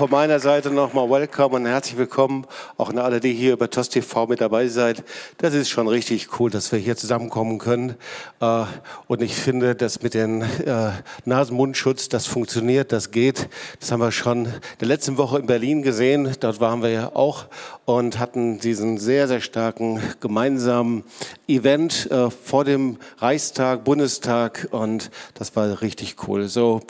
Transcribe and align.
von 0.00 0.10
meiner 0.10 0.40
Seite 0.40 0.70
nochmal 0.70 1.10
welcome 1.10 1.56
und 1.56 1.66
herzlich 1.66 1.98
willkommen 1.98 2.46
auch 2.78 2.88
an 2.88 2.96
alle, 2.96 3.20
die 3.20 3.34
hier 3.34 3.52
über 3.52 3.68
TOS 3.68 3.90
TV 3.90 4.26
mit 4.28 4.40
dabei 4.40 4.66
seid. 4.66 5.04
Das 5.36 5.52
ist 5.52 5.68
schon 5.68 5.88
richtig 5.88 6.40
cool, 6.40 6.48
dass 6.48 6.72
wir 6.72 6.78
hier 6.78 6.96
zusammenkommen 6.96 7.58
können. 7.58 7.96
Äh, 8.40 8.64
und 9.08 9.20
ich 9.20 9.34
finde, 9.34 9.74
dass 9.74 10.00
mit 10.00 10.14
dem 10.14 10.40
äh, 10.40 10.92
Nasenmundschutz, 11.26 12.08
das 12.08 12.24
funktioniert, 12.24 12.92
das 12.92 13.10
geht. 13.10 13.50
Das 13.78 13.92
haben 13.92 14.00
wir 14.00 14.10
schon 14.10 14.46
in 14.46 14.52
der 14.80 14.88
letzten 14.88 15.18
Woche 15.18 15.38
in 15.38 15.44
Berlin 15.44 15.82
gesehen. 15.82 16.34
Dort 16.40 16.60
waren 16.60 16.80
wir 16.80 16.88
ja 16.88 17.14
auch 17.14 17.44
und 17.84 18.18
hatten 18.18 18.58
diesen 18.58 18.96
sehr, 18.96 19.28
sehr 19.28 19.42
starken 19.42 20.00
gemeinsamen 20.20 21.04
Event 21.46 22.10
äh, 22.10 22.30
vor 22.30 22.64
dem 22.64 22.96
Reichstag, 23.18 23.84
Bundestag 23.84 24.68
und 24.70 25.10
das 25.34 25.54
war 25.56 25.82
richtig 25.82 26.16
cool. 26.26 26.48
So, 26.48 26.80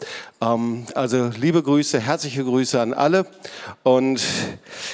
also 0.43 1.31
liebe 1.39 1.63
Grüße, 1.63 2.01
herzliche 2.01 2.43
Grüße 2.43 2.81
an 2.81 2.95
alle. 2.95 3.27
Und 3.83 4.23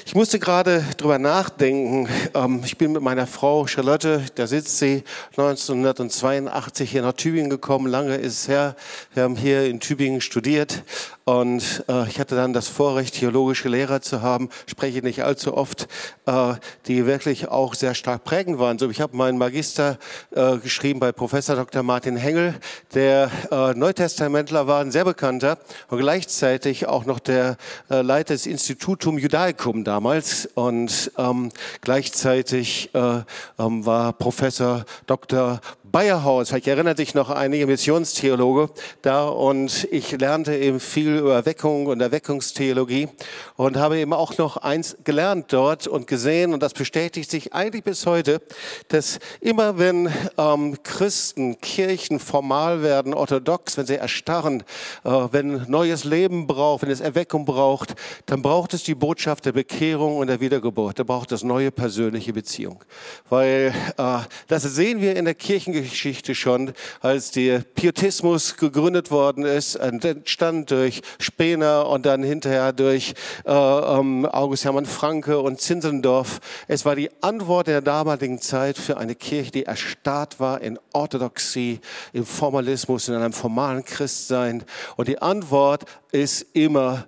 ich 0.05 0.13
musste 0.17 0.41
gerade 0.41 0.85
drüber 0.97 1.21
nachdenken. 1.21 2.09
Ähm, 2.35 2.63
ich 2.65 2.77
bin 2.77 2.91
mit 2.91 3.01
meiner 3.01 3.29
Frau 3.29 3.65
Charlotte, 3.69 4.25
da 4.35 4.49
sitzt 4.49 4.79
sie, 4.79 5.05
1982 5.37 6.91
hier 6.91 7.03
nach 7.03 7.13
Tübingen 7.13 7.49
gekommen. 7.49 7.87
Lange 7.87 8.17
ist 8.17 8.41
es 8.41 8.49
her. 8.49 8.75
Wir 9.15 9.23
haben 9.23 9.37
hier 9.37 9.67
in 9.67 9.79
Tübingen 9.79 10.21
studiert. 10.21 10.83
Und 11.29 11.85
äh, 11.89 12.09
ich 12.09 12.21
hatte 12.21 12.37
dann 12.37 12.53
das 12.53 12.69
Vorrecht, 12.69 13.15
theologische 13.15 13.69
Lehrer 13.69 14.01
zu 14.01 14.23
haben, 14.23 14.49
spreche 14.69 15.01
nicht 15.01 15.25
allzu 15.25 15.57
oft, 15.57 15.89
äh, 16.27 16.55
die 16.87 17.05
wirklich 17.05 17.49
auch 17.49 17.75
sehr 17.75 17.95
stark 17.95 18.23
prägend 18.23 18.61
waren. 18.61 18.79
So, 18.79 18.89
ich 18.91 19.01
habe 19.01 19.17
meinen 19.17 19.37
Magister 19.37 19.99
äh, 20.31 20.59
geschrieben 20.59 21.01
bei 21.01 21.11
Professor 21.11 21.57
Dr. 21.57 21.83
Martin 21.83 22.17
Hengel, 22.17 22.55
der 22.95 23.31
Neutestamentler 23.75 24.69
war, 24.69 24.81
ein 24.81 24.93
sehr 24.93 25.05
bekannter 25.39 25.59
und 25.89 25.99
gleichzeitig 25.99 26.87
auch 26.87 27.05
noch 27.05 27.19
der 27.19 27.57
äh, 27.91 28.03
Leiter 28.03 28.35
des 28.35 28.47
Institutum 28.47 29.19
Judaicum 29.19 29.85
damals 29.85 30.47
und 30.55 31.13
ähm, 31.19 31.51
gleichzeitig 31.81 32.91
äh, 32.95 33.21
ähm, 33.59 33.87
war 33.87 34.13
Professor 34.13 34.85
Dr. 35.07 35.61
Bayerhaus, 35.97 36.51
vielleicht 36.51 36.67
erinnert 36.67 36.99
sich 36.99 37.15
noch 37.15 37.31
einige 37.31 37.67
Missionstheologe 37.67 38.69
da 39.01 39.29
und 39.29 39.89
ich 39.91 40.11
lernte 40.11 40.55
eben 40.55 40.79
viel 40.79 41.17
über 41.17 41.33
Erweckung 41.33 41.87
und 41.87 42.03
Erweckungstheologie 42.03 43.09
und 43.57 43.79
habe 43.79 43.97
eben 43.97 44.13
auch 44.13 44.37
noch 44.37 44.59
eins 44.59 44.99
gelernt 45.05 45.55
dort 45.55 45.87
und 45.87 46.07
gesehen 46.07 46.53
und 46.53 46.63
das 46.63 46.75
bestätigt 46.75 47.31
sich 47.31 47.55
eigentlich 47.55 47.83
bis 47.83 48.05
heute, 48.05 48.43
dass 48.89 49.21
immer 49.41 49.79
wenn 49.79 50.13
ähm, 50.37 50.77
Christen, 50.83 51.63
Kirchen 51.63 52.21
formal 52.21 52.83
werden, 52.83 53.15
orthodox, 53.15 53.79
wenn 53.79 53.87
sie 53.87 53.97
erstarren, 53.97 54.65
äh, 55.03 55.09
wenn 55.09 55.65
neues 55.67 56.05
Leben 56.05 56.47
braucht, 56.47 56.83
wenn 56.83 56.91
es 56.91 57.01
Erweckung 57.01 57.47
braucht, 57.47 57.95
dann 58.27 58.43
braucht 58.43 58.75
es 58.75 58.83
die 58.83 58.95
Botschaft 58.95 59.47
der 59.47 59.53
Bekehrung 59.53 60.19
und 60.19 60.27
der 60.27 60.41
Wiedergeburt. 60.41 60.99
Da 60.99 61.05
braucht 61.05 61.33
es 61.33 61.43
neue 61.43 61.71
persönliche 61.71 62.35
Beziehung, 62.35 62.85
weil 63.31 63.73
äh, 63.97 64.19
das 64.47 64.63
sehen 64.63 65.01
wir 65.01 65.17
in 65.17 65.25
der 65.25 65.35
Kirchengeschichte 65.35 65.86
Geschichte 65.89 66.35
schon, 66.35 66.73
als 67.01 67.31
der 67.31 67.61
Pietismus 67.61 68.57
gegründet 68.57 69.11
worden 69.11 69.45
ist, 69.45 69.77
entstand 69.77 70.71
durch 70.71 71.03
Spener 71.19 71.89
und 71.89 72.07
dann 72.07 72.23
hinterher 72.23 72.73
durch 72.73 73.15
äh, 73.45 73.51
ähm, 73.53 74.27
August 74.27 74.65
Hermann 74.65 74.87
Franke 74.87 75.39
und 75.39 75.61
Zinzendorf. 75.61 76.41
Es 76.69 76.85
war 76.85 76.97
die 76.97 77.11
Antwort 77.23 77.67
der 77.67 77.81
damaligen 77.81 78.41
Zeit 78.41 78.79
für 78.79 78.97
eine 78.97 79.15
Kirche, 79.15 79.51
die 79.51 79.65
erstarrt 79.65 80.41
war 80.41 80.61
in 80.61 80.79
Orthodoxie, 80.93 81.81
im 82.13 82.27
Formalismus, 82.27 83.09
in 83.09 83.15
einem 83.15 83.33
formalen 83.33 83.85
Christsein. 83.85 84.65
Und 84.97 85.09
die 85.09 85.21
Antwort 85.21 85.85
ist 86.13 86.47
immer 86.53 87.07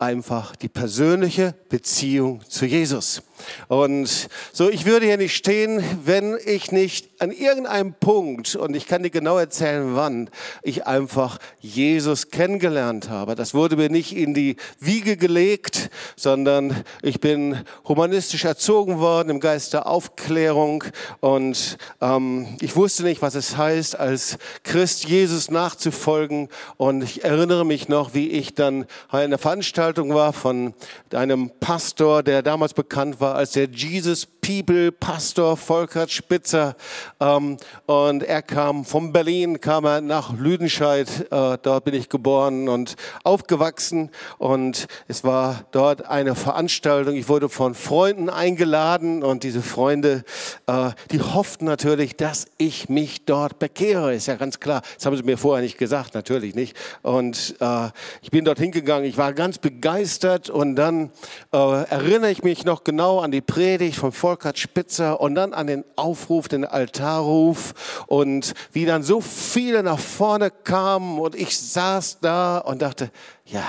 einfach 0.00 0.56
die 0.56 0.68
persönliche 0.68 1.54
Beziehung 1.68 2.42
zu 2.48 2.64
Jesus. 2.64 3.22
Und 3.68 4.28
so, 4.52 4.70
ich 4.70 4.86
würde 4.86 5.06
hier 5.06 5.18
nicht 5.18 5.36
stehen, 5.36 5.84
wenn 6.04 6.38
ich 6.44 6.72
nicht 6.72 7.09
an 7.20 7.32
irgendeinem 7.32 7.92
Punkt, 7.92 8.56
und 8.56 8.74
ich 8.74 8.86
kann 8.86 9.02
dir 9.02 9.10
genau 9.10 9.36
erzählen, 9.36 9.94
wann, 9.94 10.30
ich 10.62 10.86
einfach 10.86 11.38
Jesus 11.60 12.30
kennengelernt 12.30 13.10
habe. 13.10 13.34
Das 13.34 13.52
wurde 13.52 13.76
mir 13.76 13.90
nicht 13.90 14.16
in 14.16 14.32
die 14.32 14.56
Wiege 14.78 15.18
gelegt, 15.18 15.90
sondern 16.16 16.82
ich 17.02 17.20
bin 17.20 17.58
humanistisch 17.86 18.46
erzogen 18.46 19.00
worden 19.00 19.28
im 19.28 19.40
Geist 19.40 19.74
der 19.74 19.86
Aufklärung. 19.86 20.82
Und 21.20 21.76
ähm, 22.00 22.56
ich 22.62 22.74
wusste 22.74 23.02
nicht, 23.02 23.20
was 23.20 23.34
es 23.34 23.58
heißt, 23.58 23.98
als 23.98 24.38
Christ 24.62 25.04
Jesus 25.04 25.50
nachzufolgen. 25.50 26.48
Und 26.78 27.02
ich 27.02 27.22
erinnere 27.22 27.66
mich 27.66 27.88
noch, 27.90 28.14
wie 28.14 28.30
ich 28.30 28.54
dann 28.54 28.86
in 29.12 29.18
einer 29.18 29.38
Veranstaltung 29.38 30.14
war 30.14 30.32
von 30.32 30.72
einem 31.12 31.50
Pastor, 31.60 32.22
der 32.22 32.42
damals 32.42 32.72
bekannt 32.72 33.20
war 33.20 33.34
als 33.34 33.52
der 33.52 33.68
Jesus 33.68 34.26
People 34.40 34.90
Pastor 34.90 35.56
Volker 35.56 36.08
Spitzer. 36.08 36.76
Ähm, 37.20 37.58
und 37.86 38.22
er 38.22 38.42
kam 38.42 38.84
von 38.84 39.12
Berlin, 39.12 39.60
kam 39.60 39.84
er 39.84 40.00
nach 40.00 40.32
Lüdenscheid. 40.32 41.08
Äh, 41.30 41.58
dort 41.62 41.84
bin 41.84 41.94
ich 41.94 42.08
geboren 42.08 42.68
und 42.68 42.96
aufgewachsen. 43.24 44.10
Und 44.38 44.86
es 45.06 45.22
war 45.22 45.64
dort 45.70 46.06
eine 46.06 46.34
Veranstaltung. 46.34 47.14
Ich 47.14 47.28
wurde 47.28 47.48
von 47.48 47.74
Freunden 47.74 48.30
eingeladen 48.30 49.22
und 49.22 49.42
diese 49.42 49.60
Freunde, 49.60 50.24
äh, 50.66 50.90
die 51.10 51.20
hofften 51.20 51.66
natürlich, 51.66 52.16
dass 52.16 52.46
ich 52.56 52.88
mich 52.88 53.26
dort 53.26 53.58
bekehre. 53.58 54.14
Ist 54.14 54.26
ja 54.26 54.36
ganz 54.36 54.58
klar. 54.58 54.82
Das 54.96 55.04
haben 55.06 55.16
sie 55.16 55.22
mir 55.22 55.36
vorher 55.36 55.62
nicht 55.62 55.78
gesagt, 55.78 56.14
natürlich 56.14 56.54
nicht. 56.54 56.76
Und 57.02 57.56
äh, 57.60 57.88
ich 58.22 58.30
bin 58.30 58.44
dort 58.44 58.58
hingegangen. 58.58 59.08
Ich 59.08 59.18
war 59.18 59.34
ganz 59.34 59.58
begeistert 59.58 60.48
und 60.50 60.76
dann 60.76 61.10
erinnere 61.50 62.30
ich 62.30 62.42
mich 62.42 62.64
noch 62.64 62.84
genau 62.84 63.20
an 63.20 63.30
die 63.30 63.40
Predigt 63.40 63.96
von 63.96 64.12
Volkert 64.12 64.58
Spitzer 64.58 65.20
und 65.20 65.34
dann 65.34 65.52
an 65.52 65.66
den 65.66 65.84
Aufruf, 65.96 66.48
den 66.48 66.64
Altarruf 67.10 68.04
und 68.06 68.54
wie 68.72 68.86
dann 68.86 69.02
so 69.02 69.20
viele 69.20 69.82
nach 69.82 69.98
vorne 69.98 70.50
kamen 70.50 71.18
und 71.18 71.34
ich 71.34 71.58
saß 71.58 72.18
da 72.20 72.58
und 72.58 72.82
dachte, 72.82 73.10
ja, 73.44 73.64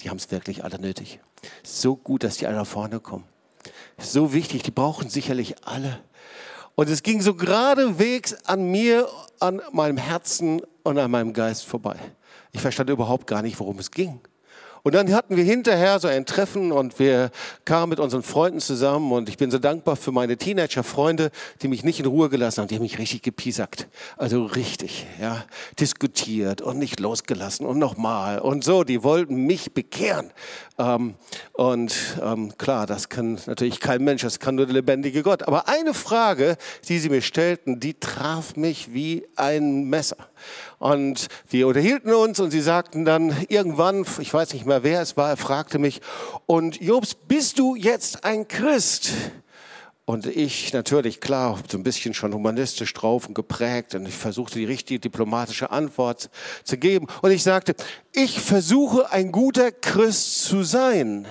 die 0.00 0.10
haben 0.10 0.18
es 0.18 0.30
wirklich 0.30 0.62
alle 0.64 0.78
nötig. 0.78 1.20
So 1.62 1.96
gut, 1.96 2.24
dass 2.24 2.36
die 2.36 2.46
alle 2.46 2.56
nach 2.56 2.66
vorne 2.66 3.00
kommen. 3.00 3.24
So 3.98 4.32
wichtig, 4.32 4.62
die 4.62 4.70
brauchen 4.70 5.08
sicherlich 5.08 5.66
alle. 5.66 6.00
Und 6.74 6.90
es 6.90 7.02
ging 7.02 7.22
so 7.22 7.34
geradewegs 7.34 8.34
an 8.44 8.70
mir, 8.70 9.08
an 9.40 9.62
meinem 9.72 9.96
Herzen 9.96 10.60
und 10.82 10.98
an 10.98 11.10
meinem 11.10 11.32
Geist 11.32 11.64
vorbei. 11.64 11.96
Ich 12.52 12.60
verstand 12.60 12.90
überhaupt 12.90 13.26
gar 13.26 13.42
nicht, 13.42 13.58
worum 13.58 13.78
es 13.78 13.90
ging. 13.90 14.20
Und 14.86 14.94
dann 14.94 15.12
hatten 15.12 15.34
wir 15.34 15.42
hinterher 15.42 15.98
so 15.98 16.06
ein 16.06 16.26
Treffen 16.26 16.70
und 16.70 17.00
wir 17.00 17.32
kamen 17.64 17.90
mit 17.90 17.98
unseren 17.98 18.22
Freunden 18.22 18.60
zusammen 18.60 19.10
und 19.10 19.28
ich 19.28 19.36
bin 19.36 19.50
so 19.50 19.58
dankbar 19.58 19.96
für 19.96 20.12
meine 20.12 20.36
Teenager-Freunde, 20.36 21.32
die 21.60 21.66
mich 21.66 21.82
nicht 21.82 21.98
in 21.98 22.06
Ruhe 22.06 22.28
gelassen 22.28 22.60
haben. 22.60 22.68
Die 22.68 22.76
haben 22.76 22.82
mich 22.82 23.00
richtig 23.00 23.22
gepiesackt. 23.22 23.88
Also 24.16 24.44
richtig, 24.44 25.04
ja, 25.20 25.44
diskutiert 25.80 26.62
und 26.62 26.78
nicht 26.78 27.00
losgelassen 27.00 27.66
und 27.66 27.80
nochmal 27.80 28.38
und 28.38 28.62
so. 28.62 28.84
Die 28.84 29.02
wollten 29.02 29.34
mich 29.34 29.74
bekehren. 29.74 30.30
Ähm, 30.78 31.16
und 31.52 31.92
ähm, 32.22 32.56
klar, 32.56 32.86
das 32.86 33.08
kann 33.08 33.40
natürlich 33.46 33.80
kein 33.80 34.04
Mensch, 34.04 34.22
das 34.22 34.38
kann 34.38 34.54
nur 34.54 34.66
der 34.66 34.74
lebendige 34.74 35.24
Gott. 35.24 35.42
Aber 35.48 35.68
eine 35.68 35.94
Frage, 35.94 36.56
die 36.88 37.00
sie 37.00 37.08
mir 37.08 37.22
stellten, 37.22 37.80
die 37.80 37.94
traf 37.94 38.54
mich 38.54 38.94
wie 38.94 39.26
ein 39.34 39.90
Messer. 39.90 40.28
Und 40.78 41.28
wir 41.48 41.66
unterhielten 41.66 42.12
uns 42.12 42.38
und 42.38 42.50
sie 42.50 42.60
sagten 42.60 43.04
dann 43.04 43.34
irgendwann, 43.48 44.04
ich 44.20 44.32
weiß 44.32 44.52
nicht 44.52 44.66
mehr 44.66 44.82
wer 44.82 45.00
es 45.00 45.16
war, 45.16 45.30
er 45.30 45.36
fragte 45.36 45.78
mich, 45.78 46.00
und 46.44 46.80
Jobs, 46.80 47.14
bist 47.14 47.58
du 47.58 47.76
jetzt 47.76 48.24
ein 48.24 48.46
Christ? 48.46 49.12
Und 50.04 50.26
ich 50.26 50.72
natürlich, 50.72 51.20
klar, 51.20 51.58
so 51.68 51.76
ein 51.76 51.82
bisschen 51.82 52.14
schon 52.14 52.32
humanistisch 52.32 52.94
drauf 52.94 53.26
und 53.26 53.34
geprägt 53.34 53.94
und 53.96 54.06
ich 54.06 54.14
versuchte 54.14 54.58
die 54.58 54.64
richtige 54.64 55.00
diplomatische 55.00 55.70
Antwort 55.70 56.30
zu 56.62 56.76
geben. 56.78 57.08
Und 57.22 57.32
ich 57.32 57.42
sagte, 57.42 57.74
ich 58.12 58.40
versuche 58.40 59.10
ein 59.10 59.32
guter 59.32 59.72
Christ 59.72 60.44
zu 60.44 60.62
sein. 60.62 61.26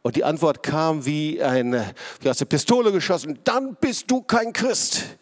Und 0.00 0.16
die 0.16 0.24
Antwort 0.24 0.62
kam 0.62 1.04
wie, 1.04 1.42
eine, 1.42 1.92
wie 2.22 2.30
aus 2.30 2.38
der 2.38 2.46
Pistole 2.46 2.90
geschossen, 2.90 3.38
dann 3.44 3.76
bist 3.78 4.10
du 4.10 4.22
kein 4.22 4.54
Christ. 4.54 5.18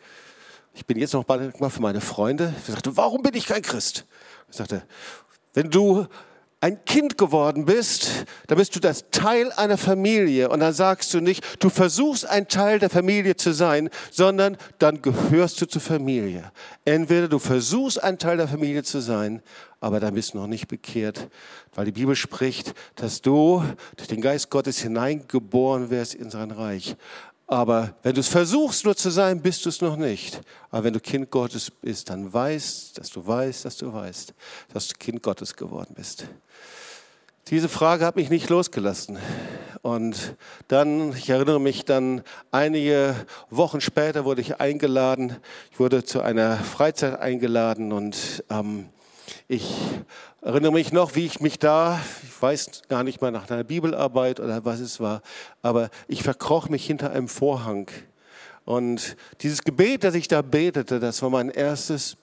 Ich 0.79 0.87
bin 0.87 0.97
jetzt 0.97 1.13
noch 1.13 1.27
mal 1.27 1.71
für 1.71 1.83
meine 1.83 2.01
Freunde. 2.01 2.55
Ich 2.57 2.73
sagte, 2.73 2.97
warum 2.97 3.21
bin 3.21 3.35
ich 3.35 3.47
kein 3.47 3.63
Christ? 3.63 4.07
Ich 4.49 4.57
sagte, 4.57 4.85
wenn 5.53 5.71
du 5.71 6.07
ein 6.61 6.85
Kind 6.85 7.19
geworden 7.19 7.65
bist, 7.65 8.27
dann 8.47 8.59
bist 8.59 8.77
du 8.77 8.81
das 8.81 9.11
Teil 9.11 9.51
einer 9.53 9.77
Familie. 9.77 10.49
Und 10.51 10.61
dann 10.61 10.73
sagst 10.73 11.13
du 11.15 11.21
nicht, 11.21 11.45
du 11.61 11.69
versuchst 11.69 12.29
ein 12.29 12.47
Teil 12.47 12.79
der 12.79 12.91
Familie 12.91 13.35
zu 13.35 13.53
sein, 13.53 13.91
sondern 14.13 14.57
dann 14.79 15.03
gehörst 15.03 15.61
du 15.61 15.67
zur 15.67 15.83
Familie. 15.83 16.53
Entweder 16.85 17.27
du 17.27 17.41
versuchst 17.41 18.01
ein 18.01 18.19
Teil 18.21 18.37
der 18.37 18.47
Familie 18.47 18.85
zu 18.85 19.01
sein, 19.01 19.43
aber 19.81 19.99
dann 19.99 20.15
bist 20.15 20.35
du 20.35 20.39
noch 20.39 20.47
nicht 20.47 20.69
bekehrt, 20.69 21.29
weil 21.75 21.87
die 21.87 21.93
Bibel 21.93 22.15
spricht, 22.15 22.73
dass 22.95 23.21
du 23.21 23.65
durch 23.97 24.09
den 24.09 24.21
Geist 24.21 24.49
Gottes 24.51 24.79
hineingeboren 24.79 25.91
wirst 25.91 26.15
in 26.15 26.31
sein 26.31 26.53
Reich. 26.53 26.97
Aber 27.51 27.95
wenn 28.03 28.15
du 28.15 28.21
es 28.21 28.29
versuchst 28.29 28.85
nur 28.85 28.95
zu 28.95 29.09
sein, 29.09 29.41
bist 29.41 29.65
du 29.65 29.71
es 29.71 29.81
noch 29.81 29.97
nicht. 29.97 30.39
Aber 30.71 30.85
wenn 30.85 30.93
du 30.93 31.01
Kind 31.01 31.31
Gottes 31.31 31.71
bist, 31.71 32.11
dann 32.11 32.31
weißt, 32.31 32.99
dass 32.99 33.09
du 33.09 33.27
weißt, 33.27 33.65
dass 33.65 33.79
du 33.79 33.91
weißt, 33.91 34.35
dass 34.75 34.89
du 34.89 34.95
Kind 34.99 35.23
Gottes 35.23 35.57
geworden 35.57 35.95
bist. 35.97 36.27
Diese 37.49 37.71
Frage 37.71 38.05
hat 38.05 38.17
mich 38.17 38.29
nicht 38.29 38.51
losgelassen. 38.51 39.19
Und 39.81 40.37
dann, 40.69 41.13
ich 41.13 41.31
erinnere 41.31 41.59
mich 41.59 41.87
dann, 41.87 42.21
einige 42.51 43.15
Wochen 43.49 43.81
später 43.81 44.27
wurde 44.27 44.43
ich 44.43 44.61
eingeladen. 44.61 45.35
Ich 45.73 45.81
wurde 45.81 46.05
zu 46.05 46.21
einer 46.21 46.59
Freizeit 46.59 47.19
eingeladen 47.19 47.93
und 47.93 48.45
ähm, 48.51 48.91
ich 49.49 49.65
erinnere 50.43 50.73
mich 50.73 50.93
noch, 50.93 51.15
wie 51.15 51.25
ich 51.25 51.41
mich 51.41 51.59
da, 51.59 51.99
ich 52.23 52.43
weiß 52.43 52.83
gar 52.89 53.03
nicht 53.03 53.23
mal 53.23 53.31
nach 53.31 53.51
einer 53.51 53.65
Bibelarbeit 53.65 54.41
oder 54.41 54.65
was 54.67 54.79
es 54.79 55.01
war, 55.01 55.23
aber 55.63 55.89
ich 56.07 56.23
verkroch 56.23 56.69
mich 56.69 56.87
hinter 56.87 57.11
einem 57.11 57.29
Vorhang. 57.29 57.89
Und 58.67 59.17
dieses 59.41 59.63
Gebet, 59.63 60.05
das 60.05 60.15
ich 60.15 60.29
da 60.29 60.43
betete, 60.43 61.01
das 61.01 61.23
war 61.23 61.31
mein 61.31 61.49
erstes 61.49 62.19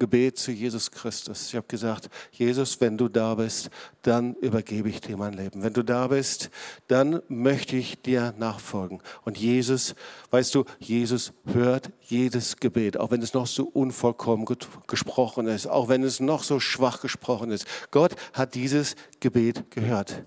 Gebet 0.00 0.38
zu 0.38 0.50
Jesus 0.50 0.90
Christus. 0.90 1.48
Ich 1.48 1.54
habe 1.54 1.68
gesagt, 1.68 2.08
Jesus, 2.32 2.80
wenn 2.80 2.98
du 2.98 3.08
da 3.08 3.36
bist, 3.36 3.70
dann 4.02 4.34
übergebe 4.36 4.88
ich 4.88 5.00
dir 5.00 5.16
mein 5.16 5.34
Leben. 5.34 5.62
Wenn 5.62 5.74
du 5.74 5.84
da 5.84 6.08
bist, 6.08 6.50
dann 6.88 7.22
möchte 7.28 7.76
ich 7.76 8.02
dir 8.02 8.34
nachfolgen. 8.38 9.00
Und 9.22 9.38
Jesus, 9.38 9.94
weißt 10.32 10.52
du, 10.56 10.64
Jesus 10.80 11.32
hört 11.44 11.90
jedes 12.08 12.56
Gebet, 12.56 12.96
auch 12.96 13.12
wenn 13.12 13.22
es 13.22 13.34
noch 13.34 13.46
so 13.46 13.64
unvollkommen 13.64 14.46
gesprochen 14.88 15.46
ist, 15.46 15.68
auch 15.68 15.88
wenn 15.88 16.02
es 16.02 16.18
noch 16.18 16.42
so 16.42 16.58
schwach 16.58 17.00
gesprochen 17.00 17.52
ist. 17.52 17.66
Gott 17.92 18.16
hat 18.32 18.56
dieses 18.56 18.96
Gebet 19.20 19.70
gehört. 19.70 20.24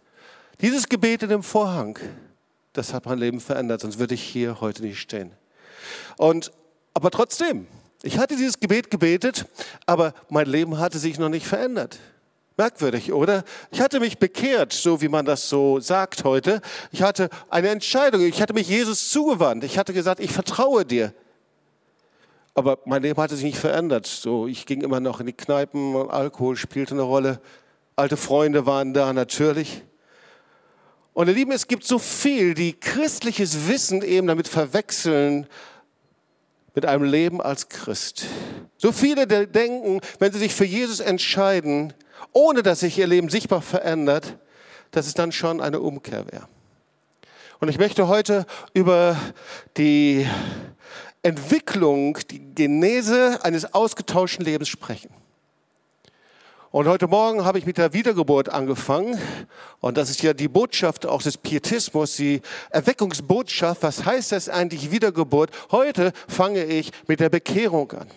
Dieses 0.62 0.88
Gebet 0.88 1.24
in 1.24 1.30
dem 1.30 1.44
Vorhang, 1.44 1.98
das 2.74 2.94
hat 2.94 3.06
mein 3.06 3.18
Leben 3.18 3.42
verändert, 3.42 3.81
sonst 3.81 4.00
würde 4.00 4.14
ich 4.14 4.24
hier 4.24 4.62
heute 4.62 4.84
nicht 4.84 5.00
stehen. 5.00 5.31
Und, 6.18 6.52
aber 6.94 7.10
trotzdem, 7.12 7.68
ich 8.03 8.19
hatte 8.19 8.35
dieses 8.35 8.59
Gebet 8.59 8.91
gebetet, 8.91 9.45
aber 9.85 10.13
mein 10.29 10.45
Leben 10.45 10.77
hatte 10.77 11.00
sich 11.00 11.17
noch 11.17 11.29
nicht 11.29 11.47
verändert. 11.47 12.00
Merkwürdig, 12.57 13.13
oder? 13.13 13.44
Ich 13.71 13.81
hatte 13.81 14.00
mich 14.00 14.19
bekehrt, 14.19 14.73
so 14.73 15.01
wie 15.01 15.07
man 15.07 15.25
das 15.25 15.50
so 15.50 15.79
sagt 15.79 16.23
heute. 16.23 16.61
Ich 16.91 17.01
hatte 17.01 17.29
eine 17.50 17.69
Entscheidung, 17.69 18.21
ich 18.21 18.41
hatte 18.41 18.53
mich 18.53 18.67
Jesus 18.67 19.09
zugewandt. 19.09 19.63
Ich 19.63 19.79
hatte 19.79 19.94
gesagt, 19.94 20.19
ich 20.19 20.31
vertraue 20.31 20.85
dir. 20.85 21.13
Aber 22.53 22.77
mein 22.85 23.01
Leben 23.01 23.19
hatte 23.19 23.35
sich 23.35 23.45
nicht 23.45 23.57
verändert. 23.57 24.05
So, 24.05 24.47
ich 24.47 24.65
ging 24.65 24.81
immer 24.81 25.00
noch 25.00 25.19
in 25.19 25.25
die 25.25 25.33
Kneipen, 25.33 25.95
Alkohol 26.09 26.57
spielte 26.57 26.94
eine 26.94 27.01
Rolle. 27.01 27.39
Alte 27.95 28.17
Freunde 28.17 28.65
waren 28.65 28.94
da 28.94 29.13
natürlich. 29.13 29.81
Und 31.13 31.27
ihr 31.27 31.33
Lieben, 31.33 31.51
es 31.53 31.67
gibt 31.67 31.85
so 31.85 31.97
viel, 32.00 32.53
die 32.53 32.73
christliches 32.73 33.67
Wissen 33.67 34.01
eben 34.01 34.27
damit 34.27 34.47
verwechseln, 34.47 35.47
mit 36.75 36.86
einem 36.86 37.04
Leben 37.04 37.42
als 37.42 37.70
Christ. 37.70 38.25
So 38.78 38.92
viele 38.92 39.28
denken, 39.28 40.02
wenn 40.20 40.31
sie 40.31 40.40
sich 40.40 40.54
für 40.54 40.66
Jesus 40.66 41.00
entscheiden, 41.00 41.94
ohne 42.31 42.64
dass 42.64 42.81
sich 42.81 42.98
ihr 42.98 43.08
Leben 43.08 43.30
sichtbar 43.30 43.62
verändert, 43.62 44.38
dass 44.92 45.08
es 45.08 45.14
dann 45.14 45.31
schon 45.31 45.62
eine 45.62 45.80
Umkehr 45.80 46.25
wäre. 46.31 46.48
Und 47.60 47.70
ich 47.70 47.78
möchte 47.78 48.08
heute 48.08 48.46
über 48.74 49.18
die 49.78 50.28
Entwicklung, 51.22 52.18
die 52.30 52.54
Genese 52.54 53.40
eines 53.44 53.74
ausgetauschten 53.74 54.44
Lebens 54.44 54.68
sprechen. 54.68 55.10
Und 56.74 56.88
heute 56.88 57.06
Morgen 57.08 57.46
habe 57.46 57.60
ich 57.60 57.68
mit 57.68 57.78
der 57.78 57.94
Wiedergeburt 57.94 58.50
angefangen. 58.50 59.22
Und 59.80 59.96
das 59.96 60.10
ist 60.10 60.24
ja 60.24 60.34
die 60.34 60.48
Botschaft 60.48 61.06
auch 61.06 61.22
des 61.22 61.38
Pietismus, 61.38 62.16
die 62.16 62.42
Erweckungsbotschaft. 62.72 63.84
Was 63.84 64.06
heißt 64.06 64.31
das 64.31 64.50
eigentlich 64.50 64.90
Wiedergeburt? 64.90 65.52
Heute 65.70 66.14
fange 66.28 66.64
ich 66.64 66.92
mit 67.06 67.20
der 67.20 67.30
Bekehrung 67.30 67.92
an. 67.92 68.08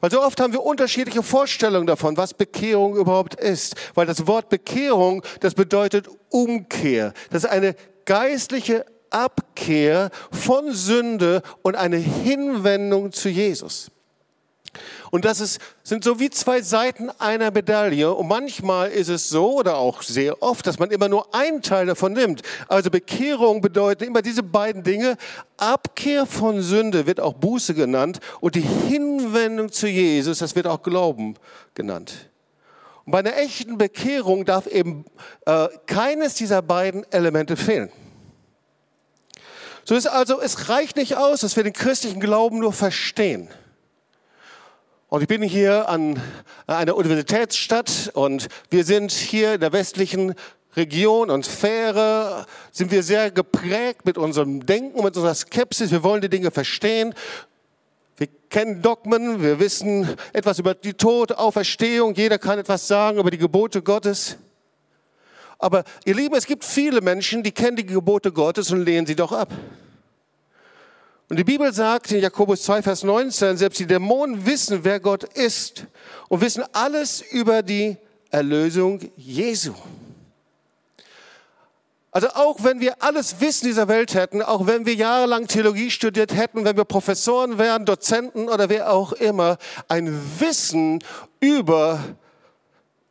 Weil 0.00 0.10
so 0.10 0.22
oft 0.22 0.40
haben 0.40 0.54
wir 0.54 0.62
unterschiedliche 0.62 1.22
Vorstellungen 1.22 1.86
davon, 1.86 2.16
was 2.16 2.32
Bekehrung 2.32 2.96
überhaupt 2.96 3.34
ist. 3.34 3.74
Weil 3.94 4.06
das 4.06 4.26
Wort 4.26 4.48
Bekehrung, 4.48 5.22
das 5.40 5.52
bedeutet 5.52 6.08
Umkehr. 6.30 7.12
Das 7.28 7.44
ist 7.44 7.50
eine 7.50 7.76
geistliche 8.06 8.86
Abkehr 9.10 10.08
von 10.32 10.72
Sünde 10.72 11.42
und 11.60 11.76
eine 11.76 11.98
Hinwendung 11.98 13.12
zu 13.12 13.28
Jesus. 13.28 13.90
Und 15.16 15.24
das 15.24 15.40
ist, 15.40 15.62
sind 15.82 16.04
so 16.04 16.20
wie 16.20 16.28
zwei 16.28 16.60
Seiten 16.60 17.08
einer 17.08 17.50
Medaille. 17.50 18.12
Und 18.12 18.28
manchmal 18.28 18.90
ist 18.90 19.08
es 19.08 19.30
so, 19.30 19.54
oder 19.54 19.78
auch 19.78 20.02
sehr 20.02 20.42
oft, 20.42 20.66
dass 20.66 20.78
man 20.78 20.90
immer 20.90 21.08
nur 21.08 21.34
einen 21.34 21.62
Teil 21.62 21.86
davon 21.86 22.12
nimmt. 22.12 22.42
Also 22.68 22.90
Bekehrung 22.90 23.62
bedeutet 23.62 24.06
immer 24.06 24.20
diese 24.20 24.42
beiden 24.42 24.82
Dinge. 24.82 25.16
Abkehr 25.56 26.26
von 26.26 26.60
Sünde 26.60 27.06
wird 27.06 27.18
auch 27.18 27.32
Buße 27.32 27.72
genannt. 27.72 28.20
Und 28.40 28.56
die 28.56 28.60
Hinwendung 28.60 29.72
zu 29.72 29.88
Jesus, 29.88 30.40
das 30.40 30.54
wird 30.54 30.66
auch 30.66 30.82
Glauben 30.82 31.36
genannt. 31.72 32.28
Und 33.06 33.12
bei 33.12 33.20
einer 33.20 33.38
echten 33.38 33.78
Bekehrung 33.78 34.44
darf 34.44 34.66
eben 34.66 35.06
äh, 35.46 35.68
keines 35.86 36.34
dieser 36.34 36.60
beiden 36.60 37.10
Elemente 37.10 37.56
fehlen. 37.56 37.90
So 39.86 39.94
ist 39.94 40.08
also, 40.08 40.42
es 40.42 40.68
reicht 40.68 40.98
nicht 40.98 41.16
aus, 41.16 41.40
dass 41.40 41.56
wir 41.56 41.64
den 41.64 41.72
christlichen 41.72 42.20
Glauben 42.20 42.58
nur 42.58 42.74
verstehen. 42.74 43.48
Und 45.08 45.22
ich 45.22 45.28
bin 45.28 45.40
hier 45.40 45.88
an 45.88 46.20
einer 46.66 46.96
Universitätsstadt 46.96 48.10
und 48.14 48.48
wir 48.70 48.82
sind 48.84 49.12
hier 49.12 49.54
in 49.54 49.60
der 49.60 49.72
westlichen 49.72 50.34
Region 50.74 51.30
und 51.30 51.44
Sphäre, 51.44 52.44
sind 52.72 52.90
wir 52.90 53.04
sehr 53.04 53.30
geprägt 53.30 54.04
mit 54.04 54.18
unserem 54.18 54.66
Denken, 54.66 55.04
mit 55.04 55.16
unserer 55.16 55.34
Skepsis. 55.34 55.92
Wir 55.92 56.02
wollen 56.02 56.22
die 56.22 56.28
Dinge 56.28 56.50
verstehen. 56.50 57.14
Wir 58.16 58.26
kennen 58.50 58.82
Dogmen, 58.82 59.42
wir 59.42 59.60
wissen 59.60 60.08
etwas 60.32 60.58
über 60.58 60.74
die 60.74 60.94
Tod, 60.94 61.30
Auferstehung. 61.30 62.14
Jeder 62.14 62.38
kann 62.38 62.58
etwas 62.58 62.88
sagen 62.88 63.20
über 63.20 63.30
die 63.30 63.38
Gebote 63.38 63.82
Gottes. 63.82 64.36
Aber 65.60 65.84
ihr 66.04 66.16
Lieben, 66.16 66.34
es 66.34 66.46
gibt 66.46 66.64
viele 66.64 67.00
Menschen, 67.00 67.44
die 67.44 67.52
kennen 67.52 67.76
die 67.76 67.86
Gebote 67.86 68.32
Gottes 68.32 68.72
und 68.72 68.84
lehnen 68.84 69.06
sie 69.06 69.14
doch 69.16 69.30
ab. 69.30 69.52
Und 71.28 71.38
die 71.38 71.44
Bibel 71.44 71.72
sagt 71.72 72.12
in 72.12 72.20
Jakobus 72.20 72.62
2, 72.62 72.82
Vers 72.82 73.02
19, 73.02 73.56
selbst 73.56 73.80
die 73.80 73.86
Dämonen 73.86 74.46
wissen, 74.46 74.84
wer 74.84 75.00
Gott 75.00 75.24
ist 75.24 75.86
und 76.28 76.40
wissen 76.40 76.62
alles 76.72 77.20
über 77.20 77.62
die 77.62 77.96
Erlösung 78.30 79.00
Jesu. 79.16 79.74
Also 82.12 82.28
auch 82.28 82.62
wenn 82.62 82.80
wir 82.80 83.02
alles 83.02 83.40
Wissen 83.40 83.66
dieser 83.66 83.88
Welt 83.88 84.14
hätten, 84.14 84.40
auch 84.40 84.66
wenn 84.66 84.86
wir 84.86 84.94
jahrelang 84.94 85.48
Theologie 85.48 85.90
studiert 85.90 86.34
hätten, 86.34 86.64
wenn 86.64 86.76
wir 86.76 86.84
Professoren 86.84 87.58
wären, 87.58 87.84
Dozenten 87.84 88.48
oder 88.48 88.68
wer 88.68 88.92
auch 88.92 89.12
immer, 89.12 89.58
ein 89.88 90.18
Wissen 90.38 91.02
über 91.40 92.00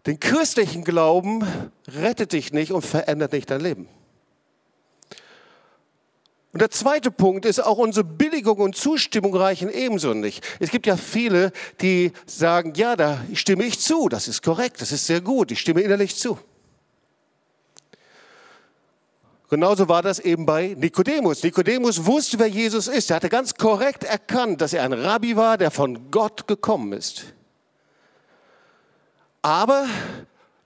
den 0.08 0.20
christlichen 0.20 0.84
Glauben 0.84 1.46
rettet 1.88 2.32
dich 2.32 2.54
nicht 2.54 2.72
und 2.72 2.84
verändert 2.84 3.34
nicht 3.34 3.52
dein 3.52 3.62
Leben. 3.62 3.90
Und 6.56 6.62
der 6.62 6.72
zweite 6.72 7.12
Punkt 7.12 7.46
ist, 7.46 7.62
auch 7.62 7.78
unsere 7.78 8.06
Billigung 8.06 8.60
und 8.60 8.78
Zustimmung 8.78 9.36
reichen 9.36 9.70
ebenso 9.70 10.14
nicht. 10.14 10.42
Es 10.62 10.72
gibt 10.72 10.88
ja 10.88 10.96
viele, 10.96 11.52
die 11.82 12.14
sagen, 12.28 12.72
ja, 12.78 12.96
da 12.96 13.20
stimme 13.34 13.66
ich 13.66 13.82
zu, 13.82 14.08
das 14.08 14.30
ist 14.30 14.42
korrekt, 14.42 14.80
das 14.80 14.94
ist 14.94 15.06
sehr 15.06 15.20
gut, 15.20 15.52
ich 15.52 15.60
stimme 15.60 15.82
innerlich 15.82 16.16
zu. 16.16 16.40
Genauso 19.50 19.90
war 19.90 20.02
das 20.02 20.18
eben 20.20 20.46
bei 20.46 20.78
Nikodemus. 20.78 21.44
Nikodemus 21.44 22.06
wusste, 22.06 22.40
wer 22.40 22.48
Jesus 22.48 22.88
ist. 22.88 23.10
Er 23.10 23.18
hatte 23.18 23.28
ganz 23.28 23.56
korrekt 23.56 24.06
erkannt, 24.06 24.62
dass 24.62 24.72
er 24.72 24.84
ein 24.84 24.94
Rabbi 24.94 25.36
war, 25.36 25.58
der 25.58 25.72
von 25.72 26.10
Gott 26.10 26.48
gekommen 26.48 26.94
ist. 26.94 27.34
Aber 29.42 29.88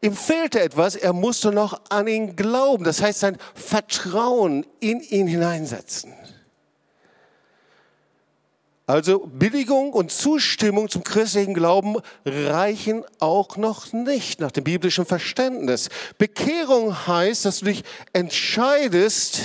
Ihm 0.01 0.15
fehlte 0.15 0.61
etwas, 0.61 0.95
er 0.95 1.11
musste 1.11 1.51
noch 1.51 1.81
an 1.89 2.07
ihn 2.07 2.35
glauben. 2.35 2.85
Das 2.85 3.01
heißt, 3.01 3.19
sein 3.19 3.37
Vertrauen 3.53 4.65
in 4.79 5.01
ihn 5.01 5.27
hineinsetzen. 5.27 6.13
Also 8.89 9.19
Billigung 9.19 9.93
und 9.93 10.09
Zustimmung 10.11 10.89
zum 10.89 11.03
christlichen 11.03 11.53
Glauben 11.53 11.97
reichen 12.25 13.05
auch 13.19 13.55
noch 13.55 13.93
nicht 13.93 14.39
nach 14.39 14.51
dem 14.51 14.63
biblischen 14.63 15.05
Verständnis. 15.05 15.89
Bekehrung 16.17 17.05
heißt, 17.05 17.45
dass 17.45 17.59
du 17.59 17.65
dich 17.65 17.83
entscheidest, 18.13 19.41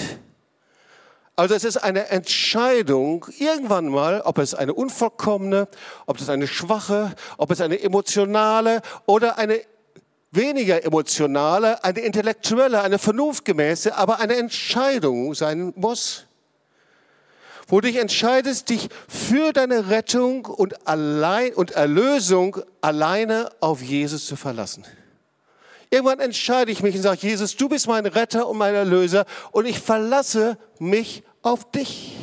also 1.37 1.55
es 1.55 1.65
ist 1.65 1.77
eine 1.77 2.09
Entscheidung 2.09 3.27
irgendwann 3.39 3.89
mal, 3.89 4.23
ob 4.23 4.39
es 4.39 4.55
eine 4.55 4.73
unvollkommene, 4.73 5.69
ob 6.07 6.21
es 6.21 6.31
eine 6.31 6.47
schwache, 6.47 7.15
ob 7.37 7.51
es 7.51 7.61
eine 7.61 7.83
emotionale 7.83 8.81
oder 9.05 9.37
eine 9.37 9.61
weniger 10.35 10.85
emotionale, 10.85 11.83
eine 11.85 12.01
intellektuelle, 12.01 12.83
eine 12.83 12.99
vernunftgemäße, 12.99 13.97
aber 13.97 14.21
eine 14.21 14.37
Entscheidung 14.37 15.35
sein 15.35 15.73
muss. 15.77 16.27
Wo 17.67 17.81
du 17.81 17.89
dich 17.89 17.97
entscheidest, 17.97 18.69
dich 18.69 18.89
für 19.09 19.53
deine 19.53 19.89
Rettung 19.89 20.45
und, 20.45 20.87
allein, 20.87 21.55
und 21.55 21.71
Erlösung 21.71 22.59
alleine 22.81 23.51
auf 23.61 23.83
Jesus 23.83 24.27
zu 24.27 24.37
verlassen. 24.37 24.85
Irgendwann 25.91 26.21
entscheide 26.21 26.73
ich 26.73 26.83
mich 26.83 26.97
und 26.97 27.03
sage, 27.03 27.27
Jesus, 27.27 27.57
du 27.57 27.69
bist 27.69 27.87
mein 27.87 28.05
Retter 28.05 28.49
und 28.49 28.59
mein 28.59 28.75
Erlöser 28.75 29.27
und 29.53 29.65
ich 29.65 29.79
verlasse 29.79 30.59
mich 30.79 31.23
auf 31.43 31.71
dich. 31.71 32.17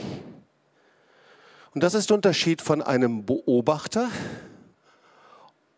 Und 1.73 1.81
das 1.81 1.93
ist 1.93 2.09
der 2.09 2.15
Unterschied 2.15 2.61
von 2.61 2.81
einem 2.81 3.25
Beobachter 3.25 4.09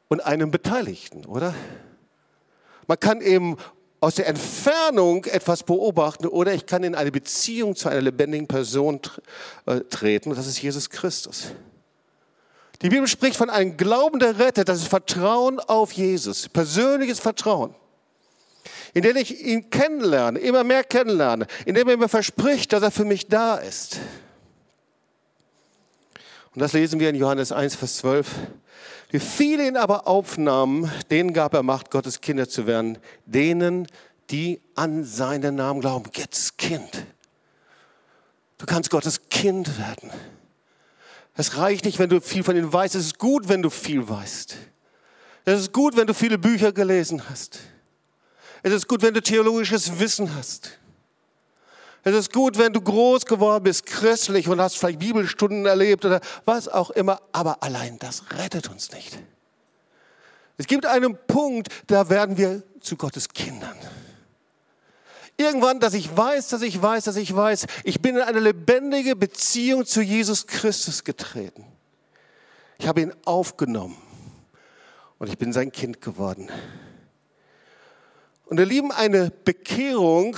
und 0.07 0.21
einem 0.21 0.49
Beteiligten, 0.49 1.25
oder? 1.25 1.53
Man 2.93 2.99
kann 2.99 3.21
eben 3.21 3.57
aus 4.01 4.13
der 4.13 4.27
Entfernung 4.27 5.25
etwas 5.25 5.63
beobachten 5.63 6.27
oder 6.27 6.53
ich 6.53 6.67
kann 6.67 6.83
in 6.83 6.93
eine 6.93 7.11
Beziehung 7.11 7.75
zu 7.75 7.89
einer 7.89 8.01
lebendigen 8.01 8.47
Person 8.47 8.99
äh, 9.65 9.79
treten. 9.79 10.29
Und 10.29 10.37
das 10.37 10.45
ist 10.45 10.61
Jesus 10.61 10.91
Christus. 10.91 11.47
Die 12.83 12.89
Bibel 12.89 13.07
spricht 13.07 13.35
von 13.35 13.49
einem 13.49 13.77
Glauben, 13.77 14.19
der 14.19 14.37
rettet. 14.37 14.69
Das 14.69 14.77
ist 14.77 14.89
Vertrauen 14.89 15.59
auf 15.59 15.91
Jesus, 15.93 16.49
persönliches 16.49 17.19
Vertrauen. 17.19 17.73
Indem 18.93 19.17
ich 19.17 19.43
ihn 19.43 19.71
kennenlerne, 19.71 20.37
immer 20.37 20.63
mehr 20.63 20.83
kennenlerne, 20.83 21.47
indem 21.65 21.89
er 21.89 21.97
mir 21.97 22.09
verspricht, 22.09 22.73
dass 22.73 22.83
er 22.83 22.91
für 22.91 23.05
mich 23.05 23.27
da 23.27 23.55
ist. 23.55 23.97
Und 26.53 26.61
das 26.61 26.73
lesen 26.73 26.99
wir 26.99 27.09
in 27.09 27.15
Johannes 27.15 27.51
1, 27.51 27.75
Vers 27.75 27.97
12. 27.97 28.27
Wie 29.09 29.19
viele 29.19 29.67
ihn 29.67 29.77
aber 29.77 30.07
aufnahmen, 30.07 30.91
denen 31.09 31.33
gab 31.33 31.53
er 31.53 31.63
Macht, 31.63 31.89
Gottes 31.89 32.21
Kinder 32.21 32.47
zu 32.47 32.67
werden, 32.67 32.99
denen, 33.25 33.87
die 34.29 34.61
an 34.75 35.03
seinen 35.03 35.55
Namen 35.55 35.81
glauben. 35.81 36.09
Jetzt 36.15 36.57
Kind. 36.57 37.05
Du 38.57 38.65
kannst 38.65 38.89
Gottes 38.89 39.29
Kind 39.29 39.77
werden. 39.79 40.11
Es 41.35 41.57
reicht 41.57 41.85
nicht, 41.85 41.97
wenn 41.97 42.09
du 42.09 42.21
viel 42.21 42.43
von 42.43 42.55
ihm 42.55 42.71
weißt. 42.71 42.95
Es 42.95 43.07
ist 43.07 43.19
gut, 43.19 43.49
wenn 43.49 43.63
du 43.63 43.69
viel 43.69 44.07
weißt. 44.07 44.55
Es 45.45 45.59
ist 45.59 45.73
gut, 45.73 45.97
wenn 45.97 46.07
du 46.07 46.13
viele 46.13 46.37
Bücher 46.37 46.71
gelesen 46.71 47.27
hast. 47.29 47.59
Es 48.61 48.71
ist 48.71 48.87
gut, 48.87 49.01
wenn 49.01 49.13
du 49.13 49.21
theologisches 49.21 49.99
Wissen 49.99 50.33
hast. 50.35 50.79
Es 52.05 52.13
ist 52.13 52.33
gut, 52.33 52.57
wenn 52.57 52.73
du 52.73 52.81
groß 52.81 53.25
geworden 53.25 53.63
bist, 53.63 53.85
christlich 53.85 54.49
und 54.49 54.59
hast 54.59 54.77
vielleicht 54.77 54.99
Bibelstunden 54.99 55.65
erlebt 55.65 56.03
oder 56.03 56.19
was 56.43 56.67
auch 56.67 56.89
immer, 56.91 57.21
aber 57.31 57.63
allein 57.63 57.97
das 57.99 58.23
rettet 58.37 58.69
uns 58.69 58.91
nicht. 58.91 59.17
Es 60.57 60.67
gibt 60.67 60.85
einen 60.85 61.17
Punkt, 61.27 61.69
da 61.87 62.09
werden 62.09 62.37
wir 62.37 62.61
zu 62.81 62.97
Gottes 62.97 63.29
Kindern. 63.29 63.75
Irgendwann, 65.37 65.79
dass 65.79 65.93
ich 65.93 66.15
weiß, 66.15 66.49
dass 66.49 66.61
ich 66.61 66.79
weiß, 66.79 67.05
dass 67.05 67.15
ich 67.15 67.33
weiß, 67.33 67.65
ich 67.85 68.01
bin 68.01 68.17
in 68.17 68.21
eine 68.21 68.39
lebendige 68.39 69.15
Beziehung 69.15 69.85
zu 69.85 70.01
Jesus 70.01 70.45
Christus 70.45 71.03
getreten. 71.03 71.65
Ich 72.77 72.87
habe 72.87 73.01
ihn 73.01 73.13
aufgenommen 73.23 73.97
und 75.19 75.29
ich 75.29 75.37
bin 75.37 75.53
sein 75.53 75.71
Kind 75.71 76.01
geworden. 76.01 76.51
Und 78.45 78.59
ihr 78.59 78.65
Lieben, 78.65 78.91
eine 78.91 79.31
Bekehrung 79.31 80.35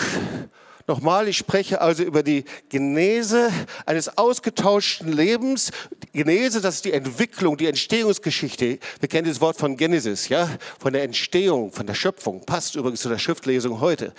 Nochmal, 0.88 1.28
ich 1.28 1.38
spreche 1.38 1.82
also 1.82 2.04
über 2.04 2.22
die 2.22 2.46
Genese 2.70 3.52
eines 3.88 4.20
ausgetauschten 4.20 5.12
Lebens. 5.12 5.72
Genese, 6.14 6.62
das 6.62 6.76
ist 6.76 6.86
die 6.86 6.94
Entwicklung, 6.94 7.58
die 7.58 7.66
Entstehungsgeschichte. 7.66 8.78
Wir 9.00 9.10
kennen 9.10 9.28
das 9.28 9.42
Wort 9.42 9.58
von 9.58 9.78
Genesis, 9.78 10.30
ja, 10.30 10.48
von 10.78 10.94
der 10.94 11.02
Entstehung, 11.02 11.72
von 11.72 11.88
der 11.88 11.96
Schöpfung. 11.96 12.46
Passt 12.46 12.76
übrigens 12.76 13.02
zu 13.02 13.10
der 13.10 13.18
Schriftlesung 13.18 13.80
heute. 13.80 14.14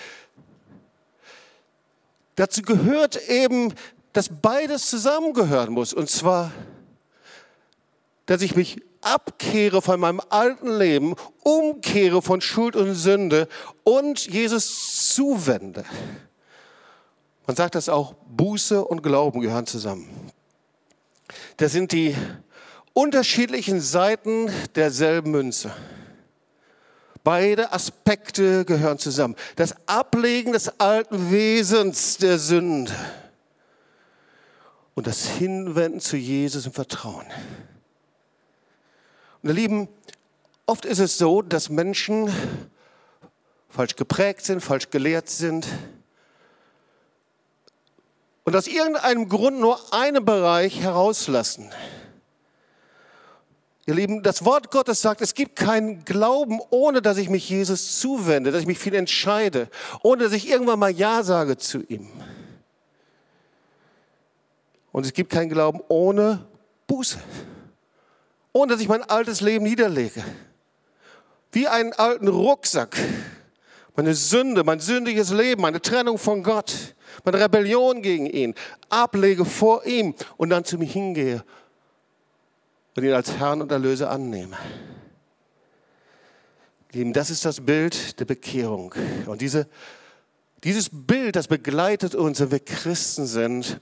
Dazu 2.35 2.63
gehört 2.63 3.29
eben, 3.29 3.73
dass 4.13 4.29
beides 4.29 4.91
zusammengehören 4.91 5.73
muss. 5.73 5.93
Und 5.93 6.11
zwar, 6.11 6.51
dass 8.27 8.43
ich 8.43 8.57
mich 8.57 8.83
abkehre 9.03 9.83
von 9.83 10.01
meinem 10.01 10.21
alten 10.31 10.77
Leben, 10.77 11.15
umkehre 11.45 12.23
von 12.23 12.41
Schuld 12.41 12.75
und 12.75 12.95
Sünde 12.95 13.47
und 13.85 14.27
Jesus 14.27 15.15
zuwende. 15.15 15.85
Man 17.47 17.55
sagt 17.55 17.77
das 17.77 17.89
auch, 17.89 18.15
Buße 18.29 18.85
und 18.85 19.03
Glauben 19.03 19.41
gehören 19.41 19.67
zusammen. 19.67 20.09
Das 21.57 21.73
sind 21.73 21.93
die 21.93 22.15
unterschiedlichen 22.93 23.81
Seiten 23.81 24.51
derselben 24.75 25.31
Münze. 25.31 25.73
Beide 27.23 27.73
Aspekte 27.73 28.65
gehören 28.65 28.99
zusammen. 28.99 29.37
Das 29.57 29.75
Ablegen 29.87 30.53
des 30.53 30.81
alten 30.81 31.31
Wesens 31.31 32.19
der 32.19 32.39
Sünde 32.39 32.93
und 34.95 35.07
das 35.07 35.27
Hinwenden 35.27 36.01
zu 36.01 36.17
Jesus 36.17 36.67
im 36.67 36.73
Vertrauen. 36.73 37.27
Und 39.43 39.51
ihr 39.51 39.55
Lieben, 39.55 39.89
oft 40.67 40.85
ist 40.85 41.01
es 41.01 41.19
so, 41.19 41.43
dass 41.43 41.69
Menschen 41.69 42.33
falsch 43.69 43.97
geprägt 43.97 44.45
sind, 44.45 44.61
falsch 44.61 44.91
gelehrt 44.91 45.29
sind, 45.29 45.67
und 48.47 48.55
aus 48.55 48.69
irgendeinem 48.69 49.29
Grund 49.29 49.59
nur 49.59 49.79
einen 49.93 50.25
Bereich 50.25 50.81
herauslassen. 50.81 51.69
Ihr 53.87 53.95
Lieben, 53.95 54.23
das 54.23 54.45
Wort 54.45 54.71
Gottes 54.71 55.03
sagt, 55.03 55.21
es 55.21 55.35
gibt 55.35 55.57
keinen 55.57 56.05
Glauben, 56.05 56.61
ohne 56.71 57.03
dass 57.03 57.19
ich 57.19 57.29
mich 57.29 57.49
Jesus 57.51 58.01
zuwende, 58.01 58.53
dass 58.53 58.61
ich 58.61 58.67
mich 58.67 58.79
viel 58.79 58.95
entscheide, 58.95 59.69
ohne 60.03 60.25
dass 60.25 60.33
ich 60.33 60.49
irgendwann 60.49 60.79
mal 60.79 60.91
Ja 60.91 61.25
sage 61.25 61.57
zu 61.57 61.83
ihm. 61.89 62.09
Und 64.93 65.05
es 65.05 65.13
gibt 65.13 65.31
keinen 65.31 65.49
Glauben 65.49 65.81
ohne 65.89 66.47
Buße, 66.87 67.19
ohne 68.53 68.73
dass 68.73 68.81
ich 68.81 68.89
mein 68.89 69.03
altes 69.03 69.41
Leben 69.41 69.65
niederlege. 69.65 70.25
Wie 71.51 71.67
einen 71.67 71.93
alten 71.93 72.29
Rucksack, 72.29 72.97
meine 73.97 74.15
Sünde, 74.15 74.63
mein 74.65 74.81
sündiges 74.81 75.31
Leben, 75.31 75.63
meine 75.63 75.81
Trennung 75.81 76.19
von 76.19 76.43
Gott 76.43 76.95
meine 77.25 77.43
Rebellion 77.43 78.03
gegen 78.03 78.27
ihn 78.27 78.55
ablege 78.89 79.45
vor 79.45 79.85
ihm 79.85 80.15
und 80.37 80.51
dann 80.51 80.65
zu 80.65 80.79
mir 80.79 80.87
hingehe 80.87 81.45
und 82.95 83.05
ihn 83.05 83.13
als 83.13 83.37
Herrn 83.39 83.63
und 83.63 83.73
Erlöser 83.73 84.11
annehme. 84.11 84.57
Lieben, 86.93 87.13
das 87.13 87.31
ist 87.31 87.45
das 87.45 87.61
Bild 87.61 88.19
der 88.21 88.25
Bekehrung. 88.25 88.95
Und 89.27 89.41
diese, 89.41 89.67
dieses 90.65 90.89
Bild, 90.91 91.37
das 91.37 91.49
begleitet 91.49 92.15
uns, 92.15 92.41
wenn 92.41 92.53
wir 92.53 92.61
Christen 92.61 93.27
sind, 93.27 93.81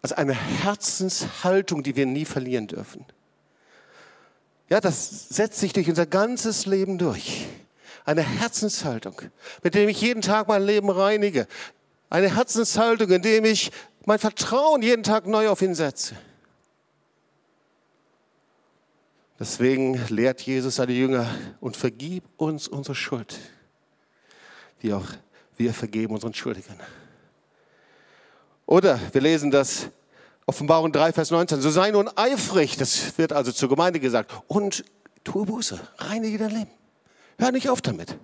als 0.00 0.12
eine 0.12 0.32
Herzenshaltung, 0.32 1.82
die 1.82 1.96
wir 1.96 2.06
nie 2.06 2.24
verlieren 2.24 2.66
dürfen. 2.66 3.04
Ja, 4.70 4.80
das 4.80 5.28
setzt 5.28 5.58
sich 5.58 5.72
durch 5.72 5.88
unser 5.88 6.06
ganzes 6.06 6.66
Leben 6.66 6.98
durch. 6.98 7.46
Eine 8.08 8.22
Herzenshaltung, 8.22 9.20
mit 9.62 9.74
der 9.74 9.86
ich 9.86 10.00
jeden 10.00 10.22
Tag 10.22 10.48
mein 10.48 10.62
Leben 10.62 10.88
reinige, 10.88 11.46
eine 12.08 12.34
Herzenshaltung, 12.34 13.10
indem 13.10 13.44
ich 13.44 13.70
mein 14.06 14.18
Vertrauen 14.18 14.80
jeden 14.80 15.02
Tag 15.02 15.26
neu 15.26 15.50
auf 15.50 15.60
ihn 15.60 15.74
setze. 15.74 16.16
Deswegen 19.38 20.02
lehrt 20.08 20.40
Jesus 20.40 20.76
seine 20.76 20.92
Jünger 20.92 21.26
und 21.60 21.76
vergib 21.76 22.24
uns 22.38 22.66
unsere 22.66 22.94
Schuld, 22.94 23.36
wie 24.80 24.94
auch 24.94 25.04
wir 25.58 25.74
vergeben 25.74 26.14
unseren 26.14 26.32
Schuldigen. 26.32 26.80
Oder 28.64 28.98
wir 29.12 29.20
lesen 29.20 29.50
das 29.50 29.90
Offenbarung 30.46 30.92
3, 30.92 31.12
Vers 31.12 31.30
19. 31.30 31.60
So 31.60 31.68
sei 31.68 31.90
nun 31.90 32.08
eifrig, 32.16 32.78
das 32.78 33.18
wird 33.18 33.34
also 33.34 33.52
zur 33.52 33.68
Gemeinde 33.68 34.00
gesagt, 34.00 34.32
und 34.46 34.82
tue 35.24 35.44
Buße, 35.44 35.78
reinige 35.98 36.38
dein 36.38 36.50
Leben. 36.52 36.77
Hör 37.38 37.52
nicht 37.52 37.68
auf 37.68 37.80
damit. 37.80 38.16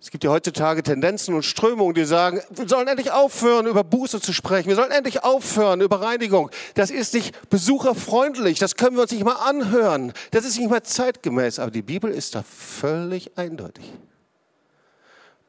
Es 0.00 0.10
gibt 0.10 0.24
ja 0.24 0.30
heutzutage 0.30 0.82
Tendenzen 0.82 1.34
und 1.34 1.42
Strömungen, 1.42 1.94
die 1.94 2.06
sagen, 2.06 2.40
wir 2.48 2.66
sollen 2.66 2.88
endlich 2.88 3.10
aufhören, 3.10 3.66
über 3.66 3.84
Buße 3.84 4.18
zu 4.22 4.32
sprechen. 4.32 4.68
Wir 4.68 4.76
sollen 4.76 4.90
endlich 4.90 5.22
aufhören, 5.22 5.82
über 5.82 6.00
Reinigung. 6.00 6.50
Das 6.74 6.90
ist 6.90 7.12
nicht 7.12 7.50
besucherfreundlich. 7.50 8.58
Das 8.58 8.76
können 8.76 8.96
wir 8.96 9.02
uns 9.02 9.12
nicht 9.12 9.24
mal 9.24 9.34
anhören. 9.34 10.14
Das 10.30 10.46
ist 10.46 10.58
nicht 10.58 10.70
mal 10.70 10.82
zeitgemäß. 10.82 11.58
Aber 11.58 11.70
die 11.70 11.82
Bibel 11.82 12.10
ist 12.10 12.34
da 12.34 12.42
völlig 12.42 13.36
eindeutig. 13.36 13.92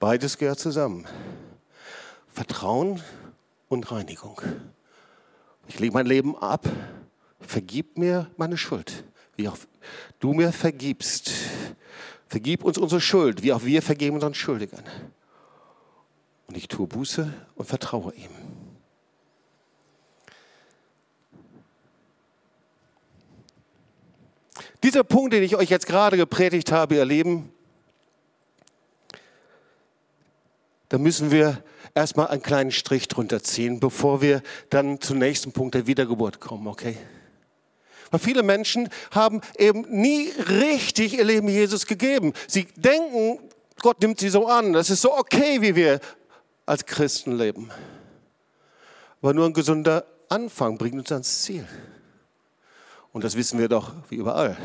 Beides 0.01 0.37
gehört 0.37 0.59
zusammen. 0.59 1.07
Vertrauen 2.27 3.01
und 3.69 3.89
Reinigung. 3.89 4.41
Ich 5.69 5.79
lege 5.79 5.93
mein 5.93 6.05
Leben 6.05 6.37
ab. 6.37 6.67
Vergib 7.39 7.97
mir 7.97 8.29
meine 8.35 8.57
Schuld, 8.57 9.05
wie 9.41 9.49
auch 9.49 9.57
du 10.19 10.33
mir 10.33 10.53
vergibst 10.53 11.31
Vergib 12.31 12.63
uns 12.63 12.77
unsere 12.77 13.01
Schuld, 13.01 13.43
wie 13.43 13.51
auch 13.51 13.65
wir 13.65 13.81
vergeben 13.81 14.15
unseren 14.15 14.33
Schuldigern. 14.33 14.85
Und 16.47 16.55
ich 16.55 16.69
tue 16.69 16.87
Buße 16.87 17.33
und 17.55 17.65
vertraue 17.65 18.13
ihm. 18.15 18.29
Dieser 24.81 25.03
Punkt, 25.03 25.33
den 25.33 25.43
ich 25.43 25.57
euch 25.57 25.69
jetzt 25.69 25.87
gerade 25.87 26.15
gepredigt 26.15 26.71
habe, 26.71 26.95
ihr 26.95 27.03
Lieben, 27.03 27.51
da 30.87 30.97
müssen 30.97 31.31
wir 31.31 31.61
erstmal 31.93 32.27
einen 32.27 32.41
kleinen 32.41 32.71
Strich 32.71 33.09
drunter 33.09 33.43
ziehen, 33.43 33.81
bevor 33.81 34.21
wir 34.21 34.41
dann 34.69 35.01
zum 35.01 35.17
nächsten 35.17 35.51
Punkt 35.51 35.75
der 35.75 35.85
Wiedergeburt 35.85 36.39
kommen, 36.39 36.67
okay? 36.67 36.95
Weil 38.11 38.19
viele 38.19 38.43
Menschen 38.43 38.89
haben 39.11 39.41
eben 39.57 39.85
nie 39.89 40.29
richtig 40.47 41.13
ihr 41.13 41.23
Leben 41.23 41.47
Jesus 41.47 41.87
gegeben. 41.87 42.33
Sie 42.47 42.65
denken, 42.75 43.39
Gott 43.81 44.01
nimmt 44.01 44.19
sie 44.19 44.29
so 44.29 44.47
an. 44.47 44.73
Das 44.73 44.89
ist 44.89 45.01
so 45.01 45.17
okay, 45.17 45.61
wie 45.61 45.75
wir 45.75 45.99
als 46.65 46.85
Christen 46.85 47.37
leben. 47.37 47.71
Aber 49.21 49.33
nur 49.33 49.45
ein 49.45 49.53
gesunder 49.53 50.05
Anfang 50.29 50.77
bringt 50.77 50.95
uns 50.95 51.11
ans 51.11 51.43
Ziel. 51.43 51.67
Und 53.13 53.23
das 53.23 53.35
wissen 53.35 53.59
wir 53.59 53.69
doch 53.69 53.93
wie 54.09 54.15
überall. 54.15 54.57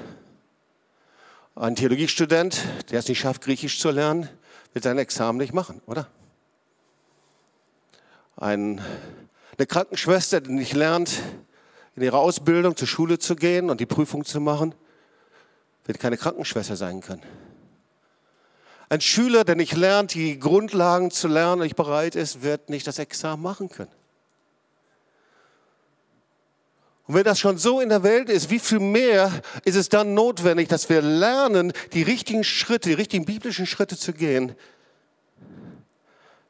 Ein 1.55 1.75
Theologiestudent, 1.75 2.63
der 2.91 2.99
es 2.99 3.09
nicht 3.09 3.19
schafft, 3.19 3.43
Griechisch 3.43 3.81
zu 3.81 3.91
lernen, 3.91 4.29
wird 4.73 4.85
sein 4.85 4.99
Examen 4.99 5.39
nicht 5.39 5.55
machen, 5.55 5.81
oder? 5.87 6.09
Ein, 8.37 8.83
eine 9.57 9.67
Krankenschwester, 9.67 10.43
die 10.43 10.53
nicht 10.53 10.75
lernt, 10.75 11.23
in 11.97 12.03
ihrer 12.03 12.19
Ausbildung 12.19 12.77
zur 12.77 12.87
Schule 12.87 13.19
zu 13.19 13.35
gehen 13.35 13.71
und 13.71 13.81
die 13.81 13.87
Prüfung 13.87 14.25
zu 14.25 14.41
machen, 14.41 14.75
wird 15.87 15.99
keine 15.99 16.17
Krankenschwester 16.17 16.77
sein 16.77 17.01
können. 17.01 17.23
Ein 18.89 19.01
Schüler, 19.01 19.45
der 19.45 19.57
nicht 19.57 19.75
lernt, 19.75 20.15
die 20.15 20.39
Grundlagen 20.39 21.11
zu 21.11 21.27
lernen 21.27 21.61
und 21.61 21.67
nicht 21.67 21.77
bereit 21.77 22.15
ist, 22.15 22.43
wird 22.43 22.71
nicht 22.71 22.87
das 22.87 22.99
Examen 22.99 23.43
machen 23.43 23.69
können. 23.69 23.91
Und 27.07 27.15
wenn 27.15 27.25
das 27.25 27.39
schon 27.39 27.57
so 27.57 27.81
in 27.81 27.89
der 27.89 28.03
Welt 28.03 28.29
ist, 28.29 28.51
wie 28.51 28.59
viel 28.59 28.81
mehr 28.81 29.31
ist 29.65 29.77
es 29.77 29.89
dann 29.89 30.15
notwendig, 30.15 30.69
dass 30.69 30.89
wir 30.89 31.03
lernen, 31.03 31.73
die 31.93 32.03
richtigen 32.03 32.45
Schritte, 32.45 32.89
die 32.89 32.95
richtigen 32.95 33.25
biblischen 33.25 33.67
Schritte 33.67 33.97
zu 33.97 34.13
gehen, 34.13 34.55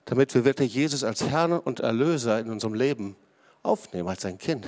damit 0.07 0.35
wir 0.35 0.45
wirklich 0.45 0.75
Jesus 0.75 1.05
als 1.05 1.25
Herrn 1.25 1.53
und 1.53 1.81
Erlöser 1.81 2.39
in 2.41 2.51
unserem 2.51 2.75
Leben 2.75 3.17
aufnehmen, 3.63 4.09
als 4.09 4.23
sein 4.23 4.39
Kind. 4.39 4.67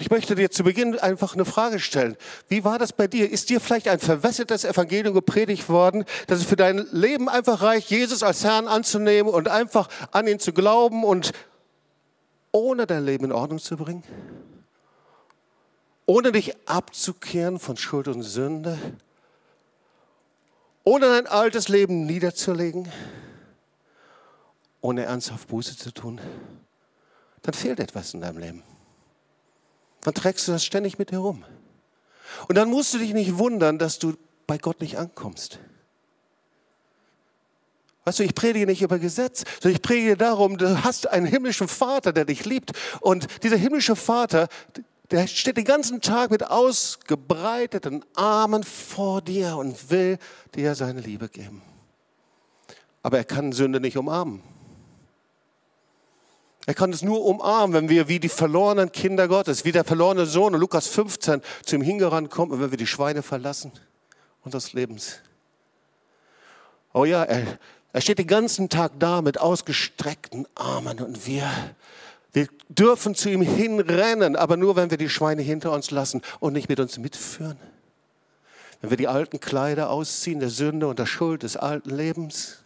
Ich 0.00 0.10
möchte 0.10 0.36
dir 0.36 0.48
zu 0.48 0.62
Beginn 0.62 0.96
einfach 0.96 1.34
eine 1.34 1.44
Frage 1.44 1.80
stellen. 1.80 2.16
Wie 2.46 2.62
war 2.62 2.78
das 2.78 2.92
bei 2.92 3.08
dir? 3.08 3.28
Ist 3.28 3.50
dir 3.50 3.60
vielleicht 3.60 3.88
ein 3.88 3.98
verwässertes 3.98 4.64
Evangelium 4.64 5.12
gepredigt 5.12 5.68
worden, 5.68 6.04
dass 6.28 6.38
es 6.38 6.44
für 6.44 6.54
dein 6.54 6.86
Leben 6.92 7.28
einfach 7.28 7.62
reicht, 7.62 7.90
Jesus 7.90 8.22
als 8.22 8.44
Herrn 8.44 8.68
anzunehmen 8.68 9.32
und 9.32 9.48
einfach 9.48 9.88
an 10.12 10.28
ihn 10.28 10.38
zu 10.38 10.52
glauben 10.52 11.02
und 11.02 11.32
ohne 12.52 12.86
dein 12.86 13.04
Leben 13.04 13.24
in 13.24 13.32
Ordnung 13.32 13.58
zu 13.58 13.76
bringen? 13.76 14.04
Ohne 16.06 16.30
dich 16.30 16.54
abzukehren 16.68 17.58
von 17.58 17.76
Schuld 17.76 18.06
und 18.06 18.22
Sünde? 18.22 18.78
Ohne 20.84 21.06
dein 21.06 21.26
altes 21.26 21.66
Leben 21.66 22.06
niederzulegen? 22.06 22.88
Ohne 24.80 25.06
ernsthaft 25.06 25.48
Buße 25.48 25.76
zu 25.76 25.90
tun? 25.90 26.20
Dann 27.42 27.54
fehlt 27.54 27.80
etwas 27.80 28.14
in 28.14 28.20
deinem 28.20 28.38
Leben. 28.38 28.62
Dann 30.02 30.14
trägst 30.14 30.48
du 30.48 30.52
das 30.52 30.64
ständig 30.64 30.98
mit 30.98 31.12
herum. 31.12 31.44
Und 32.48 32.56
dann 32.56 32.70
musst 32.70 32.94
du 32.94 32.98
dich 32.98 33.14
nicht 33.14 33.38
wundern, 33.38 33.78
dass 33.78 33.98
du 33.98 34.14
bei 34.46 34.58
Gott 34.58 34.80
nicht 34.80 34.98
ankommst. 34.98 35.58
Weißt 38.04 38.20
du, 38.20 38.22
ich 38.22 38.34
predige 38.34 38.64
nicht 38.64 38.80
über 38.80 38.98
Gesetz, 38.98 39.44
sondern 39.60 39.76
ich 39.76 39.82
predige 39.82 40.16
darum, 40.16 40.56
du 40.56 40.82
hast 40.82 41.08
einen 41.08 41.26
himmlischen 41.26 41.68
Vater, 41.68 42.12
der 42.12 42.24
dich 42.24 42.46
liebt. 42.46 42.72
Und 43.00 43.26
dieser 43.42 43.56
himmlische 43.56 43.96
Vater, 43.96 44.48
der 45.10 45.26
steht 45.26 45.58
den 45.58 45.64
ganzen 45.64 46.00
Tag 46.00 46.30
mit 46.30 46.42
ausgebreiteten 46.42 48.04
Armen 48.14 48.62
vor 48.64 49.20
dir 49.20 49.56
und 49.56 49.90
will 49.90 50.18
dir 50.54 50.74
seine 50.74 51.00
Liebe 51.00 51.28
geben. 51.28 51.60
Aber 53.02 53.18
er 53.18 53.24
kann 53.24 53.52
Sünde 53.52 53.80
nicht 53.80 53.96
umarmen. 53.96 54.42
Er 56.68 56.74
kann 56.74 56.92
es 56.92 57.00
nur 57.00 57.24
umarmen, 57.24 57.72
wenn 57.72 57.88
wir 57.88 58.08
wie 58.08 58.20
die 58.20 58.28
verlorenen 58.28 58.92
Kinder 58.92 59.26
Gottes, 59.26 59.64
wie 59.64 59.72
der 59.72 59.84
verlorene 59.84 60.26
Sohn 60.26 60.52
in 60.52 60.60
Lukas 60.60 60.86
15 60.86 61.40
zu 61.64 61.76
ihm 61.76 61.80
hingerannt 61.80 62.28
kommen 62.28 62.52
und 62.52 62.60
wenn 62.60 62.70
wir 62.70 62.76
die 62.76 62.86
Schweine 62.86 63.22
verlassen 63.22 63.72
unseres 64.44 64.74
Lebens. 64.74 65.20
Oh 66.92 67.06
ja, 67.06 67.24
er, 67.24 67.58
er 67.94 68.00
steht 68.02 68.18
den 68.18 68.26
ganzen 68.26 68.68
Tag 68.68 68.92
da 68.98 69.22
mit 69.22 69.40
ausgestreckten 69.40 70.46
Armen 70.54 71.00
und 71.00 71.26
wir, 71.26 71.50
wir 72.34 72.48
dürfen 72.68 73.14
zu 73.14 73.30
ihm 73.30 73.40
hinrennen, 73.40 74.36
aber 74.36 74.58
nur, 74.58 74.76
wenn 74.76 74.90
wir 74.90 74.98
die 74.98 75.08
Schweine 75.08 75.40
hinter 75.40 75.72
uns 75.72 75.90
lassen 75.90 76.20
und 76.38 76.52
nicht 76.52 76.68
mit 76.68 76.80
uns 76.80 76.98
mitführen. 76.98 77.56
Wenn 78.82 78.90
wir 78.90 78.98
die 78.98 79.08
alten 79.08 79.40
Kleider 79.40 79.88
ausziehen, 79.88 80.38
der 80.38 80.50
Sünde 80.50 80.86
und 80.86 80.98
der 80.98 81.06
Schuld 81.06 81.44
des 81.44 81.56
alten 81.56 81.88
Lebens. 81.88 82.62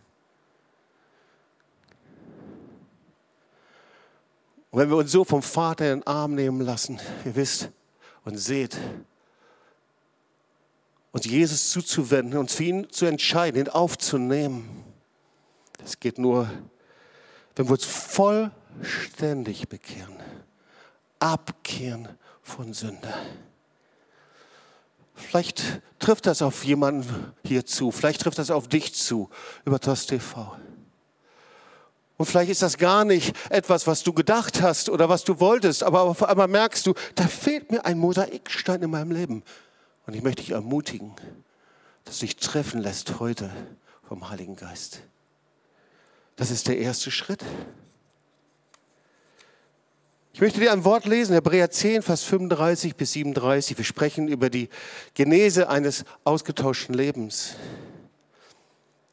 Und 4.72 4.80
wenn 4.80 4.88
wir 4.88 4.96
uns 4.96 5.12
so 5.12 5.22
vom 5.22 5.42
Vater 5.42 5.92
in 5.92 6.00
den 6.00 6.06
Arm 6.06 6.35
nehmen 6.35 6.62
lassen, 6.62 6.98
ihr 7.26 7.37
wisst 7.37 7.68
und 8.24 8.38
seht, 8.38 8.76
uns 11.12 11.26
Jesus 11.26 11.70
zuzuwenden, 11.70 12.38
uns 12.38 12.54
für 12.54 12.64
ihn 12.64 12.90
zu 12.90 13.04
entscheiden, 13.04 13.61
ihn 13.61 13.68
aufzunehmen, 13.68 14.82
das 15.76 16.00
geht 16.00 16.16
nur, 16.16 16.50
wenn 17.54 17.66
wir 17.66 17.72
uns 17.72 17.85
vollständig 17.85 19.68
bekehren, 19.68 20.16
abkehren 21.18 22.08
von 22.40 22.72
Sünde. 22.72 23.12
Vielleicht 25.14 25.82
trifft 25.98 26.24
das 26.24 26.40
auf 26.40 26.64
jemanden 26.64 27.35
hier 27.44 27.66
zu, 27.66 27.90
vielleicht 27.90 28.22
trifft 28.22 28.38
das 28.38 28.50
auf 28.50 28.68
dich 28.68 28.94
zu 28.94 29.28
über 29.66 29.78
TOS 29.78 30.06
TV. 30.06 30.56
Und 32.22 32.26
vielleicht 32.26 32.52
ist 32.52 32.62
das 32.62 32.78
gar 32.78 33.04
nicht 33.04 33.35
etwas, 33.50 33.88
was 33.88 34.04
du 34.04 34.12
gedacht 34.12 34.62
hast 34.62 34.88
oder 34.88 35.08
was 35.08 35.24
du 35.24 35.40
wolltest, 35.40 35.82
aber 35.82 36.02
auf 36.02 36.22
einmal 36.22 36.46
merkst 36.46 36.87
du, 36.87 36.94
da 37.16 37.26
fehlt 37.26 37.72
mir 37.72 37.85
ein 37.85 37.98
Mosaikstein 37.98 38.80
in 38.80 38.92
meinem 38.92 39.11
Leben. 39.11 39.42
Und 40.06 40.14
ich 40.14 40.22
möchte 40.22 40.40
dich 40.40 40.52
ermutigen, 40.52 41.16
dass 42.04 42.20
du 42.20 42.26
dich 42.26 42.37
treffen 42.37 42.80
lässt 42.80 43.18
heute 43.18 43.50
vom 44.06 44.30
Heiligen 44.30 44.54
Geist. 44.54 45.00
Das 46.37 46.52
ist 46.52 46.68
der 46.68 46.78
erste 46.78 47.11
Schritt. 47.11 47.42
Ich 50.32 50.40
möchte 50.40 50.61
dir 50.61 50.70
ein 50.70 50.85
Wort 50.85 51.06
lesen, 51.06 51.32
Hebräer 51.32 51.72
10, 51.72 52.02
Vers 52.02 52.22
35 52.22 52.94
bis 52.94 53.14
37. 53.14 53.76
Wir 53.76 53.85
sprechen 53.85 54.28
über 54.28 54.48
die 54.48 54.68
Genese 55.14 55.68
eines 55.68 56.04
ausgetauschten 56.22 56.94
Lebens. 56.94 57.56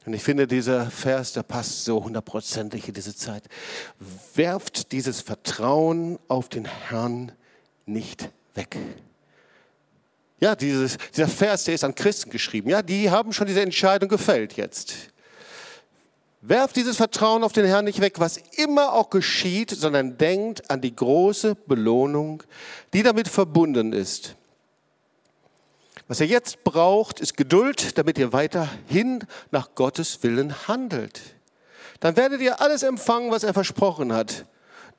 Und 0.09 0.15
ich 0.15 0.23
finde, 0.23 0.47
dieser 0.47 0.89
Vers, 0.89 1.33
der 1.33 1.43
passt 1.43 1.85
so 1.85 2.03
hundertprozentig 2.03 2.87
in 2.87 2.95
diese 2.95 3.15
Zeit. 3.15 3.43
Werft 4.33 4.91
dieses 4.91 5.21
Vertrauen 5.21 6.17
auf 6.27 6.49
den 6.49 6.65
Herrn 6.65 7.31
nicht 7.85 8.27
weg. 8.55 8.75
Ja, 10.39 10.55
dieses, 10.55 10.97
dieser 11.15 11.27
Vers, 11.27 11.65
der 11.65 11.75
ist 11.75 11.83
an 11.83 11.93
Christen 11.93 12.31
geschrieben. 12.31 12.71
Ja, 12.71 12.81
die 12.81 13.11
haben 13.11 13.33
schon 13.33 13.45
diese 13.45 13.61
Entscheidung 13.61 14.09
gefällt 14.09 14.53
jetzt. 14.53 14.95
Werft 16.41 16.75
dieses 16.75 16.97
Vertrauen 16.97 17.43
auf 17.43 17.53
den 17.53 17.67
Herrn 17.67 17.85
nicht 17.85 18.01
weg, 18.01 18.15
was 18.17 18.37
immer 18.57 18.93
auch 18.93 19.11
geschieht, 19.11 19.69
sondern 19.69 20.17
denkt 20.17 20.71
an 20.71 20.81
die 20.81 20.95
große 20.95 21.53
Belohnung, 21.53 22.41
die 22.93 23.03
damit 23.03 23.27
verbunden 23.27 23.93
ist. 23.93 24.35
Was 26.09 26.19
ihr 26.21 26.25
jetzt 26.25 26.63
braucht, 26.63 27.19
ist 27.19 27.37
Geduld, 27.37 27.99
damit 27.99 28.17
ihr 28.17 28.33
weiterhin 28.33 29.23
nach 29.51 29.75
Gottes 29.75 30.23
Willen 30.23 30.67
handelt. 30.67 31.21
Dann 31.99 32.17
werdet 32.17 32.41
ihr 32.41 32.61
alles 32.61 32.81
empfangen, 32.81 33.29
was 33.29 33.43
er 33.43 33.53
versprochen 33.53 34.11
hat. 34.11 34.47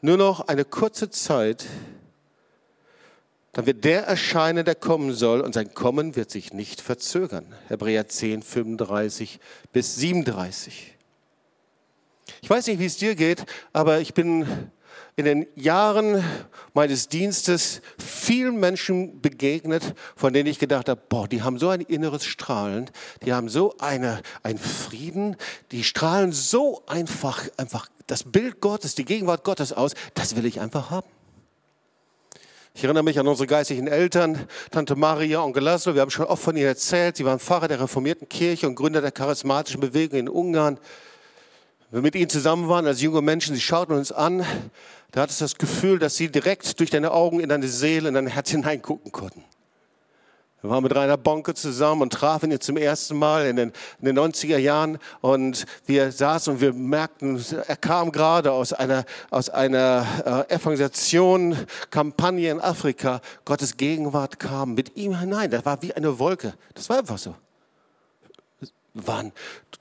Nur 0.02 0.16
noch 0.16 0.46
eine 0.46 0.64
kurze 0.64 1.10
Zeit, 1.10 1.66
dann 3.52 3.66
wird 3.66 3.84
der 3.84 4.06
erscheinen, 4.06 4.64
der 4.64 4.76
kommen 4.76 5.12
soll, 5.12 5.40
und 5.40 5.52
sein 5.52 5.74
Kommen 5.74 6.14
wird 6.14 6.30
sich 6.30 6.52
nicht 6.52 6.80
verzögern. 6.80 7.56
Hebräer 7.66 8.06
10, 8.06 8.44
35 8.44 9.40
bis 9.72 9.96
37. 9.96 10.96
Ich 12.40 12.48
weiß 12.48 12.68
nicht, 12.68 12.78
wie 12.78 12.86
es 12.86 12.98
dir 12.98 13.16
geht, 13.16 13.46
aber 13.72 13.98
ich 13.98 14.14
bin 14.14 14.46
in 15.20 15.26
den 15.26 15.46
Jahren 15.54 16.24
meines 16.72 17.08
Dienstes 17.08 17.82
vielen 17.98 18.58
Menschen 18.58 19.20
begegnet, 19.20 19.94
von 20.16 20.32
denen 20.32 20.48
ich 20.48 20.58
gedacht 20.58 20.88
habe, 20.88 21.00
boah, 21.08 21.28
die 21.28 21.42
haben 21.42 21.58
so 21.58 21.68
ein 21.68 21.82
inneres 21.82 22.24
Strahlen, 22.24 22.90
die 23.24 23.34
haben 23.34 23.50
so 23.50 23.74
eine, 23.78 24.22
einen 24.42 24.58
Frieden, 24.58 25.36
die 25.72 25.84
strahlen 25.84 26.32
so 26.32 26.82
einfach, 26.86 27.42
einfach 27.58 27.88
das 28.06 28.24
Bild 28.24 28.60
Gottes, 28.60 28.94
die 28.94 29.04
Gegenwart 29.04 29.44
Gottes 29.44 29.74
aus, 29.74 29.92
das 30.14 30.36
will 30.36 30.46
ich 30.46 30.60
einfach 30.60 30.90
haben. 30.90 31.06
Ich 32.72 32.84
erinnere 32.84 33.04
mich 33.04 33.18
an 33.18 33.28
unsere 33.28 33.46
geistlichen 33.46 33.88
Eltern, 33.88 34.46
Tante 34.70 34.96
Maria, 34.96 35.42
Onkel 35.42 35.64
Laszlo. 35.64 35.94
Wir 35.94 36.00
haben 36.00 36.10
schon 36.10 36.24
oft 36.24 36.42
von 36.42 36.56
ihnen 36.56 36.66
erzählt. 36.66 37.16
Sie 37.16 37.26
waren 37.26 37.40
Pfarrer 37.40 37.68
der 37.68 37.80
reformierten 37.80 38.28
Kirche 38.28 38.66
und 38.66 38.76
Gründer 38.76 39.02
der 39.02 39.10
charismatischen 39.10 39.80
Bewegung 39.80 40.20
in 40.20 40.28
Ungarn 40.28 40.78
wir 41.90 42.02
mit 42.02 42.14
ihnen 42.14 42.28
zusammen 42.28 42.68
waren 42.68 42.86
als 42.86 43.00
junge 43.00 43.20
Menschen, 43.20 43.54
sie 43.54 43.60
schauten 43.60 43.96
uns 43.96 44.12
an, 44.12 44.44
da 45.10 45.22
hattest 45.22 45.40
du 45.40 45.44
das 45.44 45.56
Gefühl, 45.56 45.98
dass 45.98 46.16
sie 46.16 46.30
direkt 46.30 46.78
durch 46.78 46.90
deine 46.90 47.10
Augen 47.10 47.40
in 47.40 47.48
deine 47.48 47.66
Seele, 47.68 48.08
in 48.08 48.14
dein 48.14 48.26
Herz 48.28 48.50
hineingucken 48.50 49.10
konnten. 49.12 49.44
Wir 50.62 50.68
waren 50.68 50.82
mit 50.82 50.94
Rainer 50.94 51.16
Bonke 51.16 51.54
zusammen 51.54 52.02
und 52.02 52.12
trafen 52.12 52.52
ihn 52.52 52.60
zum 52.60 52.76
ersten 52.76 53.16
Mal 53.16 53.46
in 53.46 53.56
den, 53.56 53.72
in 53.98 54.04
den 54.04 54.18
90er 54.18 54.58
Jahren 54.58 54.98
und 55.22 55.64
wir 55.86 56.12
saßen 56.12 56.52
und 56.52 56.60
wir 56.60 56.74
merkten, 56.74 57.42
er 57.66 57.76
kam 57.76 58.12
gerade 58.12 58.52
aus 58.52 58.74
einer, 58.74 59.06
aus 59.30 59.48
einer 59.48 60.46
äh, 60.50 60.54
Evangelisation, 60.54 61.56
Kampagne 61.90 62.50
in 62.50 62.60
Afrika. 62.60 63.22
Gottes 63.46 63.78
Gegenwart 63.78 64.38
kam 64.38 64.74
mit 64.74 64.96
ihm 64.98 65.18
hinein. 65.18 65.50
Das 65.50 65.64
war 65.64 65.80
wie 65.80 65.94
eine 65.94 66.18
Wolke. 66.18 66.52
Das 66.74 66.90
war 66.90 66.98
einfach 66.98 67.18
so. 67.18 67.34
Wir 68.92 69.06
waren 69.06 69.32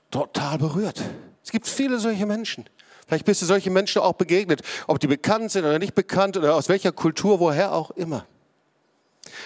total 0.09 0.57
berührt. 0.59 1.03
Es 1.49 1.51
gibt 1.51 1.67
viele 1.67 1.97
solche 1.97 2.27
Menschen. 2.27 2.69
Vielleicht 3.07 3.25
bist 3.25 3.41
du 3.41 3.47
solche 3.47 3.71
Menschen 3.71 4.03
auch 4.03 4.13
begegnet, 4.13 4.61
ob 4.85 4.99
die 4.99 5.07
bekannt 5.07 5.49
sind 5.49 5.65
oder 5.65 5.79
nicht 5.79 5.95
bekannt 5.95 6.37
oder 6.37 6.53
aus 6.53 6.69
welcher 6.69 6.91
Kultur, 6.91 7.39
woher 7.39 7.73
auch 7.73 7.89
immer. 7.89 8.27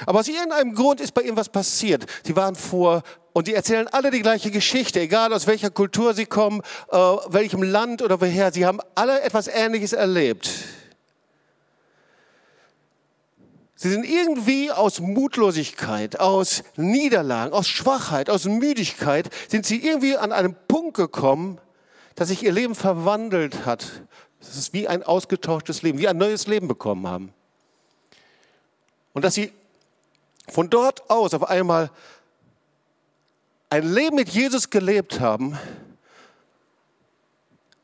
Aber 0.06 0.20
aus 0.20 0.28
irgendeinem 0.28 0.76
Grund 0.76 1.00
ist 1.00 1.14
bei 1.14 1.22
ihnen 1.22 1.38
was 1.38 1.48
passiert. 1.48 2.06
Sie 2.26 2.36
waren 2.36 2.56
vor 2.56 3.04
und 3.32 3.48
die 3.48 3.54
erzählen 3.54 3.88
alle 3.88 4.12
die 4.12 4.22
gleiche 4.22 4.52
Geschichte, 4.52 5.00
egal 5.00 5.32
aus 5.32 5.48
welcher 5.48 5.70
Kultur 5.70 6.14
sie 6.14 6.26
kommen, 6.26 6.60
äh, 6.92 6.98
welchem 6.98 7.64
Land 7.64 8.02
oder 8.02 8.20
woher. 8.20 8.52
Sie 8.52 8.66
haben 8.66 8.82
alle 8.96 9.22
etwas 9.22 9.48
Ähnliches 9.48 9.94
erlebt. 9.94 10.50
Sie 13.78 13.90
sind 13.90 14.04
irgendwie 14.04 14.72
aus 14.72 15.00
Mutlosigkeit, 15.00 16.20
aus 16.20 16.64
Niederlagen, 16.76 17.54
aus 17.54 17.70
Schwachheit, 17.70 18.30
aus 18.30 18.44
Müdigkeit, 18.44 19.30
sind 19.48 19.66
sie 19.66 19.78
irgendwie 19.78 20.18
an 20.18 20.34
einen 20.34 20.54
Punkt 20.68 20.98
gekommen, 20.98 21.62
dass 22.16 22.30
sich 22.30 22.44
ihr 22.44 22.52
Leben 22.52 22.76
verwandelt 22.76 23.66
hat. 23.66 24.04
Das 24.40 24.56
ist 24.58 24.74
wie 24.74 24.88
ein 24.88 25.04
ausgetauschtes 25.04 25.82
Leben, 25.82 26.00
wie 26.00 26.08
ein 26.08 26.18
neues 26.18 26.48
Leben 26.48 26.68
bekommen 26.68 27.08
haben. 27.08 27.34
Und 29.14 29.24
dass 29.24 29.36
sie 29.36 29.52
von 30.50 30.70
dort 30.70 31.10
aus 31.10 31.34
auf 31.34 31.50
einmal 31.50 31.90
ein 33.70 33.92
Leben 33.92 34.16
mit 34.16 34.30
Jesus 34.30 34.70
gelebt 34.70 35.20
haben, 35.20 35.58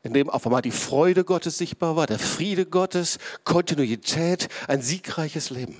in 0.02 0.14
dem 0.14 0.30
auf 0.30 0.46
einmal 0.46 0.62
die 0.62 0.70
Freude 0.70 1.24
Gottes 1.24 1.58
sichtbar 1.58 1.96
war, 1.96 2.06
der 2.06 2.18
Friede 2.18 2.66
Gottes, 2.66 3.18
Kontinuität, 3.44 4.48
ein 4.68 4.82
siegreiches 4.82 5.50
Leben. 5.50 5.76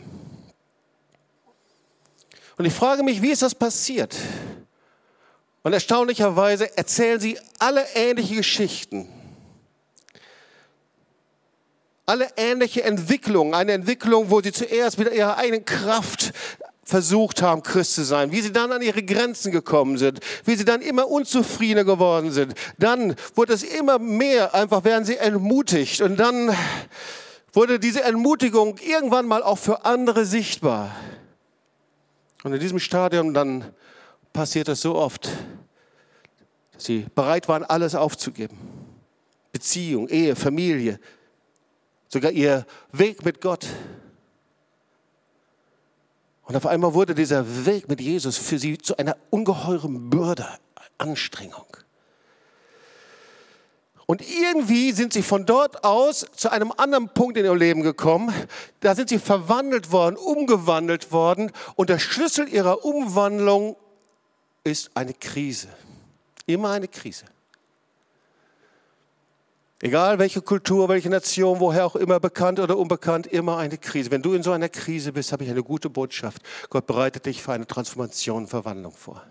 Und 2.59 2.65
ich 2.67 2.75
frage 2.75 3.03
mich, 3.03 3.23
wie 3.23 3.31
ist 3.31 3.43
das 3.43 3.55
passiert? 3.55 4.17
Und 5.63 5.73
erstaunlicherweise 5.73 6.77
erzählen 6.77 7.21
sie 7.21 7.39
alle 7.59 7.85
ähnliche 7.95 8.37
Geschichten. 8.37 9.09
Alle 12.07 12.29
ähnliche 12.37 12.83
Entwicklungen. 12.83 13.55
Eine 13.55 13.73
Entwicklung, 13.73 14.31
wo 14.31 14.41
sie 14.41 14.53
zuerst 14.53 14.99
mit 14.99 15.13
ihrer 15.13 15.37
eigenen 15.37 15.65
Kraft 15.65 16.33
versucht 16.91 17.41
haben, 17.41 17.63
Christ 17.63 17.95
zu 17.95 18.05
sein, 18.05 18.33
wie 18.33 18.41
sie 18.41 18.53
dann 18.53 18.73
an 18.73 18.83
ihre 18.83 19.03
Grenzen 19.03 19.53
gekommen 19.53 19.97
sind, 19.97 20.19
wie 20.45 20.57
sie 20.57 20.65
dann 20.65 20.83
immer 20.83 21.09
unzufriedener 21.09 21.85
geworden 21.85 22.33
sind. 22.33 22.55
Dann 22.79 23.15
wurde 23.37 23.53
es 23.53 23.63
immer 23.63 23.99
mehr, 23.99 24.55
einfach 24.55 24.83
werden 24.83 25.05
sie 25.05 25.17
entmutigt 25.17 26.01
und 26.01 26.17
dann 26.17 26.55
wurde 27.53 27.79
diese 27.79 28.03
Entmutigung 28.03 28.79
irgendwann 28.79 29.27
mal 29.27 29.43
auch 29.43 29.59
für 29.59 29.85
andere 29.85 30.25
sichtbar. 30.25 30.95
Und 32.43 32.55
in 32.55 32.61
diesem 32.61 32.81
Stadium 32.81 33.35
dann 33.35 33.73
passiert 34.33 34.69
es 34.69 34.81
so 34.81 34.95
oft, 34.95 35.29
dass 36.73 36.85
sie 36.85 37.07
bereit 37.15 37.49
waren, 37.49 37.65
alles 37.65 37.95
aufzugeben. 37.95 38.59
Beziehung, 39.53 40.09
Ehe, 40.09 40.37
Familie, 40.37 41.01
sogar 42.09 42.31
ihr 42.31 42.67
Weg 42.93 43.25
mit 43.25 43.41
Gott. 43.41 43.67
Und 46.45 46.57
auf 46.57 46.67
einmal 46.67 46.95
wurde 46.95 47.15
dieser 47.15 47.67
Weg 47.67 47.89
mit 47.89 48.01
Jesus 48.01 48.37
für 48.37 48.59
sie 48.59 48.79
zu 48.79 48.97
einer 48.97 49.17
ungeheuren 49.31 50.11
Bürde, 50.11 50.47
Anstrengung. 50.99 51.67
Und 54.07 54.23
irgendwie 54.29 54.91
sind 54.91 55.13
sie 55.13 55.23
von 55.23 55.47
dort 55.47 55.85
aus 55.85 56.27
zu 56.35 56.51
einem 56.51 56.73
anderen 56.77 57.11
Punkt 57.11 57.37
in 57.37 57.45
ihrem 57.45 57.57
Leben 57.57 57.83
gekommen. 57.83 58.35
Da 58.81 58.97
sind 58.97 59.09
sie 59.09 59.21
verwandelt 59.21 59.93
worden, 59.93 60.17
umgewandelt 60.17 61.13
worden. 61.13 61.53
Und 61.77 61.91
der 61.91 62.01
Schlüssel 62.01 62.49
ihrer 62.49 62.85
Umwandlung 62.85 63.77
ist 64.65 64.91
eine 64.95 65.15
Krise. 65.15 65.69
Immer 66.47 66.71
eine 66.71 66.89
Krise. 66.89 67.25
Egal 69.83 70.19
welche 70.19 70.43
Kultur, 70.43 70.91
welche 70.91 71.09
Nation, 71.09 71.59
woher 71.59 71.87
auch 71.87 71.97
immer, 71.97 72.21
bekannt 72.21 72.61
oder 72.61 72.77
unbekannt, 72.77 73.27
immer 73.27 73.57
eine 73.57 73.79
Krise. 73.79 74.11
Wenn 74.11 74.21
du 74.21 74.35
in 74.35 74.43
so 74.43 74.53
einer 74.53 74.69
Krise 74.69 75.13
bist, 75.13 75.33
habe 75.33 75.45
ich 75.45 75.51
eine 75.51 75.63
gute 75.63 75.89
Botschaft. 75.89 76.43
Gott 76.69 76.87
bereitet 76.87 77.25
dich 77.25 77.43
für 77.43 77.53
eine 77.53 77.67
Transformation, 77.67 78.47
Verwandlung 78.47 78.93
vor. 78.93 79.25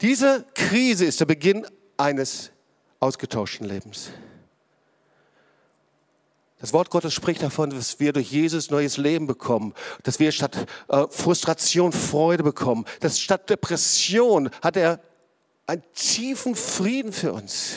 Diese 0.00 0.46
Krise 0.54 1.04
ist 1.04 1.20
der 1.20 1.26
Beginn 1.26 1.66
eines 1.98 2.52
ausgetauschten 3.00 3.66
Lebens. 3.66 4.10
Das 6.58 6.72
Wort 6.72 6.90
Gottes 6.90 7.14
spricht 7.14 7.42
davon, 7.42 7.70
dass 7.70 8.00
wir 8.00 8.12
durch 8.12 8.32
Jesus 8.32 8.70
neues 8.70 8.96
Leben 8.96 9.26
bekommen, 9.26 9.74
dass 10.02 10.18
wir 10.18 10.32
statt 10.32 10.66
äh, 10.88 11.06
Frustration 11.08 11.92
Freude 11.92 12.42
bekommen, 12.42 12.84
dass 13.00 13.20
statt 13.20 13.48
Depression 13.48 14.50
hat 14.60 14.76
er 14.76 15.00
einen 15.66 15.82
tiefen 15.94 16.56
Frieden 16.56 17.12
für 17.12 17.32
uns. 17.32 17.74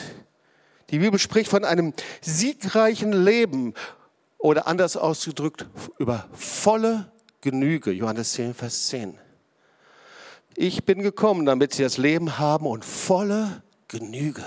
Die 0.90 0.98
Bibel 0.98 1.18
spricht 1.18 1.50
von 1.50 1.64
einem 1.64 1.94
siegreichen 2.20 3.12
Leben 3.12 3.74
oder 4.38 4.66
anders 4.66 4.96
ausgedrückt 4.96 5.66
über 5.98 6.28
volle 6.32 7.12
Genüge. 7.40 7.92
Johannes 7.92 8.32
10, 8.32 8.54
Vers 8.54 8.88
10. 8.88 9.16
Ich 10.56 10.84
bin 10.84 11.02
gekommen, 11.02 11.46
damit 11.46 11.72
sie 11.72 11.82
das 11.82 11.98
Leben 11.98 12.38
haben 12.38 12.66
und 12.66 12.84
volle 12.84 13.62
Genüge. 13.88 14.44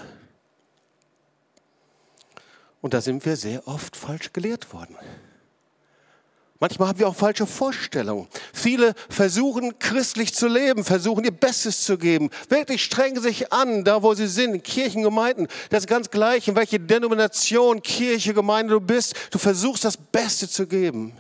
Und 2.85 2.93
da 2.93 3.01
sind 3.01 3.25
wir 3.25 3.35
sehr 3.35 3.67
oft 3.67 3.97
falsch 3.97 4.31
gelehrt 4.31 4.71
worden. 4.71 4.95
Manchmal 6.59 6.89
haben 6.89 6.99
wir 6.99 7.07
auch 7.07 7.15
falsche 7.15 7.47
Vorstellungen. 7.47 8.27
Viele 8.53 8.93
versuchen 9.09 9.79
christlich 9.79 10.35
zu 10.35 10.47
leben, 10.47 10.83
versuchen 10.83 11.23
ihr 11.23 11.31
Bestes 11.31 11.83
zu 11.83 11.97
geben. 11.97 12.29
Wirklich 12.47 12.83
strengen 12.83 13.19
sich 13.23 13.51
an, 13.51 13.83
da 13.83 14.03
wo 14.03 14.13
sie 14.13 14.27
sind, 14.27 14.53
in 14.53 14.61
Kirchen, 14.61 15.01
Gemeinden. 15.01 15.47
Das 15.71 15.79
ist 15.79 15.87
ganz 15.87 16.11
gleich, 16.11 16.47
in 16.47 16.55
welche 16.55 16.79
Denomination, 16.79 17.81
Kirche, 17.81 18.35
Gemeinde 18.35 18.73
du 18.73 18.79
bist. 18.79 19.15
Du 19.31 19.39
versuchst 19.39 19.83
das 19.83 19.97
Beste 19.97 20.47
zu 20.47 20.67
geben. 20.67 21.19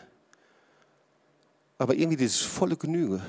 Aber 1.79 1.95
irgendwie 1.95 2.17
dieses 2.17 2.41
volle 2.41 2.77
Genüge, 2.77 3.23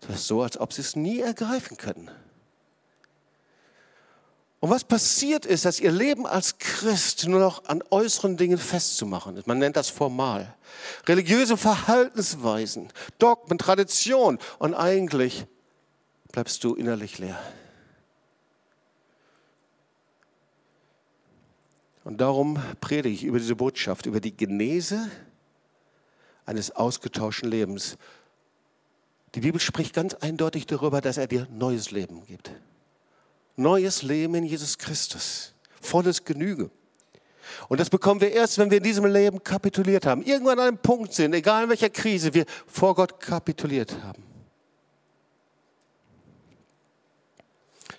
das 0.00 0.20
ist 0.20 0.28
so, 0.28 0.40
als 0.40 0.58
ob 0.58 0.72
sie 0.72 0.80
es 0.80 0.96
nie 0.96 1.20
ergreifen 1.20 1.76
können. 1.76 2.10
Und 4.60 4.70
was 4.70 4.82
passiert 4.82 5.46
ist, 5.46 5.64
dass 5.64 5.78
ihr 5.78 5.92
Leben 5.92 6.26
als 6.26 6.58
Christ 6.58 7.28
nur 7.28 7.38
noch 7.38 7.64
an 7.66 7.82
äußeren 7.90 8.36
Dingen 8.36 8.58
festzumachen 8.58 9.36
ist. 9.36 9.46
Man 9.46 9.58
nennt 9.58 9.76
das 9.76 9.88
formal. 9.88 10.52
Religiöse 11.06 11.56
Verhaltensweisen, 11.56 12.88
Dogmen, 13.20 13.58
Tradition. 13.58 14.38
Und 14.58 14.74
eigentlich 14.74 15.46
bleibst 16.32 16.64
du 16.64 16.74
innerlich 16.74 17.18
leer. 17.18 17.38
Und 22.02 22.20
darum 22.20 22.60
predige 22.80 23.14
ich 23.14 23.22
über 23.22 23.38
diese 23.38 23.54
Botschaft, 23.54 24.06
über 24.06 24.18
die 24.18 24.36
Genese 24.36 25.08
eines 26.46 26.72
ausgetauschten 26.72 27.48
Lebens. 27.48 27.96
Die 29.36 29.40
Bibel 29.40 29.60
spricht 29.60 29.94
ganz 29.94 30.14
eindeutig 30.14 30.66
darüber, 30.66 31.00
dass 31.00 31.16
er 31.16 31.28
dir 31.28 31.46
neues 31.50 31.92
Leben 31.92 32.24
gibt 32.26 32.50
neues 33.58 34.02
Leben 34.02 34.34
in 34.34 34.44
Jesus 34.44 34.78
Christus. 34.78 35.54
Volles 35.80 36.24
Genüge. 36.24 36.70
Und 37.68 37.80
das 37.80 37.90
bekommen 37.90 38.20
wir 38.20 38.32
erst, 38.32 38.58
wenn 38.58 38.70
wir 38.70 38.78
in 38.78 38.84
diesem 38.84 39.06
Leben 39.06 39.42
kapituliert 39.42 40.06
haben. 40.06 40.22
Irgendwann 40.22 40.58
an 40.58 40.68
einem 40.68 40.78
Punkt 40.78 41.12
sind, 41.12 41.34
egal 41.34 41.64
in 41.64 41.70
welcher 41.70 41.90
Krise, 41.90 42.34
wir 42.34 42.44
vor 42.66 42.94
Gott 42.94 43.20
kapituliert 43.20 43.96
haben. 44.02 44.22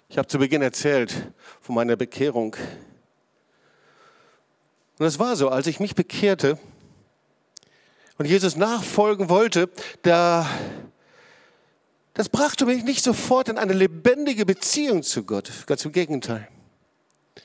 Ich 0.08 0.18
habe 0.18 0.28
zu 0.28 0.40
Beginn 0.40 0.62
erzählt 0.62 1.32
von 1.62 1.76
meiner 1.76 1.96
Bekehrung. 1.96 2.56
Und 4.98 5.06
es 5.06 5.20
war 5.20 5.36
so, 5.36 5.50
als 5.50 5.68
ich 5.68 5.80
mich 5.80 5.94
bekehrte 5.94 6.58
und 8.18 8.26
Jesus 8.26 8.56
nachfolgen 8.56 9.30
wollte, 9.30 9.70
da 10.02 10.50
das 12.20 12.28
brachte 12.28 12.66
mich 12.66 12.84
nicht 12.84 13.02
sofort 13.02 13.48
in 13.48 13.58
eine 13.58 13.72
lebendige 13.72 14.46
Beziehung 14.46 15.04
zu 15.04 15.24
Gott. 15.24 15.50
Ganz 15.68 15.86
im 15.86 15.94
Gegenteil. 15.94 16.50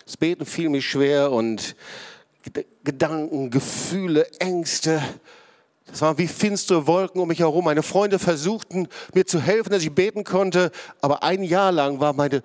Das 0.04 0.16
Beten 0.16 0.44
fiel 0.44 0.68
mir 0.68 0.82
schwer 0.82 1.30
und 1.30 1.76
Gedanken, 2.82 3.50
Gefühle, 3.50 4.28
Ängste. 4.40 5.00
Das 5.87 6.00
waren 6.00 6.18
wie 6.18 6.26
finstere 6.26 6.88
Wolken 6.88 7.20
um 7.20 7.28
mich 7.28 7.38
herum. 7.38 7.66
Meine 7.66 7.84
Freunde 7.84 8.18
versuchten 8.18 8.88
mir 9.14 9.24
zu 9.24 9.40
helfen, 9.40 9.70
dass 9.70 9.84
ich 9.84 9.92
beten 9.92 10.24
konnte, 10.24 10.72
aber 11.00 11.22
ein 11.22 11.44
Jahr 11.44 11.70
lang 11.70 12.00
war 12.00 12.12
meine, 12.12 12.42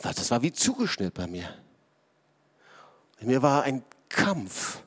das 0.00 0.30
war 0.30 0.42
wie 0.42 0.52
zugeschnitten 0.52 1.14
bei 1.14 1.26
mir. 1.26 1.52
In 3.18 3.26
mir 3.26 3.42
war 3.42 3.64
ein 3.64 3.82
Kampf. 4.08 4.84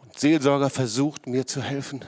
Und 0.00 0.18
Seelsorger 0.18 0.70
versuchten 0.70 1.32
mir 1.32 1.46
zu 1.46 1.60
helfen. 1.60 2.06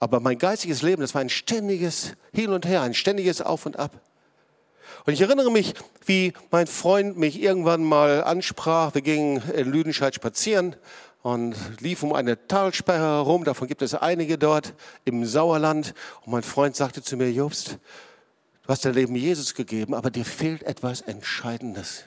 Aber 0.00 0.18
mein 0.18 0.38
geistiges 0.38 0.80
Leben, 0.80 1.02
das 1.02 1.14
war 1.14 1.20
ein 1.20 1.28
ständiges 1.28 2.14
Hin 2.32 2.50
und 2.50 2.66
Her, 2.66 2.80
ein 2.80 2.94
ständiges 2.94 3.42
Auf 3.42 3.66
und 3.66 3.78
Ab. 3.78 4.00
Und 5.04 5.12
ich 5.12 5.20
erinnere 5.20 5.52
mich, 5.52 5.74
wie 6.04 6.32
mein 6.50 6.66
Freund 6.66 7.16
mich 7.16 7.40
irgendwann 7.40 7.84
mal 7.84 8.24
ansprach. 8.24 8.94
Wir 8.94 9.02
gingen 9.02 9.42
in 9.50 9.70
Lüdenscheid 9.70 10.14
spazieren 10.14 10.74
und 11.22 11.54
liefen 11.80 12.10
um 12.10 12.16
eine 12.16 12.46
Talsperre 12.48 13.18
herum. 13.18 13.44
Davon 13.44 13.68
gibt 13.68 13.82
es 13.82 13.94
einige 13.94 14.38
dort 14.38 14.74
im 15.04 15.24
Sauerland. 15.26 15.94
Und 16.22 16.32
mein 16.32 16.42
Freund 16.42 16.76
sagte 16.76 17.02
zu 17.02 17.16
mir, 17.16 17.30
Jobst, 17.30 17.78
du 18.62 18.68
hast 18.68 18.84
dein 18.84 18.94
Leben 18.94 19.14
Jesus 19.14 19.54
gegeben, 19.54 19.94
aber 19.94 20.10
dir 20.10 20.24
fehlt 20.24 20.62
etwas 20.62 21.02
Entscheidendes. 21.02 22.04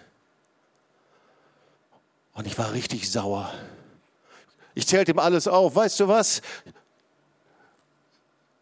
Und 2.33 2.47
ich 2.47 2.57
war 2.57 2.73
richtig 2.73 3.11
sauer 3.11 3.53
Ich 4.73 4.87
zählte 4.87 5.11
ihm 5.11 5.19
alles 5.19 5.47
auf. 5.47 5.75
Weißt 5.75 5.99
du 5.99 6.07
was? 6.07 6.41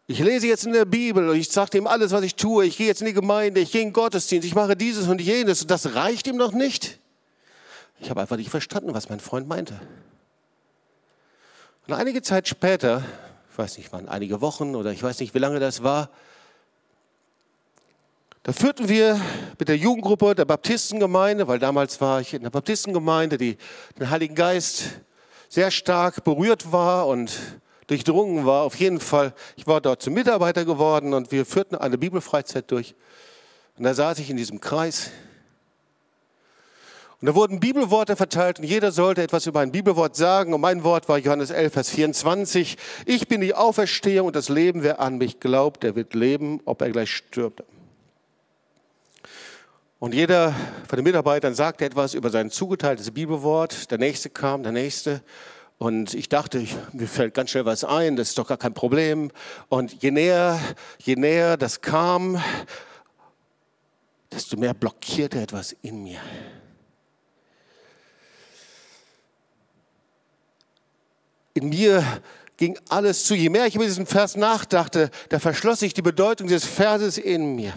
Ich 0.06 0.18
lese 0.18 0.48
jetzt 0.48 0.66
in 0.66 0.72
der 0.72 0.84
Bibel 0.84 1.28
und 1.28 1.36
ich 1.36 1.48
sage 1.48 1.78
ihm 1.78 1.86
alles, 1.86 2.12
was 2.12 2.22
ich 2.22 2.34
tue. 2.34 2.66
Ich 2.66 2.76
gehe 2.76 2.86
jetzt 2.86 3.00
in 3.00 3.06
die 3.06 3.12
Gemeinde, 3.12 3.60
ich 3.60 3.70
gehe 3.70 3.82
in 3.82 3.88
den 3.88 3.92
Gottesdienst, 3.92 4.46
ich 4.46 4.54
mache 4.54 4.76
dieses 4.76 5.06
und 5.06 5.20
jenes. 5.20 5.62
Und 5.62 5.70
das 5.70 5.94
reicht 5.94 6.26
ihm 6.26 6.36
noch 6.36 6.52
nicht. 6.52 6.98
Ich 8.00 8.10
habe 8.10 8.20
einfach 8.20 8.36
nicht 8.36 8.50
verstanden, 8.50 8.94
was 8.94 9.08
mein 9.08 9.20
Freund 9.20 9.46
meinte. 9.46 9.80
Und 11.86 11.94
einige 11.94 12.20
Zeit 12.22 12.48
später, 12.48 13.04
ich 13.50 13.58
weiß 13.58 13.78
nicht, 13.78 13.92
waren 13.92 14.08
einige 14.08 14.40
Wochen 14.40 14.74
oder 14.74 14.92
ich 14.92 15.02
weiß 15.02 15.20
nicht, 15.20 15.34
wie 15.34 15.38
lange 15.38 15.60
das 15.60 15.82
war, 15.82 16.10
da 18.44 18.52
führten 18.52 18.88
wir 18.88 19.20
mit 19.56 19.68
der 19.68 19.76
Jugendgruppe 19.76 20.34
der 20.34 20.44
Baptistengemeinde, 20.44 21.46
weil 21.46 21.60
damals 21.60 22.00
war 22.00 22.20
ich 22.20 22.34
in 22.34 22.42
der 22.42 22.50
Baptistengemeinde, 22.50 23.38
die 23.38 23.56
den 24.00 24.10
Heiligen 24.10 24.34
Geist 24.34 24.84
sehr 25.48 25.70
stark 25.70 26.24
berührt 26.24 26.72
war 26.72 27.06
und 27.06 27.30
durchdrungen 27.92 28.46
war. 28.46 28.62
Auf 28.62 28.74
jeden 28.76 29.00
Fall, 29.00 29.34
ich 29.56 29.66
war 29.66 29.80
dort 29.80 30.02
zum 30.02 30.14
Mitarbeiter 30.14 30.64
geworden 30.64 31.14
und 31.14 31.30
wir 31.30 31.44
führten 31.44 31.76
eine 31.76 31.98
Bibelfreizeit 31.98 32.70
durch. 32.70 32.94
Und 33.76 33.84
da 33.84 33.94
saß 33.94 34.18
ich 34.18 34.30
in 34.30 34.36
diesem 34.36 34.60
Kreis. 34.60 35.10
Und 37.20 37.26
da 37.26 37.34
wurden 37.34 37.60
Bibelworte 37.60 38.16
verteilt 38.16 38.58
und 38.58 38.64
jeder 38.64 38.90
sollte 38.90 39.22
etwas 39.22 39.46
über 39.46 39.60
ein 39.60 39.70
Bibelwort 39.70 40.16
sagen. 40.16 40.54
Und 40.54 40.60
mein 40.60 40.82
Wort 40.82 41.08
war 41.08 41.18
Johannes 41.18 41.50
11, 41.50 41.72
Vers 41.72 41.90
24. 41.90 42.76
Ich 43.06 43.28
bin 43.28 43.40
die 43.40 43.54
Auferstehung 43.54 44.26
und 44.26 44.34
das 44.34 44.48
Leben. 44.48 44.82
Wer 44.82 44.98
an 44.98 45.18
mich 45.18 45.38
glaubt, 45.38 45.84
der 45.84 45.94
wird 45.94 46.14
leben, 46.14 46.60
ob 46.64 46.82
er 46.82 46.90
gleich 46.90 47.10
stirbt. 47.10 47.62
Und 50.00 50.14
jeder 50.14 50.52
von 50.88 50.96
den 50.96 51.04
Mitarbeitern 51.04 51.54
sagte 51.54 51.84
etwas 51.84 52.14
über 52.14 52.30
sein 52.30 52.50
zugeteiltes 52.50 53.12
Bibelwort. 53.12 53.90
Der 53.92 53.98
nächste 53.98 54.30
kam, 54.30 54.64
der 54.64 54.72
nächste. 54.72 55.22
Und 55.82 56.14
ich 56.14 56.28
dachte, 56.28 56.58
ich, 56.60 56.76
mir 56.92 57.08
fällt 57.08 57.34
ganz 57.34 57.50
schnell 57.50 57.64
was 57.64 57.82
ein, 57.82 58.14
das 58.14 58.28
ist 58.28 58.38
doch 58.38 58.46
gar 58.46 58.56
kein 58.56 58.72
Problem. 58.72 59.32
Und 59.68 60.00
je 60.00 60.12
näher, 60.12 60.60
je 61.00 61.16
näher 61.16 61.56
das 61.56 61.80
kam, 61.80 62.40
desto 64.30 64.56
mehr 64.56 64.74
blockierte 64.74 65.40
etwas 65.40 65.74
in 65.82 66.04
mir. 66.04 66.20
In 71.54 71.70
mir 71.70 72.04
ging 72.58 72.78
alles 72.88 73.24
zu. 73.24 73.34
Je 73.34 73.48
mehr 73.48 73.66
ich 73.66 73.74
über 73.74 73.84
diesen 73.84 74.06
Vers 74.06 74.36
nachdachte, 74.36 75.10
da 75.30 75.40
verschloss 75.40 75.80
sich 75.80 75.94
die 75.94 76.02
Bedeutung 76.02 76.46
des 76.46 76.64
Verses 76.64 77.18
in 77.18 77.56
mir. 77.56 77.74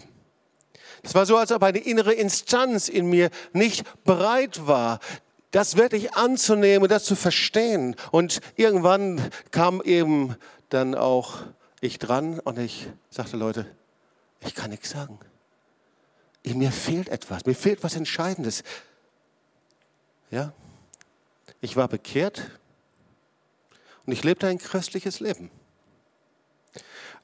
Es 1.01 1.15
war 1.15 1.25
so, 1.25 1.37
als 1.37 1.51
ob 1.51 1.63
eine 1.63 1.79
innere 1.79 2.13
Instanz 2.13 2.87
in 2.87 3.07
mir 3.07 3.31
nicht 3.51 3.83
bereit 4.03 4.67
war, 4.67 4.99
das 5.51 5.77
wirklich 5.77 6.13
anzunehmen, 6.13 6.89
das 6.89 7.05
zu 7.05 7.15
verstehen. 7.15 7.95
Und 8.11 8.41
irgendwann 8.55 9.21
kam 9.51 9.81
eben 9.81 10.35
dann 10.69 10.95
auch 10.95 11.43
ich 11.81 11.99
dran 11.99 12.39
und 12.39 12.57
ich 12.57 12.87
sagte, 13.09 13.37
Leute, 13.37 13.65
ich 14.41 14.55
kann 14.55 14.71
nichts 14.71 14.89
sagen. 14.89 15.19
Mir 16.43 16.71
fehlt 16.71 17.09
etwas, 17.09 17.45
mir 17.45 17.55
fehlt 17.55 17.83
was 17.83 17.95
Entscheidendes. 17.95 18.63
Ja, 20.29 20.53
ich 21.61 21.75
war 21.75 21.87
bekehrt 21.87 22.51
und 24.05 24.13
ich 24.13 24.23
lebte 24.23 24.47
ein 24.47 24.59
christliches 24.59 25.19
Leben. 25.19 25.49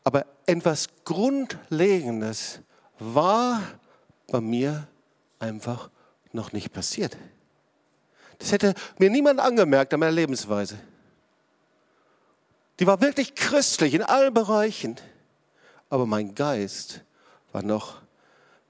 Aber 0.04 0.26
etwas 0.48 0.88
Grundlegendes 1.06 2.62
war 2.98 3.62
bei 4.28 4.42
mir 4.42 4.88
einfach 5.40 5.90
noch 6.32 6.54
nicht 6.54 6.72
passiert. 6.72 7.18
Das 8.42 8.52
hätte 8.52 8.74
mir 8.98 9.12
niemand 9.12 9.40
angemerkt 9.40 9.94
an 9.94 10.00
meiner 10.00 10.12
Lebensweise. 10.12 10.80
Die 12.80 12.88
war 12.88 13.00
wirklich 13.00 13.36
christlich 13.36 13.94
in 13.94 14.02
allen 14.02 14.34
Bereichen. 14.34 14.96
Aber 15.90 16.08
mein 16.08 16.34
Geist 16.34 17.02
war 17.52 17.62
noch 17.62 18.02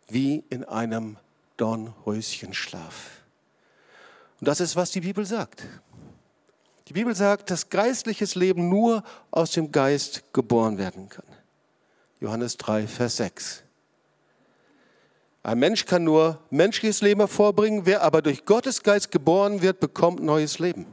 wie 0.09 0.43
in 0.49 0.65
einem 0.65 1.15
Dornröschenschlaf. 1.55 3.21
Und 4.41 4.47
das 4.47 4.59
ist, 4.59 4.75
was 4.75 4.91
die 4.91 5.01
Bibel 5.01 5.25
sagt. 5.25 5.63
Die 6.89 6.93
Bibel 6.93 7.15
sagt, 7.15 7.49
dass 7.49 7.69
geistliches 7.69 8.35
Leben 8.35 8.67
nur 8.67 9.03
aus 9.29 9.51
dem 9.51 9.71
Geist 9.71 10.33
geboren 10.33 10.77
werden 10.77 11.07
kann. 11.07 11.25
Johannes 12.19 12.57
3, 12.57 12.87
Vers 12.87 13.17
6. 13.17 13.63
Ein 15.43 15.59
Mensch 15.59 15.85
kann 15.85 16.03
nur 16.03 16.39
menschliches 16.51 17.01
Leben 17.01 17.21
hervorbringen, 17.21 17.85
wer 17.85 18.03
aber 18.03 18.21
durch 18.21 18.45
Gottes 18.45 18.83
Geist 18.83 19.11
geboren 19.11 19.61
wird, 19.61 19.79
bekommt 19.79 20.21
neues 20.21 20.59
Leben. 20.59 20.85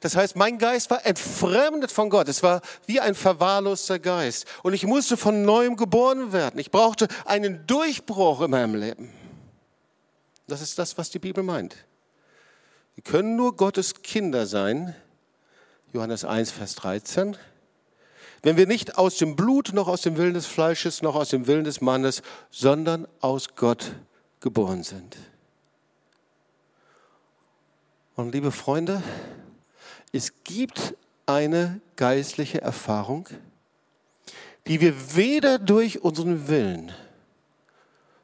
Das 0.00 0.16
heißt, 0.16 0.36
mein 0.36 0.58
Geist 0.58 0.90
war 0.90 1.04
entfremdet 1.04 1.90
von 1.90 2.10
Gott. 2.10 2.28
Es 2.28 2.42
war 2.42 2.60
wie 2.86 3.00
ein 3.00 3.14
verwahrloster 3.14 3.98
Geist. 3.98 4.46
Und 4.62 4.72
ich 4.72 4.86
musste 4.86 5.16
von 5.16 5.42
neuem 5.42 5.76
geboren 5.76 6.32
werden. 6.32 6.60
Ich 6.60 6.70
brauchte 6.70 7.08
einen 7.24 7.66
Durchbruch 7.66 8.42
in 8.42 8.50
meinem 8.50 8.74
Leben. 8.74 9.12
Das 10.46 10.60
ist 10.60 10.78
das, 10.78 10.96
was 10.98 11.10
die 11.10 11.18
Bibel 11.18 11.42
meint. 11.42 11.74
Wir 12.94 13.02
können 13.02 13.34
nur 13.34 13.56
Gottes 13.56 14.02
Kinder 14.02 14.46
sein. 14.46 14.94
Johannes 15.92 16.24
1, 16.24 16.50
Vers 16.52 16.74
13 16.76 17.36
wenn 18.44 18.56
wir 18.58 18.66
nicht 18.66 18.98
aus 18.98 19.16
dem 19.16 19.36
Blut, 19.36 19.72
noch 19.72 19.88
aus 19.88 20.02
dem 20.02 20.16
Willen 20.18 20.34
des 20.34 20.46
Fleisches, 20.46 21.02
noch 21.02 21.14
aus 21.16 21.30
dem 21.30 21.46
Willen 21.46 21.64
des 21.64 21.80
Mannes, 21.80 22.22
sondern 22.50 23.08
aus 23.20 23.56
Gott 23.56 23.96
geboren 24.40 24.82
sind. 24.82 25.16
Und 28.14 28.32
liebe 28.32 28.52
Freunde, 28.52 29.02
es 30.12 30.44
gibt 30.44 30.94
eine 31.26 31.80
geistliche 31.96 32.60
Erfahrung, 32.60 33.28
die 34.66 34.80
wir 34.80 35.16
weder 35.16 35.58
durch 35.58 36.02
unseren 36.02 36.46
Willen 36.46 36.92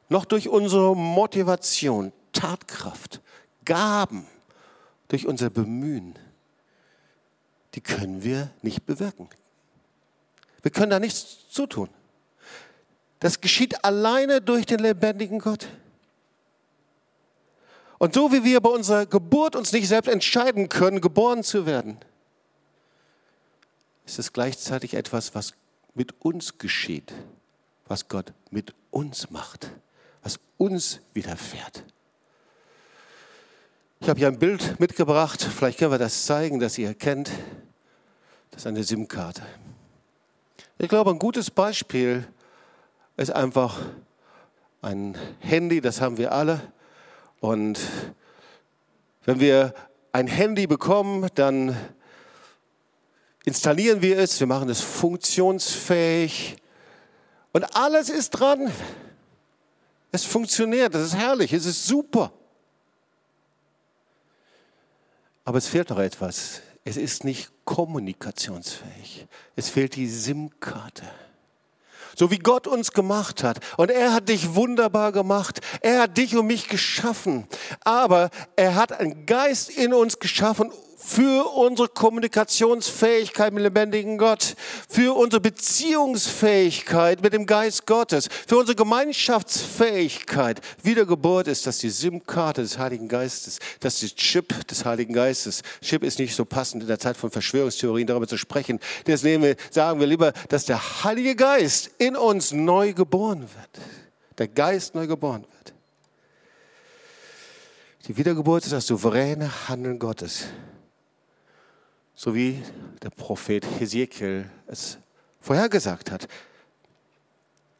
noch 0.07 0.25
durch 0.25 0.49
unsere 0.49 0.95
Motivation, 0.95 2.11
Tatkraft, 2.33 3.21
Gaben, 3.63 4.27
durch 5.07 5.25
unser 5.25 5.49
Bemühen, 5.49 6.19
die 7.75 7.81
können 7.81 8.21
wir 8.21 8.51
nicht 8.61 8.85
bewirken. 8.85 9.29
Wir 10.61 10.71
können 10.71 10.91
da 10.91 10.99
nichts 10.99 11.49
zutun. 11.49 11.89
Das 13.19 13.41
geschieht 13.41 13.83
alleine 13.83 14.41
durch 14.41 14.65
den 14.65 14.79
lebendigen 14.79 15.39
Gott. 15.39 15.67
Und 17.99 18.15
so 18.15 18.31
wie 18.31 18.43
wir 18.43 18.61
bei 18.61 18.69
unserer 18.69 19.05
Geburt 19.05 19.55
uns 19.55 19.71
nicht 19.71 19.87
selbst 19.87 20.07
entscheiden 20.07 20.69
können, 20.69 21.01
geboren 21.01 21.43
zu 21.43 21.67
werden, 21.67 21.99
ist 24.07 24.17
es 24.17 24.33
gleichzeitig 24.33 24.95
etwas, 24.95 25.35
was 25.35 25.53
mit 25.93 26.19
uns 26.19 26.57
geschieht, 26.57 27.13
was 27.87 28.07
Gott 28.07 28.33
mit 28.49 28.73
uns 28.89 29.29
macht, 29.29 29.69
was 30.23 30.39
uns 30.57 30.99
widerfährt. 31.13 31.83
Ich 33.99 34.09
habe 34.09 34.17
hier 34.17 34.29
ein 34.29 34.39
Bild 34.39 34.79
mitgebracht, 34.79 35.43
vielleicht 35.43 35.77
können 35.77 35.91
wir 35.91 35.99
das 35.99 36.25
zeigen, 36.25 36.59
dass 36.59 36.79
ihr 36.79 36.87
erkennt. 36.87 37.29
Das 38.49 38.63
ist 38.63 38.67
eine 38.67 38.83
SIM-Karte. 38.83 39.43
Ich 40.81 40.89
glaube, 40.89 41.11
ein 41.11 41.19
gutes 41.19 41.51
Beispiel 41.51 42.27
ist 43.15 43.29
einfach 43.29 43.81
ein 44.81 45.15
Handy, 45.37 45.79
das 45.79 46.01
haben 46.01 46.17
wir 46.17 46.31
alle. 46.31 46.59
Und 47.39 47.79
wenn 49.25 49.39
wir 49.39 49.75
ein 50.11 50.25
Handy 50.25 50.65
bekommen, 50.65 51.29
dann 51.35 51.77
installieren 53.45 54.01
wir 54.01 54.17
es, 54.17 54.39
wir 54.39 54.47
machen 54.47 54.69
es 54.69 54.81
funktionsfähig 54.81 56.55
und 57.51 57.75
alles 57.75 58.09
ist 58.09 58.31
dran. 58.31 58.71
Es 60.11 60.25
funktioniert, 60.25 60.95
das 60.95 61.03
ist 61.03 61.15
herrlich, 61.15 61.53
es 61.53 61.67
ist 61.67 61.85
super. 61.85 62.31
Aber 65.45 65.59
es 65.59 65.67
fehlt 65.67 65.91
noch 65.91 65.99
etwas. 65.99 66.63
Es 66.83 66.97
ist 66.97 67.23
nicht 67.23 67.51
kommunikationsfähig. 67.65 69.27
Es 69.55 69.69
fehlt 69.69 69.95
die 69.95 70.07
SIM-Karte. 70.07 71.03
So 72.15 72.31
wie 72.31 72.39
Gott 72.39 72.67
uns 72.67 72.91
gemacht 72.91 73.43
hat. 73.43 73.59
Und 73.77 73.91
er 73.91 74.13
hat 74.13 74.29
dich 74.29 74.55
wunderbar 74.55 75.11
gemacht. 75.11 75.61
Er 75.81 76.01
hat 76.01 76.17
dich 76.17 76.35
und 76.35 76.47
mich 76.47 76.67
geschaffen. 76.67 77.47
Aber 77.83 78.29
er 78.55 78.75
hat 78.75 78.91
einen 78.91 79.25
Geist 79.25 79.69
in 79.69 79.93
uns 79.93 80.19
geschaffen, 80.19 80.71
für 81.03 81.55
unsere 81.55 81.87
Kommunikationsfähigkeit 81.87 83.51
mit 83.53 83.61
dem 83.61 83.63
lebendigen 83.63 84.17
Gott, 84.17 84.55
für 84.87 85.17
unsere 85.17 85.41
Beziehungsfähigkeit 85.41 87.23
mit 87.23 87.33
dem 87.33 87.45
Geist 87.47 87.87
Gottes, 87.87 88.29
für 88.47 88.57
unsere 88.57 88.75
Gemeinschaftsfähigkeit. 88.75 90.61
Wiedergeburt 90.83 91.47
ist 91.47 91.65
das 91.65 91.79
die 91.79 91.89
SIM-Karte 91.89 92.61
des 92.61 92.77
Heiligen 92.77 93.07
Geistes, 93.07 93.57
das 93.79 94.03
ist 94.03 94.11
die 94.11 94.15
Chip 94.15 94.67
des 94.67 94.85
Heiligen 94.85 95.13
Geistes. 95.13 95.63
Chip 95.81 96.03
ist 96.03 96.19
nicht 96.19 96.35
so 96.35 96.45
passend 96.45 96.83
in 96.83 96.87
der 96.87 96.99
Zeit 96.99 97.17
von 97.17 97.31
Verschwörungstheorien 97.31 98.07
darüber 98.07 98.27
zu 98.27 98.37
sprechen. 98.37 98.79
Deswegen 99.07 99.55
sagen 99.71 99.99
wir 99.99 100.07
lieber, 100.07 100.33
dass 100.49 100.65
der 100.65 101.03
Heilige 101.03 101.35
Geist 101.35 101.89
in 101.97 102.15
uns 102.15 102.51
neu 102.51 102.93
geboren 102.93 103.41
wird. 103.41 103.85
Der 104.37 104.47
Geist 104.47 104.93
neu 104.93 105.07
geboren 105.07 105.41
wird. 105.41 105.73
Die 108.07 108.17
Wiedergeburt 108.17 108.63
ist 108.63 108.73
das 108.73 108.87
souveräne 108.87 109.67
Handeln 109.67 109.99
Gottes 109.99 110.45
so 112.21 112.35
wie 112.35 112.61
der 113.01 113.09
Prophet 113.09 113.65
Hesekiel 113.79 114.47
es 114.67 114.99
vorhergesagt 115.39 116.11
hat. 116.11 116.27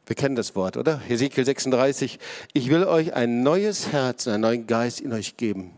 Wir 0.04 0.16
kennen 0.16 0.34
das 0.34 0.56
Wort, 0.56 0.76
oder? 0.76 0.98
Hesekiel 0.98 1.44
36. 1.44 2.18
Ich 2.52 2.68
will 2.68 2.82
euch 2.82 3.14
ein 3.14 3.44
neues 3.44 3.92
Herz, 3.92 4.26
einen 4.26 4.40
neuen 4.40 4.66
Geist 4.66 5.00
in 5.00 5.12
euch 5.12 5.36
geben. 5.36 5.70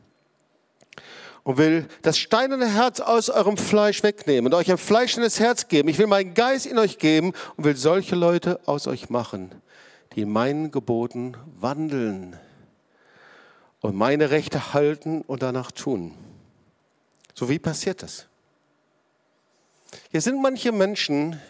Und 1.42 1.58
will 1.58 1.86
das 2.00 2.16
steinerne 2.16 2.72
Herz 2.72 3.00
aus 3.00 3.28
eurem 3.28 3.58
Fleisch 3.58 4.02
wegnehmen 4.02 4.50
und 4.50 4.58
euch 4.58 4.70
ein 4.70 4.78
fleischendes 4.78 5.40
Herz 5.40 5.68
geben. 5.68 5.90
Ich 5.90 5.98
will 5.98 6.06
meinen 6.06 6.32
Geist 6.32 6.64
in 6.64 6.78
euch 6.78 6.96
geben 6.96 7.34
und 7.56 7.64
will 7.64 7.76
solche 7.76 8.16
Leute 8.16 8.60
aus 8.64 8.86
euch 8.86 9.10
machen, 9.10 9.52
die 10.14 10.22
in 10.22 10.30
meinen 10.30 10.70
Geboten 10.70 11.36
wandeln 11.60 12.34
und 13.80 13.94
meine 13.94 14.30
Rechte 14.30 14.72
halten 14.72 15.20
und 15.20 15.42
danach 15.42 15.70
tun. 15.70 16.14
So 17.34 17.50
wie 17.50 17.58
passiert 17.58 18.02
das? 18.02 18.26
Hier 20.10 20.20
sind 20.20 20.40
manche 20.40 20.72
Menschen 20.72 21.40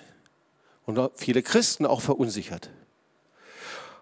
und 0.87 0.99
viele 1.17 1.43
Christen 1.43 1.87
auch 1.87 2.01
verunsichert. 2.01 2.71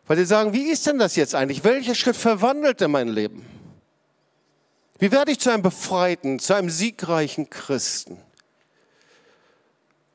Weil 0.07 0.17
sie 0.17 0.25
sagen, 0.25 0.53
wie 0.53 0.71
ist 0.71 0.87
denn 0.87 0.99
das 0.99 1.17
jetzt 1.17 1.35
eigentlich? 1.35 1.65
Welcher 1.65 1.95
Schritt 1.95 2.17
verwandelt 2.17 2.81
denn 2.81 2.91
mein 2.91 3.09
Leben? 3.09 3.47
Wie 4.99 5.11
werde 5.11 5.33
ich 5.33 5.41
zu 5.41 5.51
einem 5.51 5.63
befreiten, 5.63 6.39
zu 6.39 6.55
einem 6.55 6.71
siegreichen 6.71 7.51
Christen? 7.51 8.19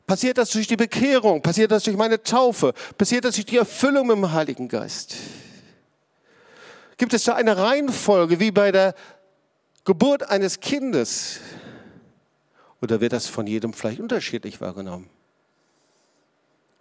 Passiert 0.06 0.38
das 0.38 0.52
durch 0.52 0.68
die 0.68 0.78
Bekehrung? 0.78 1.42
Passiert 1.42 1.72
das 1.72 1.84
durch 1.84 1.98
meine 1.98 2.24
Taufe? 2.24 2.74
Passiert 2.98 3.26
das 3.26 3.36
durch 3.36 3.46
die 3.46 3.58
Erfüllung 3.58 4.08
dem 4.08 4.32
Heiligen 4.32 4.70
Geist? 4.70 5.16
Gibt 6.96 7.14
es 7.14 7.26
da 7.26 7.36
eine 7.36 7.58
Reihenfolge 7.58 8.40
wie 8.40 8.52
bei 8.52 8.72
der 8.72 8.96
Geburt 9.84 10.30
eines 10.30 10.60
Kindes? 10.62 11.40
Oder 12.82 13.02
wird 13.02 13.14
das 13.14 13.28
von 13.28 13.48
jedem 13.48 13.74
vielleicht 13.74 14.00
unterschiedlich 14.00 14.62
wahrgenommen? 14.62 15.10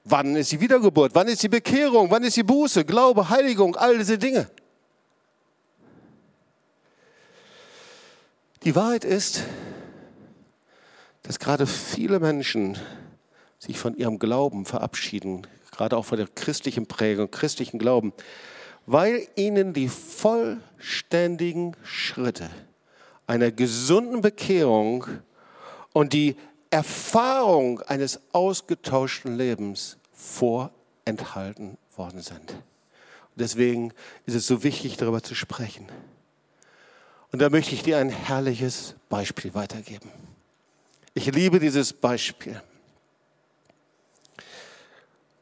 Wann 0.04 0.36
ist 0.36 0.52
die 0.52 0.60
Wiedergeburt? 0.60 1.14
Wann 1.14 1.26
ist 1.26 1.42
die 1.42 1.48
Bekehrung? 1.48 2.10
Wann 2.10 2.22
ist 2.22 2.36
die 2.36 2.42
Buße, 2.42 2.84
Glaube, 2.84 3.28
Heiligung, 3.28 3.74
all 3.76 3.98
diese 3.98 4.18
Dinge? 4.18 4.48
Die 8.62 8.74
Wahrheit 8.76 9.04
ist, 9.04 9.42
dass 11.22 11.38
gerade 11.38 11.66
viele 11.66 12.20
Menschen 12.20 12.78
sich 13.58 13.78
von 13.78 13.96
ihrem 13.96 14.18
Glauben 14.18 14.64
verabschieden, 14.64 15.46
gerade 15.72 15.96
auch 15.96 16.04
von 16.04 16.18
der 16.18 16.28
christlichen 16.28 16.86
Prägung, 16.86 17.30
christlichen 17.30 17.78
Glauben, 17.78 18.12
weil 18.86 19.26
ihnen 19.34 19.72
die 19.72 19.88
vollständigen 19.88 21.76
Schritte 21.82 22.48
einer 23.26 23.50
gesunden 23.50 24.20
Bekehrung 24.20 25.06
und 25.96 26.12
die 26.12 26.36
Erfahrung 26.68 27.80
eines 27.80 28.20
ausgetauschten 28.32 29.34
Lebens 29.34 29.96
vorenthalten 30.12 31.78
worden 31.96 32.20
sind. 32.20 32.50
Und 32.50 33.36
deswegen 33.36 33.94
ist 34.26 34.34
es 34.34 34.46
so 34.46 34.62
wichtig, 34.62 34.98
darüber 34.98 35.22
zu 35.22 35.34
sprechen. 35.34 35.86
Und 37.32 37.40
da 37.40 37.48
möchte 37.48 37.74
ich 37.74 37.82
dir 37.82 37.96
ein 37.96 38.10
herrliches 38.10 38.94
Beispiel 39.08 39.54
weitergeben. 39.54 40.10
Ich 41.14 41.32
liebe 41.32 41.60
dieses 41.60 41.94
Beispiel. 41.94 42.60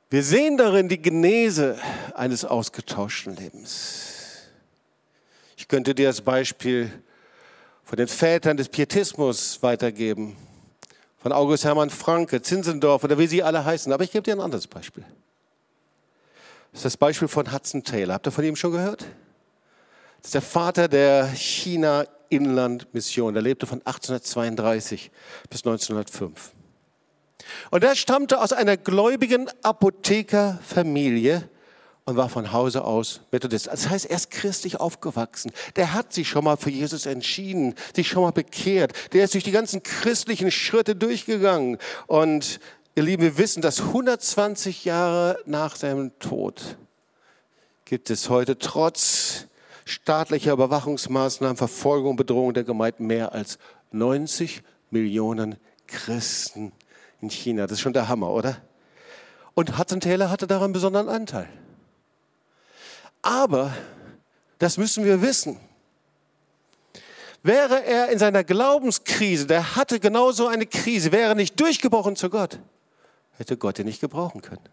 Wir 0.09 0.23
sehen 0.23 0.57
darin 0.57 0.89
die 0.89 1.03
Genese 1.03 1.81
eines 2.15 2.45
ausgetauschten 2.45 3.35
Lebens. 3.35 4.45
Ich 5.57 5.67
könnte 5.67 5.97
dir 5.97 6.07
das 6.07 6.21
Beispiel 6.21 6.93
von 7.85 7.97
den 7.97 8.09
Vätern 8.09 8.57
des 8.57 8.69
Pietismus 8.69 9.63
weitergeben, 9.63 10.37
von 11.19 11.33
August 11.33 11.65
Hermann 11.65 11.91
Franke, 11.91 12.43
Zinzendorf 12.43 13.05
oder 13.05 13.19
wie 13.19 13.27
sie 13.27 13.43
alle 13.43 13.65
heißen. 13.65 13.93
Aber 13.93 14.05
ich 14.05 14.11
gebe 14.11 14.23
dir 14.23 14.35
ein 14.35 14.41
anderes 14.41 14.67
Beispiel. 14.67 15.05
Das 16.73 16.81
ist 16.81 16.85
das 16.87 16.97
Beispiel 16.97 17.29
von 17.29 17.53
Hudson 17.53 17.85
Taylor. 17.85 18.15
Habt 18.15 18.27
ihr 18.27 18.33
von 18.33 18.45
ihm 18.45 18.57
schon 18.57 18.73
gehört? 18.73 19.03
Das 20.17 20.29
ist 20.29 20.35
der 20.35 20.43
Vater 20.43 20.89
der 20.89 21.29
China-Inland-Mission. 21.29 23.37
Er 23.37 23.43
lebte 23.43 23.67
von 23.67 23.79
1832 23.79 25.11
bis 25.51 25.61
1905. 25.61 26.53
Und 27.71 27.85
er 27.85 27.95
stammte 27.95 28.41
aus 28.41 28.53
einer 28.53 28.77
gläubigen 28.77 29.51
Apothekerfamilie 29.63 31.49
und 32.07 32.17
war 32.17 32.29
von 32.29 32.53
Hause 32.53 32.85
aus 32.85 33.21
Methodist. 33.31 33.67
Das 33.67 33.89
heißt, 33.89 34.07
er 34.07 34.17
ist 34.17 34.31
christlich 34.31 34.79
aufgewachsen. 34.79 35.53
Der 35.77 35.95
hat 35.95 36.13
sich 36.13 36.29
schon 36.29 36.45
mal 36.45 36.57
für 36.57 36.71
Jesus 36.71 37.07
entschieden, 37.07 37.75
sich 37.95 38.09
schon 38.09 38.23
mal 38.23 38.33
bekehrt. 38.33 38.93
Der 39.13 39.25
ist 39.25 39.35
durch 39.35 39.45
die 39.45 39.53
ganzen 39.53 39.83
christlichen 39.83 40.51
Schritte 40.51 40.95
durchgegangen. 40.95 41.79
Und 42.07 42.61
ihr 42.95 43.03
Lieben, 43.03 43.23
wir 43.23 43.39
wissen, 43.39 43.63
dass 43.63 43.81
120 43.81 44.85
Jahre 44.85 45.39
nach 45.47 45.77
seinem 45.77 46.19
Tod 46.19 46.77
gibt 47.87 48.09
es 48.09 48.31
heute 48.31 48.59
trotz 48.59 49.47
staatlicher 49.85 50.53
Überwachungsmaßnahmen, 50.53 51.57
Verfolgung 51.57 52.17
Bedrohung 52.17 52.55
der 52.55 52.65
Gemeinden 52.65 53.07
mehr 53.07 53.33
als 53.33 53.59
90 53.93 54.63
Millionen 54.91 55.57
Christen 55.87 56.73
in 57.21 57.31
China. 57.31 57.63
Das 57.63 57.73
ist 57.73 57.81
schon 57.81 57.93
der 57.93 58.09
Hammer, 58.09 58.31
oder? 58.31 58.57
Und 59.55 59.79
Hudson 59.79 60.01
Taylor 60.01 60.31
hatte 60.31 60.47
daran 60.47 60.73
besonderen 60.73 61.09
Anteil. 61.09 61.49
Aber, 63.25 63.75
das 64.59 64.77
müssen 64.77 65.03
wir 65.03 65.23
wissen, 65.23 65.59
wäre 67.43 67.83
er 67.83 68.11
in 68.11 68.19
seiner 68.19 68.45
Glaubenskrise, 68.45 69.47
der 69.47 69.77
hatte 69.77 69.99
genauso 69.99 70.47
eine 70.47 70.67
Krise, 70.67 71.11
wäre 71.11 71.35
nicht 71.35 71.59
durchgebrochen 71.59 72.17
zu 72.17 72.29
Gott, 72.29 72.59
hätte 73.39 73.57
Gott 73.57 73.79
ihn 73.79 73.87
nicht 73.87 74.03
gebrauchen 74.03 74.43
können. 74.43 74.69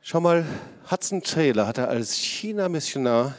Schau 0.00 0.20
mal, 0.20 0.46
Hudson 0.88 1.20
Taylor 1.20 1.66
hatte 1.66 1.88
als 1.88 2.14
China-Missionar 2.14 3.34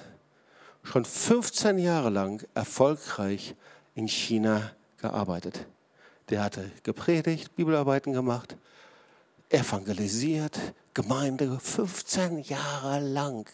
schon 0.84 1.06
15 1.06 1.80
Jahre 1.80 2.10
lang 2.10 2.45
erfolgreich 2.54 3.56
in 3.95 4.10
China 4.10 4.73
gearbeitet. 4.97 5.65
Der 6.28 6.43
hatte 6.43 6.69
gepredigt, 6.84 7.56
Bibelarbeiten 7.56 8.12
gemacht, 8.12 8.58
evangelisiert, 9.49 10.60
Gemeinde 10.93 11.60
15 11.60 12.39
Jahre 12.39 12.99
lang, 12.99 13.49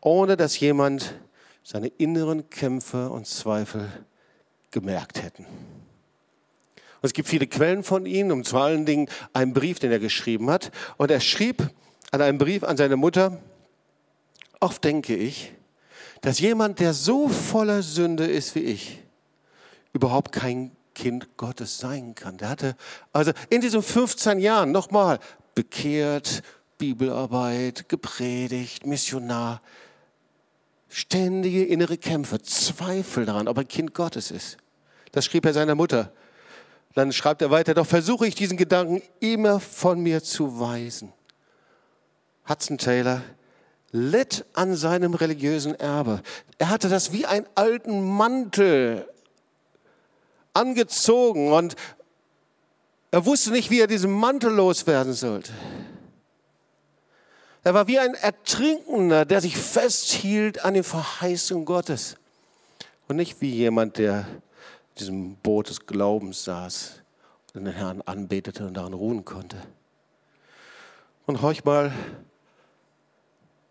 ohne 0.00 0.36
dass 0.36 0.58
jemand 0.60 1.14
seine 1.62 1.88
inneren 1.88 2.48
Kämpfe 2.50 3.10
und 3.10 3.26
Zweifel 3.26 3.90
gemerkt 4.70 5.22
hätten. 5.22 5.44
Und 5.44 7.02
es 7.02 7.12
gibt 7.12 7.28
viele 7.28 7.46
Quellen 7.46 7.82
von 7.82 8.06
ihm, 8.06 8.30
und 8.30 8.48
vor 8.48 8.62
allen 8.62 8.86
Dingen 8.86 9.08
einen 9.32 9.52
Brief, 9.52 9.78
den 9.78 9.90
er 9.90 9.98
geschrieben 9.98 10.50
hat. 10.50 10.70
Und 10.96 11.10
er 11.10 11.20
schrieb 11.20 11.70
an 12.10 12.20
einen 12.20 12.38
Brief 12.38 12.62
an 12.62 12.76
seine 12.76 12.96
Mutter, 12.96 13.40
oft 14.60 14.84
denke 14.84 15.16
ich, 15.16 15.52
dass 16.20 16.38
jemand, 16.40 16.80
der 16.80 16.94
so 16.94 17.28
voller 17.28 17.82
Sünde 17.82 18.26
ist 18.26 18.54
wie 18.54 18.60
ich, 18.60 19.02
überhaupt 19.92 20.32
kein 20.32 20.75
Kind 20.96 21.36
Gottes 21.36 21.78
sein 21.78 22.14
kann. 22.14 22.38
Der 22.38 22.48
hatte 22.48 22.74
also 23.12 23.32
in 23.50 23.60
diesen 23.60 23.82
15 23.82 24.38
Jahren 24.38 24.72
nochmal 24.72 25.18
bekehrt, 25.54 26.42
Bibelarbeit, 26.78 27.90
gepredigt, 27.90 28.86
Missionar. 28.86 29.60
Ständige 30.88 31.66
innere 31.66 31.98
Kämpfe, 31.98 32.40
Zweifel 32.40 33.26
daran, 33.26 33.46
ob 33.46 33.58
er 33.58 33.64
Kind 33.64 33.92
Gottes 33.92 34.30
ist. 34.30 34.56
Das 35.12 35.26
schrieb 35.26 35.44
er 35.44 35.52
seiner 35.52 35.74
Mutter. 35.74 36.12
Dann 36.94 37.12
schreibt 37.12 37.42
er 37.42 37.50
weiter, 37.50 37.74
doch 37.74 37.86
versuche 37.86 38.26
ich 38.26 38.34
diesen 38.34 38.56
Gedanken 38.56 39.02
immer 39.20 39.60
von 39.60 40.00
mir 40.00 40.22
zu 40.22 40.58
weisen. 40.58 41.12
Hudson 42.48 42.78
Taylor 42.78 43.20
litt 43.92 44.46
an 44.54 44.74
seinem 44.74 45.12
religiösen 45.12 45.74
Erbe. 45.74 46.22
Er 46.56 46.70
hatte 46.70 46.88
das 46.88 47.12
wie 47.12 47.26
einen 47.26 47.46
alten 47.54 48.16
Mantel 48.16 49.06
angezogen 50.56 51.52
und 51.52 51.76
er 53.10 53.24
wusste 53.24 53.50
nicht, 53.50 53.70
wie 53.70 53.80
er 53.80 53.86
diesen 53.86 54.10
Mantel 54.10 54.52
loswerden 54.52 55.12
sollte. 55.12 55.52
Er 57.64 57.74
war 57.74 57.86
wie 57.86 57.98
ein 57.98 58.14
Ertrinkender, 58.14 59.24
der 59.24 59.40
sich 59.40 59.56
festhielt 59.56 60.64
an 60.64 60.74
den 60.74 60.84
Verheißungen 60.84 61.64
Gottes. 61.64 62.16
Und 63.08 63.16
nicht 63.16 63.40
wie 63.40 63.50
jemand, 63.50 63.98
der 63.98 64.20
in 64.20 64.98
diesem 64.98 65.36
Boot 65.36 65.68
des 65.68 65.86
Glaubens 65.86 66.44
saß 66.44 67.02
und 67.54 67.64
den 67.64 67.72
Herrn 67.72 68.02
anbetete 68.02 68.66
und 68.66 68.74
daran 68.74 68.92
ruhen 68.92 69.24
konnte. 69.24 69.56
Und 71.26 71.42
horch 71.42 71.64
mal, 71.64 71.92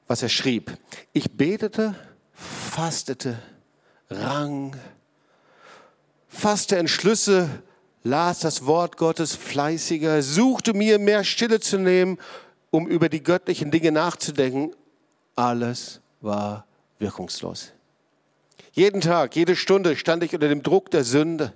was 0.08 0.24
er 0.24 0.30
schrieb. 0.30 0.78
Ich 1.14 1.32
betete, 1.32 1.96
fastete, 2.34 3.40
rang, 4.10 4.76
fasste 6.46 6.78
Entschlüsse, 6.78 7.50
las 8.04 8.41
das 8.41 8.68
Wort 8.68 8.98
Gottes 8.98 9.36
fleißiger, 9.36 10.22
suchte 10.22 10.76
mir 10.76 11.00
mehr 11.00 11.24
Stille 11.24 11.60
zu 11.60 11.80
nehmen, 11.80 12.20
um 12.70 12.86
über 12.86 13.10
die 13.10 13.24
göttlichen 13.24 13.72
Dinge 13.72 13.91
nachzudenken. 13.91 14.72
Alles 15.36 16.02
war 16.22 16.68
wirkungslos. 17.00 17.72
Jeden 18.74 19.02
Tag, 19.02 19.36
jede 19.36 19.56
Stunde 19.56 19.96
stand 19.96 20.24
ich 20.24 20.36
unter 20.36 20.48
dem 20.48 20.62
Druck 20.62 20.91
der 20.91 21.04
Sünde. 21.04 21.52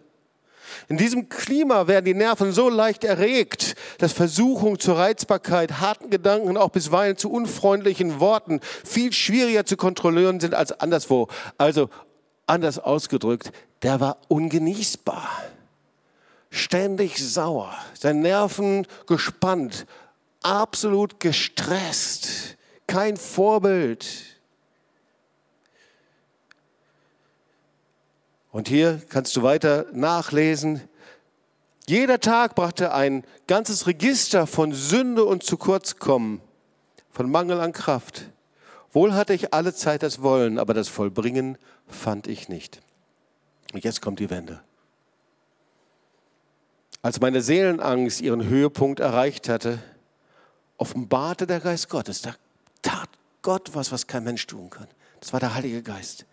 In 0.88 0.98
diesem 0.98 1.30
Klima 1.30 1.86
werden 1.86 2.06
die 2.06 2.16
Nerven 2.16 2.52
so 2.52 2.68
leicht 2.68 3.04
erregt, 3.04 3.76
dass 4.00 4.12
Versuchung 4.12 4.80
zur 4.80 4.98
Reizbarkeit, 4.98 5.82
harten 5.82 6.10
Gedanken, 6.10 6.58
auch 6.58 6.70
bisweilen 6.70 7.16
zu 7.16 7.32
unfreundlichen 7.32 8.20
Worten 8.20 8.60
viel 8.84 9.14
schwieriger 9.14 9.68
zu 9.68 9.78
kontrollieren 9.78 10.40
sind 10.40 10.56
als 10.56 10.72
anderswo. 10.72 11.28
Also 11.60 11.92
anders 12.48 12.80
ausgedrückt, 12.80 13.52
der 13.82 14.00
war 14.00 14.18
ungenießbar. 14.28 15.30
Ständig 16.52 17.18
sauer, 17.18 17.76
seine 17.94 18.22
Nerven 18.22 18.88
gespannt, 19.06 19.86
absolut 20.42 21.20
gestresst, 21.20 22.58
kein 22.88 23.18
Vorbild. 23.18 24.08
Und 28.52 28.68
hier 28.68 29.00
kannst 29.10 29.36
du 29.36 29.44
weiter 29.44 29.86
nachlesen. 29.94 30.82
Jeder 31.88 32.20
Tag 32.20 32.56
brachte 32.56 32.94
ein 32.94 33.24
ganzes 33.46 33.86
Register 33.86 34.48
von 34.48 34.74
Sünde 34.74 35.26
und 35.26 35.44
zu 35.44 35.58
kurz 35.58 35.98
kommen, 35.98 36.42
von 37.12 37.30
Mangel 37.30 37.60
an 37.60 37.74
Kraft. 37.74 38.30
Wohl 38.92 39.14
hatte 39.14 39.36
ich 39.36 39.54
alle 39.54 39.74
Zeit 39.74 40.02
das 40.02 40.24
Wollen, 40.24 40.58
aber 40.58 40.74
das 40.74 40.88
Vollbringen 40.88 41.60
fand 41.88 42.26
ich 42.26 42.50
nicht. 42.50 42.82
Und 43.74 43.84
jetzt 43.84 44.02
kommt 44.02 44.20
die 44.20 44.30
Wende. 44.30 44.62
Als 47.02 47.20
meine 47.20 47.42
Seelenangst 47.42 48.22
ihren 48.22 48.44
Höhepunkt 48.44 49.00
erreicht 49.00 49.48
hatte, 49.48 49.80
offenbarte 50.78 51.48
der 51.48 51.60
Geist 51.60 51.90
Gottes. 51.90 52.22
Da 52.22 52.36
tat 52.82 53.10
Gott 53.42 53.72
was, 53.74 53.92
was 53.92 54.08
kein 54.08 54.24
Mensch 54.24 54.48
tun 54.48 54.70
kann. 54.70 54.88
Das 55.20 55.34
war 55.34 55.40
der 55.40 55.54
Heilige 55.54 55.82
Geist. 55.82 56.26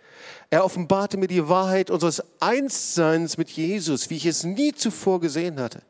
Er 0.51 0.65
offenbarte 0.65 1.17
mir 1.17 1.29
die 1.29 1.49
Wahrheit 1.49 1.91
unseres 1.91 2.23
Einsseins 2.41 3.37
mit 3.37 3.51
Jesus, 3.51 4.11
wie 4.11 4.17
ich 4.17 4.27
es 4.27 4.45
nie 4.45 4.73
zuvor 4.73 5.21
gesehen 5.21 5.61
hatte. 5.61 5.83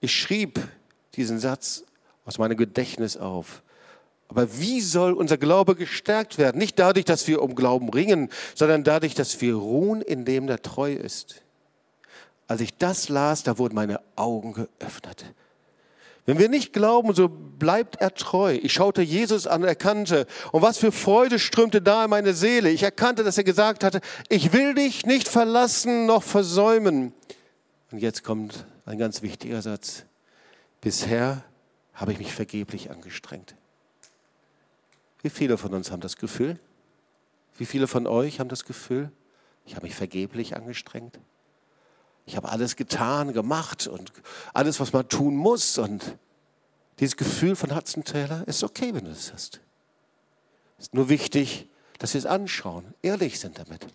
Ich 0.00 0.14
schrieb 0.14 0.60
diesen 1.14 1.38
Satz 1.38 1.84
aus 2.24 2.38
meinem 2.38 2.56
Gedächtnis 2.56 3.16
auf. 3.16 3.62
Aber 4.30 4.58
wie 4.58 4.80
soll 4.80 5.12
unser 5.12 5.36
Glaube 5.36 5.74
gestärkt 5.74 6.38
werden? 6.38 6.56
Nicht 6.58 6.78
dadurch, 6.78 7.04
dass 7.04 7.26
wir 7.26 7.42
um 7.42 7.56
Glauben 7.56 7.90
ringen, 7.90 8.30
sondern 8.54 8.84
dadurch, 8.84 9.14
dass 9.14 9.40
wir 9.40 9.56
ruhen 9.56 10.00
in 10.00 10.24
dem, 10.24 10.46
der 10.46 10.62
treu 10.62 10.92
ist. 10.92 11.42
Als 12.46 12.60
ich 12.60 12.76
das 12.76 13.08
las, 13.08 13.42
da 13.42 13.58
wurden 13.58 13.74
meine 13.74 14.00
Augen 14.14 14.52
geöffnet. 14.52 15.24
Wenn 16.26 16.38
wir 16.38 16.48
nicht 16.48 16.72
glauben, 16.72 17.12
so 17.12 17.28
bleibt 17.28 18.00
er 18.00 18.14
treu. 18.14 18.56
Ich 18.62 18.72
schaute 18.72 19.02
Jesus 19.02 19.48
an, 19.48 19.64
erkannte, 19.64 20.28
und 20.52 20.62
was 20.62 20.78
für 20.78 20.92
Freude 20.92 21.40
strömte 21.40 21.82
da 21.82 22.04
in 22.04 22.10
meine 22.10 22.32
Seele. 22.32 22.70
Ich 22.70 22.84
erkannte, 22.84 23.24
dass 23.24 23.36
er 23.36 23.44
gesagt 23.44 23.82
hatte, 23.82 24.00
ich 24.28 24.52
will 24.52 24.74
dich 24.74 25.06
nicht 25.06 25.26
verlassen 25.26 26.06
noch 26.06 26.22
versäumen. 26.22 27.14
Und 27.90 27.98
jetzt 27.98 28.22
kommt 28.22 28.64
ein 28.86 28.98
ganz 28.98 29.22
wichtiger 29.22 29.60
Satz. 29.60 30.04
Bisher 30.80 31.42
habe 31.94 32.12
ich 32.12 32.18
mich 32.18 32.32
vergeblich 32.32 32.92
angestrengt. 32.92 33.56
Wie 35.22 35.30
viele 35.30 35.58
von 35.58 35.74
uns 35.74 35.90
haben 35.90 36.00
das 36.00 36.16
Gefühl? 36.16 36.58
Wie 37.56 37.66
viele 37.66 37.86
von 37.86 38.06
euch 38.06 38.40
haben 38.40 38.48
das 38.48 38.64
Gefühl, 38.64 39.10
ich 39.66 39.76
habe 39.76 39.86
mich 39.86 39.94
vergeblich 39.94 40.56
angestrengt? 40.56 41.18
Ich 42.26 42.36
habe 42.36 42.48
alles 42.48 42.76
getan, 42.76 43.32
gemacht 43.32 43.86
und 43.86 44.12
alles, 44.54 44.80
was 44.80 44.92
man 44.92 45.08
tun 45.08 45.36
muss. 45.36 45.78
Und 45.78 46.16
dieses 46.98 47.16
Gefühl 47.16 47.56
von 47.56 47.74
Hudson 47.74 48.04
Taylor 48.04 48.46
ist 48.46 48.62
okay, 48.62 48.94
wenn 48.94 49.04
du 49.04 49.10
es 49.10 49.32
hast. 49.32 49.60
Es 50.78 50.86
ist 50.86 50.94
nur 50.94 51.08
wichtig, 51.08 51.68
dass 51.98 52.14
wir 52.14 52.18
es 52.18 52.26
anschauen, 52.26 52.94
ehrlich 53.02 53.38
sind 53.38 53.58
damit. 53.58 53.86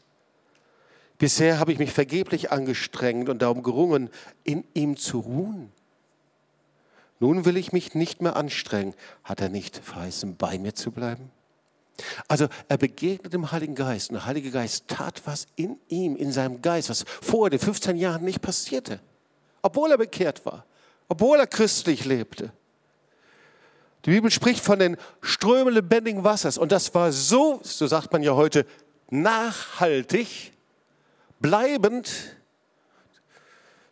Bisher 1.18 1.60
habe 1.60 1.72
ich 1.72 1.80
mich 1.80 1.92
vergeblich 1.92 2.52
angestrengt 2.52 3.30
und 3.30 3.42
darum 3.42 3.64
gerungen, 3.64 4.10
in 4.44 4.66
ihm 4.74 4.98
zu 4.98 5.20
ruhen. 5.20 5.72
Nun 7.20 7.46
will 7.46 7.58
ich 7.58 7.72
mich 7.72 7.94
nicht 7.96 8.22
mehr 8.22 8.36
anstrengen. 8.36 8.94
Hat 9.24 9.42
er 9.42 9.50
nicht 9.50 9.78
verheißen, 9.78 10.36
bei 10.36 10.58
mir 10.58 10.76
zu 10.76 10.92
bleiben? 10.92 11.32
Also 12.28 12.48
er 12.68 12.78
begegnet 12.78 13.34
dem 13.34 13.52
Heiligen 13.52 13.76
Geist 13.76 14.10
und 14.10 14.16
der 14.16 14.26
Heilige 14.26 14.52
Geist 14.52 14.88
tat 14.88 15.22
was 15.26 15.48
in 15.56 15.80
ihm, 15.88 16.16
in 16.18 16.32
seinem 16.32 16.62
Geist, 16.62 16.90
was 16.90 17.06
vor 17.22 17.50
den 17.50 17.60
15 17.60 17.96
Jahren 17.96 18.26
nicht 18.26 18.42
passierte. 18.42 19.00
Obwohl 19.62 19.92
er 19.92 19.98
bekehrt 19.98 20.46
war, 20.46 20.66
obwohl 21.08 21.40
er 21.40 21.48
christlich 21.48 22.04
lebte. 22.06 22.52
Die 24.04 24.12
Bibel 24.12 24.30
spricht 24.30 24.64
von 24.64 24.78
den 24.78 24.98
Strömen 25.22 25.74
lebendigen 25.74 26.24
Wassers 26.24 26.58
und 26.58 26.72
das 26.72 26.94
war 26.94 27.12
so, 27.12 27.60
so 27.64 27.88
sagt 27.88 28.12
man 28.12 28.22
ja 28.22 28.36
heute, 28.36 28.66
nachhaltig, 29.10 30.52
bleibend, 31.40 32.12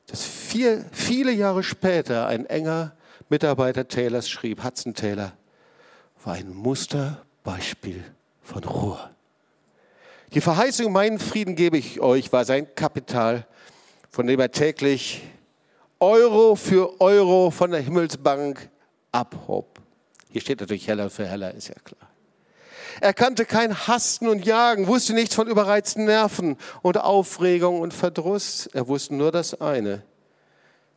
dass 0.08 0.24
vier, 0.24 0.86
viele 0.92 1.32
Jahre 1.32 1.64
später 1.64 2.28
ein 2.28 2.46
enger 2.46 2.96
Mitarbeiter 3.34 3.88
Taylors 3.88 4.30
schrieb, 4.30 4.64
Hudson 4.64 4.94
Taylor, 4.94 5.34
war 6.24 6.36
ein 6.36 6.54
Muster 6.54 7.26
Beispiel 7.44 8.04
von 8.44 8.64
Ruhe. 8.64 9.10
Die 10.36 10.40
Verheißung, 10.40 10.92
meinen 10.92 11.18
Frieden 11.18 11.56
gebe 11.56 11.80
ich 11.80 12.00
euch, 12.00 12.32
war 12.32 12.46
sein 12.46 12.76
Kapital, 12.76 13.48
von 14.12 14.28
dem 14.28 14.40
er 14.40 14.52
täglich 14.52 15.24
Euro 16.00 16.54
für 16.54 17.02
Euro 17.02 17.50
von 17.50 17.72
der 17.72 17.80
Himmelsbank 17.80 18.70
abhob. 19.12 19.82
Hier 20.30 20.42
steht 20.42 20.60
natürlich 20.60 20.88
heller 20.88 21.10
für 21.10 21.26
heller, 21.26 21.56
ist 21.56 21.70
ja 21.70 21.76
klar. 21.84 22.08
Er 23.02 23.16
kannte 23.16 23.46
kein 23.46 23.88
Hasten 23.88 24.28
und 24.28 24.46
Jagen, 24.46 24.86
wusste 24.86 25.16
nichts 25.16 25.34
von 25.34 25.48
überreizten 25.48 26.06
Nerven 26.06 26.56
und 26.84 27.00
Aufregung 27.00 27.82
und 27.82 27.96
Verdruss. 27.96 28.68
Er 28.74 28.88
wusste 28.88 29.16
nur 29.16 29.32
das 29.32 29.60
eine, 29.60 30.04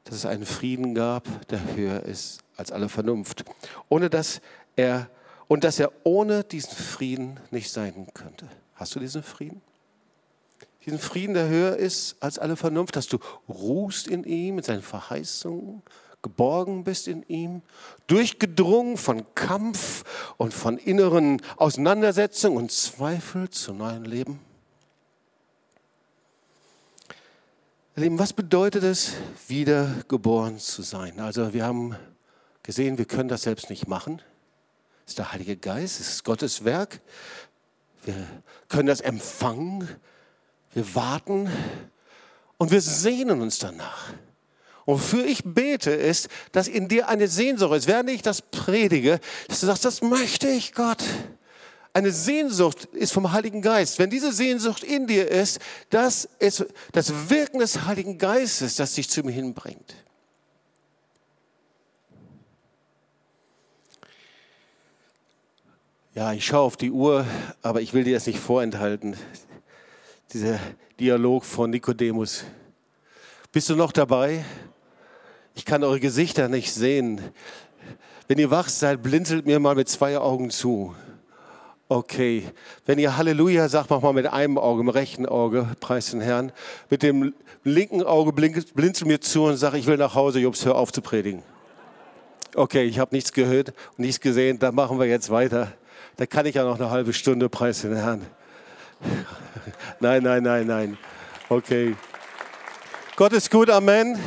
dass 0.07 0.17
es 0.17 0.27
einen 0.27 0.47
Frieden 0.47 0.95
gab, 0.95 1.25
der 1.49 1.75
höher 1.75 2.03
ist 2.03 2.41
als 2.57 2.73
alle 2.73 2.89
Vernunft, 2.89 3.45
ohne 3.89 4.09
dass 4.09 4.41
er 4.77 5.11
und 5.49 5.65
dass 5.65 5.79
er 5.79 5.93
ohne 6.05 6.43
diesen 6.45 6.73
Frieden 6.73 7.39
nicht 7.51 7.71
sein 7.71 8.07
könnte. 8.15 8.49
Hast 8.75 8.95
du 8.95 9.01
diesen 9.01 9.23
Frieden? 9.23 9.61
Diesen 10.85 10.99
Frieden, 10.99 11.35
der 11.35 11.49
höher 11.49 11.77
ist 11.77 12.17
als 12.21 12.39
alle 12.39 12.57
Vernunft, 12.57 12.97
dass 12.97 13.09
du 13.09 13.19
ruhst 13.49 14.07
in 14.07 14.25
ihm, 14.25 14.59
in 14.59 14.65
seinen 14.65 14.83
Verheißungen, 14.83 15.83
geborgen 16.23 16.85
bist 16.85 17.09
in 17.09 17.23
ihm, 17.29 17.63
durchgedrungen 18.07 18.97
von 18.97 19.25
Kampf 19.35 20.05
und 20.37 20.55
von 20.55 20.79
inneren 20.79 21.43
Auseinandersetzungen 21.57 22.57
und 22.57 22.73
Zweifel 22.73 23.51
zu 23.51 23.73
neuen 23.73 24.05
Leben. 24.05 24.41
Ihr 27.99 28.03
Lieben, 28.03 28.19
was 28.19 28.35
bedeutet 28.35 28.83
es, 28.85 29.13
wiedergeboren 29.49 30.59
zu 30.59 30.83
sein? 30.83 31.19
Also 31.19 31.55
wir 31.55 31.65
haben 31.65 31.97
gesehen, 32.63 32.99
wir 32.99 33.07
können 33.07 33.31
das 33.31 33.41
selbst 33.41 33.71
nicht 33.71 33.89
machen. 33.89 34.21
Es 35.07 35.13
ist 35.13 35.19
der 35.19 35.33
Heilige 35.33 35.57
Geist, 35.57 35.99
es 35.99 36.09
ist 36.11 36.25
Gottes 36.25 36.67
Werk. 36.67 37.01
Wir 38.05 38.15
können 38.69 38.89
das 38.89 39.01
empfangen, 39.01 39.89
wir 40.75 40.95
warten 40.95 41.49
und 42.59 42.71
wir 42.71 42.83
sehnen 42.83 43.41
uns 43.41 43.61
danach. 43.61 44.13
Und 44.85 44.97
wofür 44.97 45.25
ich 45.25 45.43
bete, 45.43 45.91
ist, 45.91 46.29
dass 46.53 46.69
in 46.69 46.89
dir 46.89 47.09
eine 47.09 47.29
Sehnsucht 47.29 47.75
ist, 47.77 47.89
während 47.89 48.11
ich 48.11 48.21
das 48.21 48.43
predige, 48.43 49.21
dass 49.49 49.61
du 49.61 49.67
sagst, 49.67 49.87
das 49.87 50.03
möchte 50.03 50.49
ich, 50.49 50.75
Gott. 50.75 51.03
Eine 51.97 52.13
Sehnsucht 52.13 52.85
ist 52.93 53.15
vom 53.15 53.33
Heiligen 53.33 53.63
Geist. 53.63 53.99
Wenn 53.99 54.11
diese 54.11 54.31
Sehnsucht 54.31 54.85
in 54.85 55.07
dir 55.07 55.31
ist, 55.31 55.61
das 55.89 56.29
ist 56.39 56.67
das 56.93 57.31
Wirken 57.31 57.59
des 57.59 57.87
Heiligen 57.87 58.19
Geistes, 58.19 58.77
das 58.77 58.93
dich 58.93 59.09
zu 59.09 59.23
mir 59.23 59.33
hinbringt. 59.33 59.95
Ja, 66.15 66.35
ich 66.35 66.45
schaue 66.45 66.61
auf 66.61 66.77
die 66.77 66.91
Uhr, 66.91 67.25
aber 67.63 67.81
ich 67.81 67.95
will 67.95 68.05
dir 68.05 68.13
das 68.13 68.27
nicht 68.27 68.41
vorenthalten. 68.41 69.17
Dieser 70.35 70.61
Dialog 71.01 71.47
von 71.47 71.71
Nikodemus. 71.71 72.45
Bist 73.53 73.71
du 73.71 73.75
noch 73.75 73.93
dabei? 73.93 74.45
Ich 75.55 75.65
kann 75.65 75.83
eure 75.83 76.01
Gesichter 76.01 76.51
nicht 76.51 76.75
sehen. 76.75 77.23
Wenn 78.29 78.37
ihr 78.37 78.51
wach 78.51 78.69
seid, 78.69 79.03
blinzelt 79.03 79.47
mir 79.47 79.59
mal 79.61 79.77
mit 79.77 79.89
zwei 79.89 80.19
Augen 80.19 80.51
zu. 80.51 80.95
Okay. 81.89 82.45
Wenn 82.85 82.99
ihr 82.99 83.17
Halleluja 83.17 83.69
sagt, 83.69 83.91
mach 83.91 84.01
mal 84.01 84.13
mit 84.13 84.27
einem 84.27 84.59
Auge, 84.59 84.81
im 84.81 84.89
rechten 84.89 85.27
Auge, 85.27 85.69
preis 85.79 86.11
den 86.11 86.21
Herrn. 86.21 86.51
Mit 86.91 87.03
dem 87.03 87.33
linken 87.63 88.03
Auge 88.03 88.33
blinzelt 88.33 89.07
mir 89.07 89.21
zu 89.21 89.45
und 89.45 89.57
sag, 89.57 89.75
ich 89.75 89.87
will 89.87 89.97
nach 89.97 90.15
Hause, 90.15 90.41
Jobs, 90.41 90.65
hör 90.65 90.75
auf 90.75 90.93
zu 90.93 91.01
predigen. 91.01 91.43
Okay, 92.57 92.85
ich 92.85 92.99
habe 92.99 93.15
nichts 93.15 93.33
gehört 93.33 93.69
und 93.69 94.01
nichts 94.01 94.21
gesehen, 94.21 94.59
dann 94.59 94.75
machen 94.75 94.99
wir 94.99 95.07
jetzt 95.07 95.31
weiter. 95.31 95.73
Da 96.17 96.27
kann 96.27 96.47
ich 96.47 96.55
ja 96.55 96.65
noch 96.65 96.81
eine 96.81 96.91
halbe 96.91 97.13
Stunde 97.13 97.49
preis 97.49 97.83
den 97.83 97.95
Herrn. 97.95 98.27
Nein, 100.01 100.23
nein, 100.23 100.43
nein, 100.43 100.67
nein. 100.67 100.99
Okay. 101.49 101.95
Gott 103.15 103.33
ist 103.33 103.51
gut, 103.51 103.69
Amen. 103.69 104.19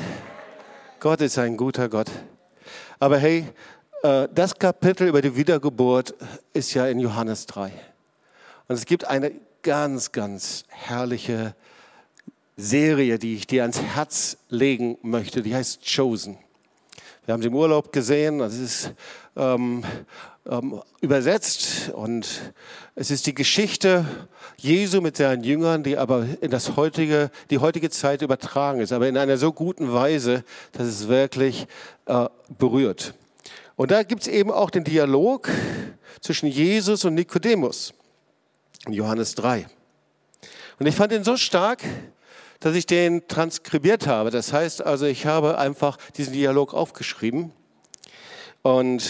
Gott 1.00 1.22
ist 1.22 1.38
ein 1.40 1.58
guter 1.58 1.90
Gott. 1.90 2.10
Aber 3.00 3.18
hey, 3.18 3.48
das 4.02 4.58
Kapitel 4.58 5.08
über 5.08 5.22
die 5.22 5.36
Wiedergeburt 5.36 6.16
ist 6.54 6.74
ja 6.74 6.88
in 6.88 7.00
Johannes 7.00 7.46
3. 7.48 7.72
Und 8.68 8.76
es 8.76 8.86
gibt 8.86 9.06
eine 9.06 9.32
ganz, 9.62 10.12
ganz 10.12 10.64
herrliche 10.70 11.56
Serie, 12.56 13.20
die 13.20 13.36
ich 13.36 13.48
dir 13.48 13.64
ans 13.64 13.82
Herz 13.82 14.38
legen 14.50 14.98
möchte. 15.02 15.42
Die 15.42 15.56
heißt 15.56 15.82
Chosen. 15.84 16.38
Wir 17.26 17.34
haben 17.34 17.42
sie 17.42 17.48
im 17.48 17.56
Urlaub 17.56 17.92
gesehen. 17.92 18.40
Das 18.40 18.56
ist 18.56 18.94
ähm, 19.36 19.84
ähm, 20.50 20.82
übersetzt 21.02 21.90
und 21.94 22.54
es 22.96 23.12
ist 23.12 23.28
die 23.28 23.34
Geschichte 23.34 24.06
Jesu 24.58 25.00
mit 25.00 25.18
seinen 25.18 25.44
Jüngern, 25.44 25.84
die 25.84 25.98
aber 25.98 26.26
in 26.42 26.52
das 26.52 26.76
heutige, 26.76 27.32
die 27.50 27.60
heutige 27.60 27.90
Zeit 27.90 28.22
übertragen 28.22 28.82
ist, 28.82 28.92
aber 28.92 29.08
in 29.08 29.18
einer 29.18 29.38
so 29.38 29.54
guten 29.54 29.94
Weise, 29.94 30.44
dass 30.72 30.88
es 30.88 31.08
wirklich 31.08 31.68
äh, 32.08 32.26
berührt. 32.58 33.14
Und 33.80 33.92
da 33.92 34.04
gibt 34.04 34.24
es 34.24 34.28
eben 34.28 34.52
auch 34.52 34.72
den 34.72 34.84
Dialog 34.84 35.50
zwischen 36.20 36.50
Jesus 36.50 37.06
und 37.06 37.14
Nikodemus 37.14 37.94
in 38.86 38.92
Johannes 38.92 39.36
3. 39.36 39.68
Und 40.80 40.86
ich 40.86 40.94
fand 40.94 41.14
ihn 41.14 41.24
so 41.24 41.38
stark, 41.38 41.86
dass 42.60 42.76
ich 42.76 42.86
den 42.88 43.26
transkribiert 43.30 44.06
habe. 44.06 44.32
Das 44.32 44.52
heißt 44.52 44.86
also, 44.86 45.06
ich 45.06 45.26
habe 45.26 45.58
einfach 45.58 45.96
diesen 46.18 46.34
Dialog 46.34 46.74
aufgeschrieben. 46.74 47.54
Und 48.64 49.10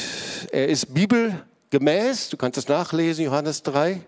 er 0.51 0.67
ist 0.67 0.93
bibelgemäß, 0.93 2.29
du 2.29 2.37
kannst 2.37 2.59
es 2.59 2.67
nachlesen, 2.67 3.25
Johannes 3.25 3.63
3. 3.63 4.01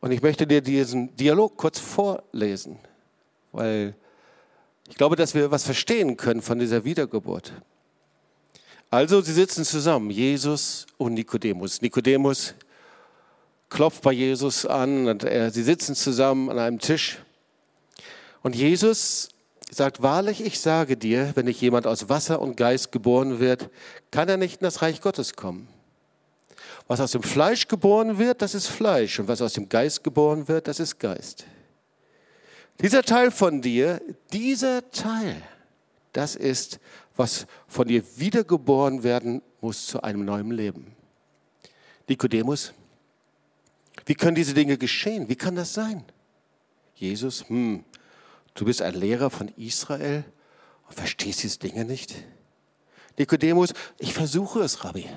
Und 0.00 0.12
ich 0.12 0.22
möchte 0.22 0.46
dir 0.46 0.60
diesen 0.60 1.16
Dialog 1.16 1.56
kurz 1.56 1.80
vorlesen, 1.80 2.78
weil 3.50 3.96
ich 4.88 4.94
glaube, 4.94 5.16
dass 5.16 5.34
wir 5.34 5.50
was 5.50 5.64
verstehen 5.64 6.16
können 6.16 6.42
von 6.42 6.60
dieser 6.60 6.84
Wiedergeburt. 6.84 7.52
Also, 8.94 9.20
sie 9.22 9.32
sitzen 9.32 9.64
zusammen, 9.64 10.08
Jesus 10.08 10.86
und 10.98 11.14
Nikodemus. 11.14 11.82
Nikodemus 11.82 12.54
klopft 13.68 14.02
bei 14.02 14.12
Jesus 14.12 14.66
an 14.66 15.08
und 15.08 15.24
er, 15.24 15.50
sie 15.50 15.64
sitzen 15.64 15.96
zusammen 15.96 16.48
an 16.48 16.60
einem 16.60 16.78
Tisch. 16.78 17.18
Und 18.44 18.54
Jesus 18.54 19.30
sagt, 19.68 20.00
wahrlich, 20.00 20.44
ich 20.44 20.60
sage 20.60 20.96
dir, 20.96 21.32
wenn 21.34 21.46
nicht 21.46 21.60
jemand 21.60 21.88
aus 21.88 22.08
Wasser 22.08 22.40
und 22.40 22.56
Geist 22.56 22.92
geboren 22.92 23.40
wird, 23.40 23.68
kann 24.12 24.28
er 24.28 24.36
nicht 24.36 24.60
in 24.60 24.64
das 24.64 24.80
Reich 24.80 25.00
Gottes 25.00 25.34
kommen. 25.34 25.66
Was 26.86 27.00
aus 27.00 27.10
dem 27.10 27.24
Fleisch 27.24 27.66
geboren 27.66 28.18
wird, 28.18 28.42
das 28.42 28.54
ist 28.54 28.68
Fleisch. 28.68 29.18
Und 29.18 29.26
was 29.26 29.42
aus 29.42 29.54
dem 29.54 29.68
Geist 29.68 30.04
geboren 30.04 30.46
wird, 30.46 30.68
das 30.68 30.78
ist 30.78 31.00
Geist. 31.00 31.46
Dieser 32.80 33.02
Teil 33.02 33.32
von 33.32 33.60
dir, 33.60 34.00
dieser 34.32 34.88
Teil, 34.92 35.42
das 36.12 36.36
ist, 36.36 36.78
was 37.16 37.46
von 37.66 37.88
dir 37.88 38.02
wiedergeboren 38.16 39.02
werden 39.02 39.42
muss 39.60 39.86
zu 39.86 40.02
einem 40.02 40.24
neuen 40.24 40.50
Leben. 40.50 40.94
Nikodemus, 42.08 42.74
wie 44.06 44.14
können 44.14 44.34
diese 44.34 44.54
Dinge 44.54 44.76
geschehen? 44.76 45.28
Wie 45.28 45.36
kann 45.36 45.54
das 45.54 45.72
sein? 45.72 46.04
Jesus, 46.94 47.48
hm, 47.48 47.84
du 48.54 48.64
bist 48.64 48.82
ein 48.82 48.94
Lehrer 48.94 49.30
von 49.30 49.48
Israel 49.56 50.24
und 50.86 50.94
verstehst 50.94 51.42
diese 51.42 51.58
Dinge 51.58 51.84
nicht? 51.84 52.14
Nikodemus, 53.16 53.72
ich 53.98 54.12
versuche 54.12 54.60
es, 54.60 54.84
Rabbi. 54.84 55.08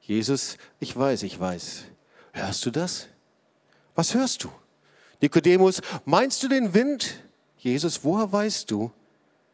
Jesus, 0.00 0.56
ich 0.78 0.96
weiß, 0.96 1.24
ich 1.24 1.38
weiß. 1.38 1.84
Hörst 2.32 2.64
du 2.64 2.70
das? 2.70 3.08
Was 3.94 4.14
hörst 4.14 4.44
du? 4.44 4.50
Nikodemus, 5.20 5.82
meinst 6.04 6.42
du 6.42 6.48
den 6.48 6.72
Wind? 6.72 7.22
Jesus, 7.58 8.02
woher 8.04 8.32
weißt 8.32 8.70
du, 8.70 8.90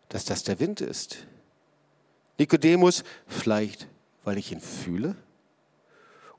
dass 0.09 0.25
das 0.25 0.45
der 0.45 0.61
Wind 0.61 0.81
ist? 0.81 1.27
Nikodemus, 2.39 3.05
vielleicht, 3.27 3.89
weil 4.25 4.39
ich 4.39 4.53
ihn 4.53 4.61
fühle? 4.61 5.17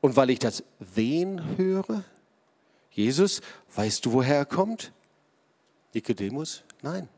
Und 0.02 0.16
weil 0.16 0.30
ich 0.30 0.40
das 0.40 0.64
Wehen 0.80 1.58
höre? 1.58 2.04
Jesus, 2.92 3.42
weißt 3.76 4.06
du, 4.06 4.14
woher 4.14 4.38
er 4.38 4.46
kommt? 4.46 4.92
Nikodemus, 5.94 6.64
nein. 6.82 7.10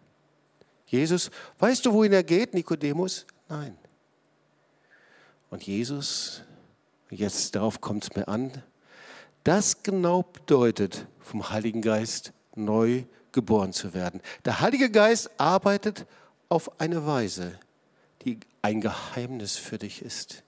Jesus, 0.86 1.30
weißt 1.60 1.86
du, 1.86 1.94
wohin 1.94 2.14
er 2.14 2.24
geht? 2.24 2.54
Nikodemus, 2.54 3.26
nein. 3.48 3.78
Und 5.50 5.64
Jesus, 5.64 6.44
jetzt 7.10 7.56
darauf 7.56 7.82
kommt 7.82 8.04
es 8.04 8.16
mir 8.16 8.28
an, 8.28 8.64
das 9.44 9.84
genau 9.84 10.24
bedeutet, 10.24 11.08
vom 11.20 11.50
Heiligen 11.50 11.82
Geist 11.82 12.34
neu 12.56 13.04
geboren 13.32 13.74
zu 13.74 13.94
werden. 13.94 14.22
Der 14.46 14.62
Heilige 14.62 14.90
Geist 14.90 15.30
arbeitet 15.38 16.06
auf 16.50 16.80
eine 16.82 17.06
Weise, 17.06 17.58
die 18.24 18.40
ein 18.62 18.82
Geheimnis 18.82 19.56
für 19.56 19.78
dich 19.78 20.02
ist. 20.02 20.44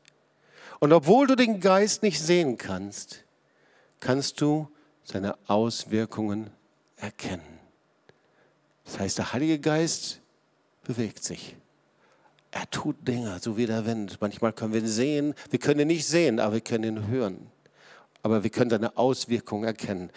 Und 0.79 0.93
obwohl 0.93 1.27
du 1.27 1.35
den 1.35 1.59
Geist 1.59 2.01
nicht 2.03 2.19
sehen 2.19 2.57
kannst, 2.57 3.23
kannst 3.99 4.41
du 4.41 4.67
seine 5.03 5.37
Auswirkungen 5.47 6.49
erkennen. 6.97 7.59
Das 8.85 8.99
heißt, 8.99 9.17
der 9.19 9.33
Heilige 9.33 9.59
Geist 9.59 10.19
bewegt 10.83 11.23
sich. 11.23 11.55
Er 12.49 12.69
tut 12.69 13.07
Dinge, 13.07 13.39
so 13.39 13.55
wie 13.55 13.65
der 13.65 13.85
Wind. 13.85 14.17
Manchmal 14.19 14.51
können 14.51 14.73
wir 14.73 14.81
ihn 14.81 14.87
sehen, 14.87 15.35
wir 15.49 15.59
können 15.59 15.81
ihn 15.81 15.87
nicht 15.87 16.05
sehen, 16.05 16.39
aber 16.39 16.55
wir 16.55 16.61
können 16.61 16.83
ihn 16.83 17.07
hören. 17.07 17.51
Aber 18.23 18.43
wir 18.43 18.49
können 18.49 18.69
seine 18.69 18.97
Auswirkungen 18.97 19.63
erkennen. 19.63 20.11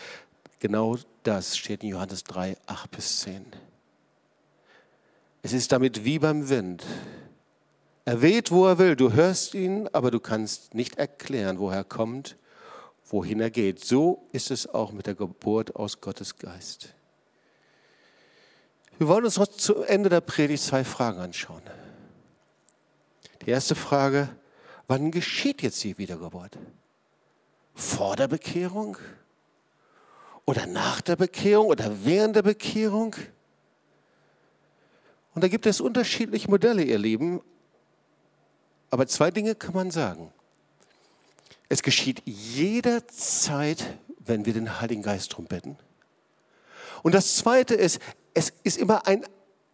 Genau 0.59 0.97
das 1.23 1.57
steht 1.57 1.83
in 1.83 1.91
Johannes 1.91 2.25
3, 2.25 2.57
8 2.67 2.91
bis 2.91 3.21
10. 3.21 3.47
Es 5.45 5.53
ist 5.53 5.73
damit 5.73 6.07
wie 6.07 6.19
beim 6.19 6.49
Wind. 6.49 6.87
Er 8.07 8.23
weht, 8.23 8.51
wo 8.51 8.67
er 8.67 8.79
will. 8.79 8.97
Du 8.97 9.13
hörst 9.13 9.53
ihn, 9.53 9.91
aber 9.93 10.11
du 10.11 10.19
kannst 10.19 10.73
nicht 10.73 10.97
erklären, 10.97 11.59
woher 11.59 11.81
er 11.81 11.85
kommt, 11.85 12.39
wohin 13.11 13.41
er 13.41 13.51
geht. 13.51 13.85
So 13.85 14.27
ist 14.33 14.51
es 14.51 14.67
auch 14.67 14.91
mit 14.93 15.07
der 15.07 15.15
Geburt 15.15 15.77
aus 15.77 16.01
Gottes 16.01 16.39
Geist. 16.39 16.95
Wir 18.97 19.07
wollen 19.07 19.27
uns 19.27 19.35
zu 19.59 19.83
Ende 19.83 20.09
der 20.09 20.23
Predigt 20.23 20.63
zwei 20.63 20.83
Fragen 20.83 21.21
anschauen. 21.21 21.63
Die 23.45 23.51
erste 23.51 23.75
Frage, 23.75 24.31
wann 24.87 25.11
geschieht 25.11 25.61
jetzt 25.61 25.85
die 25.85 25.99
Wiedergeburt? 25.99 26.57
Vor 27.75 28.17
der 28.17 28.29
Bekehrung? 28.29 28.97
Oder 30.47 30.65
nach 30.65 31.03
der 31.03 31.17
Bekehrung? 31.17 31.67
Oder 31.67 32.03
während 32.03 32.35
der 32.35 32.43
Bekehrung? 32.43 33.15
Und 35.35 35.43
da 35.43 35.49
gibt 35.49 35.67
es 35.67 35.81
unterschiedliche 35.81 36.49
Modelle, 36.49 36.83
ihr 36.83 36.99
Lieben. 36.99 37.41
Aber 38.91 39.07
zwei 39.07 39.31
Dinge 39.31 39.55
kann 39.55 39.75
man 39.75 39.91
sagen. 39.91 40.33
Es 41.69 41.83
geschieht 41.83 42.23
jederzeit, 42.25 43.99
wenn 44.19 44.47
wir 44.47 44.53
den 44.53 44.81
Heiligen 44.81 45.03
Geist 45.03 45.33
darum 45.33 45.47
bitten. 45.47 45.77
Und 47.03 47.15
das 47.15 47.37
Zweite 47.37 47.75
ist, 47.75 48.01
es 48.33 48.53
ist 48.63 48.79
immer 48.79 49.07
ein 49.07 49.25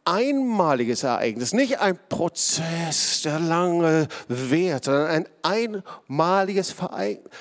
einmaliges 0.05 1.03
Ereignis, 1.03 1.53
nicht 1.53 1.79
ein 1.79 1.99
Prozess, 2.09 3.23
der 3.23 3.39
lange 3.39 4.09
währt, 4.29 4.87
sondern 4.87 5.09
ein 5.09 5.29
einmaliges 5.43 6.75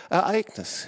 Ereignis. 0.10 0.88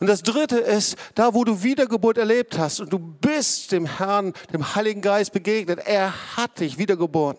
Und 0.00 0.06
das 0.06 0.22
Dritte 0.22 0.58
ist, 0.58 0.96
da 1.14 1.34
wo 1.34 1.44
du 1.44 1.62
Wiedergeburt 1.62 2.18
erlebt 2.18 2.58
hast 2.58 2.80
und 2.80 2.92
du 2.92 2.98
bist 2.98 3.72
dem 3.72 3.86
Herrn, 3.86 4.32
dem 4.52 4.74
Heiligen 4.74 5.00
Geist 5.00 5.32
begegnet, 5.32 5.80
er 5.86 6.36
hat 6.36 6.60
dich 6.60 6.78
wiedergeboren 6.78 7.36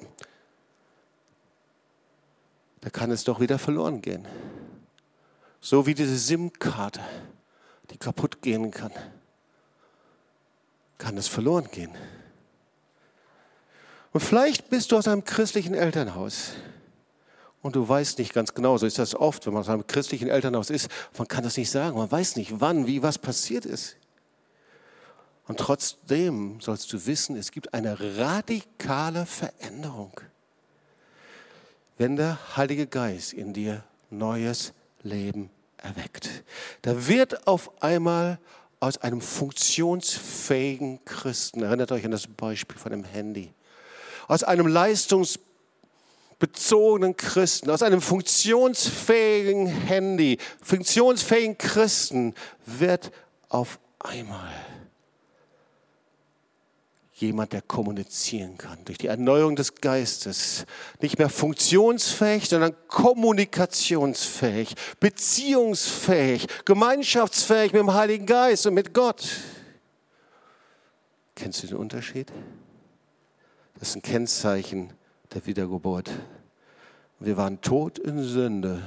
da 2.85 2.91
kann 2.91 3.09
es 3.09 3.23
doch 3.23 3.39
wieder 3.39 3.57
verloren 3.57 3.99
gehen. 3.99 4.27
So 5.59 5.87
wie 5.87 5.95
diese 5.95 6.15
SIM-Karte, 6.15 7.01
die 7.89 7.97
kaputt 7.97 8.43
gehen 8.43 8.69
kann, 8.69 8.91
kann 10.99 11.17
es 11.17 11.27
verloren 11.27 11.67
gehen. 11.71 11.89
Und 14.11 14.21
vielleicht 14.21 14.69
bist 14.69 14.91
du 14.91 14.97
aus 14.97 15.07
einem 15.07 15.23
christlichen 15.23 15.73
Elternhaus 15.73 16.51
und 17.65 17.75
du 17.75 17.87
weißt 17.87 18.19
nicht 18.19 18.33
ganz 18.33 18.53
genau, 18.53 18.77
so 18.77 18.85
ist 18.85 18.99
das 18.99 19.15
oft, 19.15 19.45
wenn 19.45 19.53
man 19.53 19.61
aus 19.61 19.69
einem 19.69 19.87
christlichen 19.87 20.27
Elternhaus 20.27 20.69
ist, 20.69 20.89
man 21.17 21.27
kann 21.27 21.43
das 21.43 21.57
nicht 21.57 21.71
sagen, 21.71 21.97
man 21.97 22.11
weiß 22.11 22.35
nicht, 22.35 22.61
wann, 22.61 22.85
wie 22.85 23.01
was 23.01 23.17
passiert 23.17 23.65
ist. 23.65 23.97
Und 25.47 25.59
trotzdem 25.59 26.59
sollst 26.61 26.91
du 26.93 27.05
wissen, 27.05 27.35
es 27.35 27.51
gibt 27.51 27.73
eine 27.73 27.97
radikale 28.17 29.25
Veränderung 29.25 30.21
wenn 31.97 32.15
der 32.15 32.37
Heilige 32.57 32.87
Geist 32.87 33.33
in 33.33 33.53
dir 33.53 33.83
neues 34.09 34.73
Leben 35.03 35.49
erweckt. 35.77 36.29
Da 36.81 37.07
wird 37.07 37.47
auf 37.47 37.81
einmal 37.81 38.39
aus 38.79 38.97
einem 38.97 39.21
funktionsfähigen 39.21 41.03
Christen, 41.05 41.63
erinnert 41.63 41.91
euch 41.91 42.05
an 42.05 42.11
das 42.11 42.27
Beispiel 42.27 42.77
von 42.77 42.91
dem 42.91 43.03
Handy, 43.03 43.53
aus 44.27 44.43
einem 44.43 44.67
leistungsbezogenen 46.35 47.15
Christen, 47.15 47.69
aus 47.69 47.81
einem 47.81 48.01
funktionsfähigen 48.01 49.67
Handy, 49.67 50.37
funktionsfähigen 50.61 51.57
Christen 51.57 52.33
wird 52.65 53.11
auf 53.49 53.79
einmal 53.99 54.53
jemand, 57.13 57.53
der 57.53 57.61
kommunizieren 57.61 58.57
kann. 58.57 58.77
Durch 58.83 58.97
die 58.97 59.07
Erneuerung 59.07 59.55
des 59.55 59.75
Geistes. 59.75 60.65
Nicht 60.99 61.17
mehr 61.17 61.29
funktionsfähig, 61.29 62.49
sondern 62.49 62.75
kommunikationsfähig, 62.89 64.75
beziehungsfähig, 64.99 66.47
gemeinschaftsfähig 66.65 67.71
mit 67.71 67.79
dem 67.79 67.93
Heiligen 67.93 68.25
Geist 68.25 68.67
und 68.67 68.73
mit 68.73 68.93
Gott. 68.93 69.29
Kennst 71.35 71.63
du 71.63 71.67
den 71.67 71.77
Unterschied? 71.77 72.33
Das 73.79 73.89
ist 73.89 73.95
ein 73.95 74.01
Kennzeichen 74.01 74.93
der 75.35 75.45
Wiedergeburt. 75.45 76.09
Wir 77.19 77.35
waren 77.37 77.61
tot 77.61 77.99
in 77.99 78.23
Sünde 78.23 78.81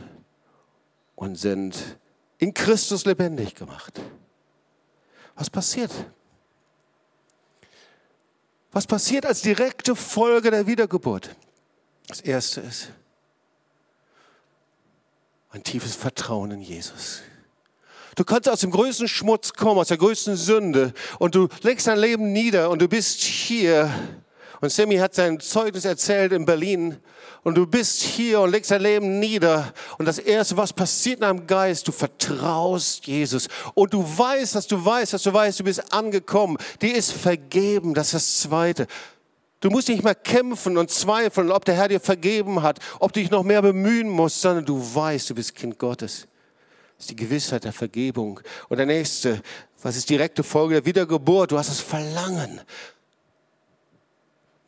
und 1.15 1.37
sind 1.37 1.99
in 2.39 2.55
Christus 2.55 3.05
lebendig 3.05 3.55
gemacht. 3.55 4.01
Was 5.35 5.51
passiert? 5.51 5.93
Was 8.73 8.87
passiert 8.87 9.27
als 9.27 9.43
direkte 9.43 9.95
Folge 9.95 10.51
der 10.51 10.67
Wiedergeburt? 10.67 11.37
Das 12.07 12.21
erste 12.21 12.63
ist 12.63 12.91
ein 15.51 15.63
tiefes 15.63 15.97
Vertrauen 15.97 16.51
in 16.51 16.61
Jesus. 16.61 17.21
Du 18.17 18.25
kannst 18.25 18.49
aus 18.49 18.61
dem 18.61 18.71
größten 18.71 19.09
Schmutz 19.09 19.53
kommen, 19.53 19.79
aus 19.79 19.89
der 19.89 19.99
größten 19.99 20.37
Sünde 20.37 20.95
und 21.19 21.35
du 21.35 21.49
legst 21.63 21.87
dein 21.87 21.99
Leben 21.99 22.33
nieder 22.33 22.71
und 22.71 22.81
du 22.81 22.89
bist 22.89 23.21
hier 23.21 23.93
und 24.61 24.71
Sammy 24.73 24.97
hat 24.97 25.15
sein 25.15 25.39
Zeugnis 25.39 25.85
erzählt 25.85 26.33
in 26.33 26.45
Berlin. 26.45 26.97
Und 27.45 27.55
du 27.57 27.67
bist 27.67 28.03
hier 28.03 28.41
und 28.41 28.51
legst 28.51 28.71
dein 28.73 28.83
Leben 28.83 29.21
nieder. 29.21 29.73
Und 29.99 30.07
das 30.07 30.19
Erste, 30.19 30.57
was 30.57 30.73
passiert 30.73 31.17
in 31.17 31.23
deinem 31.23 31.47
Geist, 31.47 31.87
du 31.87 31.93
vertraust 31.93 33.07
Jesus. 33.07 33.49
Und 33.75 33.95
du 33.95 34.03
weißt, 34.03 34.57
dass 34.57 34.67
du 34.67 34.85
weißt, 34.85 35.13
dass 35.13 35.23
du 35.23 35.33
weißt, 35.33 35.61
du 35.61 35.65
bist 35.65 35.93
angekommen. 35.93 36.59
Die 36.83 36.91
ist 36.91 37.13
vergeben. 37.13 37.95
Das 37.95 38.09
ist 38.09 38.15
das 38.15 38.41
Zweite. 38.41 38.87
Du 39.61 39.71
musst 39.71 39.89
nicht 39.89 40.05
mehr 40.05 40.15
kämpfen 40.15 40.77
und 40.77 40.91
zweifeln, 40.91 41.51
ob 41.51 41.65
der 41.65 41.75
Herr 41.75 41.89
dir 41.89 42.01
vergeben 42.01 42.63
hat, 42.63 42.79
ob 43.01 43.13
du 43.13 43.21
dich 43.21 43.31
noch 43.31 43.43
mehr 43.43 43.63
bemühen 43.63 44.09
musst, 44.09 44.41
sondern 44.41 44.65
du 44.65 44.79
weißt, 44.95 45.31
du 45.31 45.35
bist 45.35 45.55
Kind 45.55 45.79
Gottes. 45.79 46.29
Das 46.97 47.05
ist 47.05 47.11
die 47.11 47.17
Gewissheit 47.17 47.65
der 47.65 47.73
Vergebung. 47.73 48.41
Und 48.69 48.77
der 48.77 48.87
nächste, 48.87 49.41
was 49.83 49.97
ist 49.97 50.11
direkte 50.11 50.43
Folge 50.43 50.75
der 50.75 50.85
Wiedergeburt? 50.85 51.53
Du 51.53 51.59
hast 51.59 51.71
das 51.71 51.81
Verlangen 51.81 52.61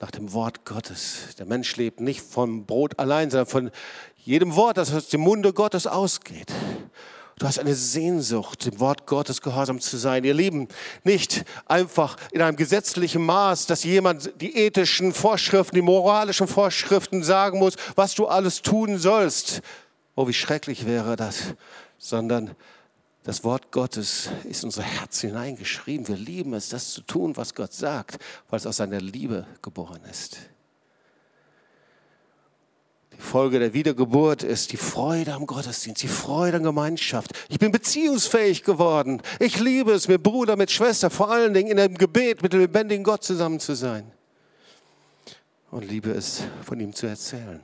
nach 0.00 0.10
dem 0.10 0.32
Wort 0.32 0.64
Gottes. 0.64 1.36
Der 1.38 1.46
Mensch 1.46 1.76
lebt 1.76 2.00
nicht 2.00 2.22
vom 2.22 2.64
Brot 2.64 2.98
allein, 2.98 3.30
sondern 3.30 3.46
von 3.46 3.70
jedem 4.16 4.56
Wort, 4.56 4.78
das 4.78 4.92
aus 4.92 5.08
dem 5.08 5.20
Munde 5.20 5.52
Gottes 5.52 5.86
ausgeht. 5.86 6.50
Du 7.38 7.46
hast 7.46 7.58
eine 7.58 7.74
Sehnsucht, 7.74 8.66
dem 8.66 8.80
Wort 8.80 9.06
Gottes 9.06 9.40
gehorsam 9.40 9.80
zu 9.80 9.96
sein. 9.96 10.24
Ihr 10.24 10.34
Lieben, 10.34 10.68
nicht 11.04 11.44
einfach 11.66 12.16
in 12.32 12.42
einem 12.42 12.56
gesetzlichen 12.56 13.24
Maß, 13.24 13.66
dass 13.66 13.84
jemand 13.84 14.32
die 14.40 14.56
ethischen 14.56 15.14
Vorschriften, 15.14 15.76
die 15.76 15.82
moralischen 15.82 16.48
Vorschriften 16.48 17.22
sagen 17.22 17.58
muss, 17.58 17.76
was 17.94 18.14
du 18.14 18.26
alles 18.26 18.60
tun 18.60 18.98
sollst. 18.98 19.62
Oh, 20.16 20.28
wie 20.28 20.34
schrecklich 20.34 20.86
wäre 20.86 21.16
das, 21.16 21.54
sondern 21.96 22.54
das 23.22 23.44
Wort 23.44 23.70
Gottes 23.70 24.30
ist 24.44 24.62
in 24.62 24.68
unser 24.68 24.82
Herz 24.82 25.20
hineingeschrieben. 25.20 26.08
Wir 26.08 26.16
lieben 26.16 26.54
es, 26.54 26.70
das 26.70 26.92
zu 26.92 27.02
tun, 27.02 27.36
was 27.36 27.54
Gott 27.54 27.72
sagt, 27.72 28.18
weil 28.48 28.58
es 28.58 28.66
aus 28.66 28.78
seiner 28.78 29.00
Liebe 29.00 29.46
geboren 29.60 30.00
ist. 30.10 30.38
Die 33.12 33.20
Folge 33.20 33.58
der 33.58 33.74
Wiedergeburt 33.74 34.42
ist 34.42 34.72
die 34.72 34.78
Freude 34.78 35.34
am 35.34 35.46
Gottesdienst, 35.46 36.02
die 36.02 36.08
Freude 36.08 36.56
an 36.56 36.62
Gemeinschaft. 36.62 37.32
Ich 37.50 37.58
bin 37.58 37.70
beziehungsfähig 37.70 38.62
geworden. 38.62 39.20
Ich 39.38 39.60
liebe 39.60 39.92
es, 39.92 40.08
mit 40.08 40.22
Bruder, 40.22 40.56
mit 40.56 40.70
Schwester, 40.70 41.10
vor 41.10 41.30
allen 41.30 41.52
Dingen 41.52 41.72
in 41.72 41.78
einem 41.78 41.98
Gebet 41.98 42.42
mit 42.42 42.54
dem 42.54 42.60
lebendigen 42.60 43.04
Gott 43.04 43.22
zusammen 43.22 43.60
zu 43.60 43.74
sein. 43.74 44.10
Und 45.70 45.86
liebe 45.86 46.10
es, 46.10 46.44
von 46.62 46.80
ihm 46.80 46.94
zu 46.94 47.06
erzählen 47.06 47.60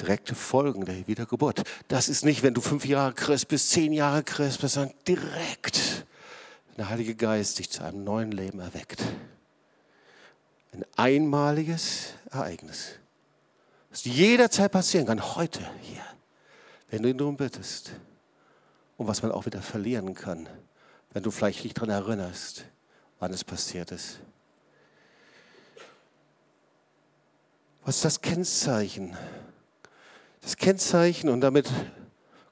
direkte 0.00 0.34
Folgen 0.34 0.84
der 0.84 1.06
Wiedergeburt. 1.06 1.62
Das 1.88 2.08
ist 2.08 2.24
nicht, 2.24 2.42
wenn 2.42 2.54
du 2.54 2.60
fünf 2.60 2.84
Jahre 2.86 3.12
Christ 3.12 3.48
bist, 3.48 3.70
zehn 3.70 3.92
Jahre 3.92 4.22
Christ 4.22 4.60
bist, 4.60 4.74
sondern 4.74 4.94
direkt 5.06 6.06
der 6.78 6.88
Heilige 6.88 7.16
Geist 7.16 7.58
dich 7.58 7.68
zu 7.70 7.82
einem 7.82 8.04
neuen 8.04 8.30
Leben 8.30 8.60
erweckt. 8.60 9.02
Ein 10.72 10.84
einmaliges 10.96 12.14
Ereignis, 12.30 12.92
das 13.90 14.04
jederzeit 14.04 14.70
passieren 14.70 15.06
kann, 15.06 15.34
heute 15.34 15.60
hier, 15.82 16.04
wenn 16.90 17.02
du 17.02 17.10
ihn 17.10 17.18
darum 17.18 17.36
bittest. 17.36 17.90
Und 18.96 19.08
was 19.08 19.22
man 19.22 19.32
auch 19.32 19.46
wieder 19.46 19.60
verlieren 19.60 20.14
kann, 20.14 20.48
wenn 21.12 21.22
du 21.22 21.30
vielleicht 21.30 21.64
nicht 21.64 21.76
daran 21.76 21.90
erinnerst, 21.90 22.64
wann 23.18 23.32
es 23.32 23.44
passiert 23.44 23.90
ist. 23.90 24.20
Was 27.84 27.96
ist 27.96 28.04
das 28.04 28.20
Kennzeichen 28.20 29.16
das 30.48 30.56
Kennzeichen, 30.56 31.28
und 31.28 31.42
damit 31.42 31.68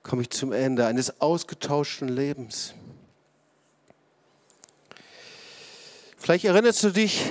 komme 0.03 0.20
ich 0.20 0.28
zum 0.28 0.53
Ende, 0.53 0.84
eines 0.84 1.22
ausgetauschten 1.22 2.09
Lebens. 2.09 2.74
Vielleicht 6.18 6.44
erinnerst 6.44 6.82
du 6.82 6.90
dich 6.90 7.30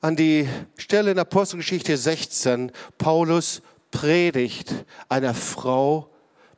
an 0.00 0.16
die 0.16 0.48
Stelle 0.78 1.10
in 1.10 1.18
Apostelgeschichte 1.18 1.94
16, 1.94 2.72
Paulus 2.96 3.60
predigt 3.90 4.72
einer 5.10 5.34
Frau 5.34 6.08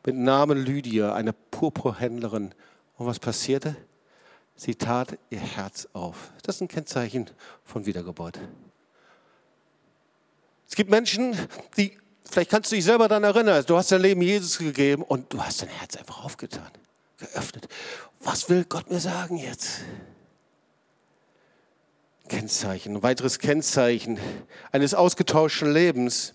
mit 0.07 0.15
Namen 0.15 0.65
Lydia, 0.65 1.13
einer 1.13 1.33
Purpurhändlerin. 1.33 2.55
Und 2.99 3.07
was 3.07 3.19
passierte? 3.19 3.75
Sie 4.55 4.77
tat 4.77 5.19
ihr 5.31 5.41
Herz 5.41 5.89
auf. 5.93 6.31
Das 6.45 6.55
ist 6.55 6.61
ein 6.61 6.69
Kennzeichen 6.69 7.29
von 7.65 7.85
Wiedergeburt. 7.85 8.39
Es 10.69 10.77
gibt 10.77 10.89
Menschen, 10.89 11.37
die 11.77 11.99
Vielleicht 12.31 12.51
kannst 12.51 12.73
du 12.73 12.77
dich 12.77 12.85
selber 12.85 13.09
daran 13.09 13.25
erinnern, 13.25 13.65
du 13.67 13.77
hast 13.77 13.93
dein 13.93 14.01
Leben 14.01 14.23
Jesus 14.23 14.59
gegeben 14.59 15.03
und 15.03 15.33
du 15.33 15.43
hast 15.43 15.63
dein 15.63 15.69
Herz 15.69 15.97
einfach 15.97 16.25
aufgetan, 16.25 16.71
geöffnet. 17.19 17.69
Was 18.21 18.49
will 18.49 18.65
Gott 18.65 18.91
mir 18.91 19.01
sagen 19.01 19.37
jetzt? 19.37 19.81
Kennzeichen, 22.29 22.97
ein 22.97 23.03
weiteres 23.03 23.39
Kennzeichen 23.39 24.19
eines 24.73 24.95
ausgetauschten 24.95 25.73
Lebens. 25.73 26.35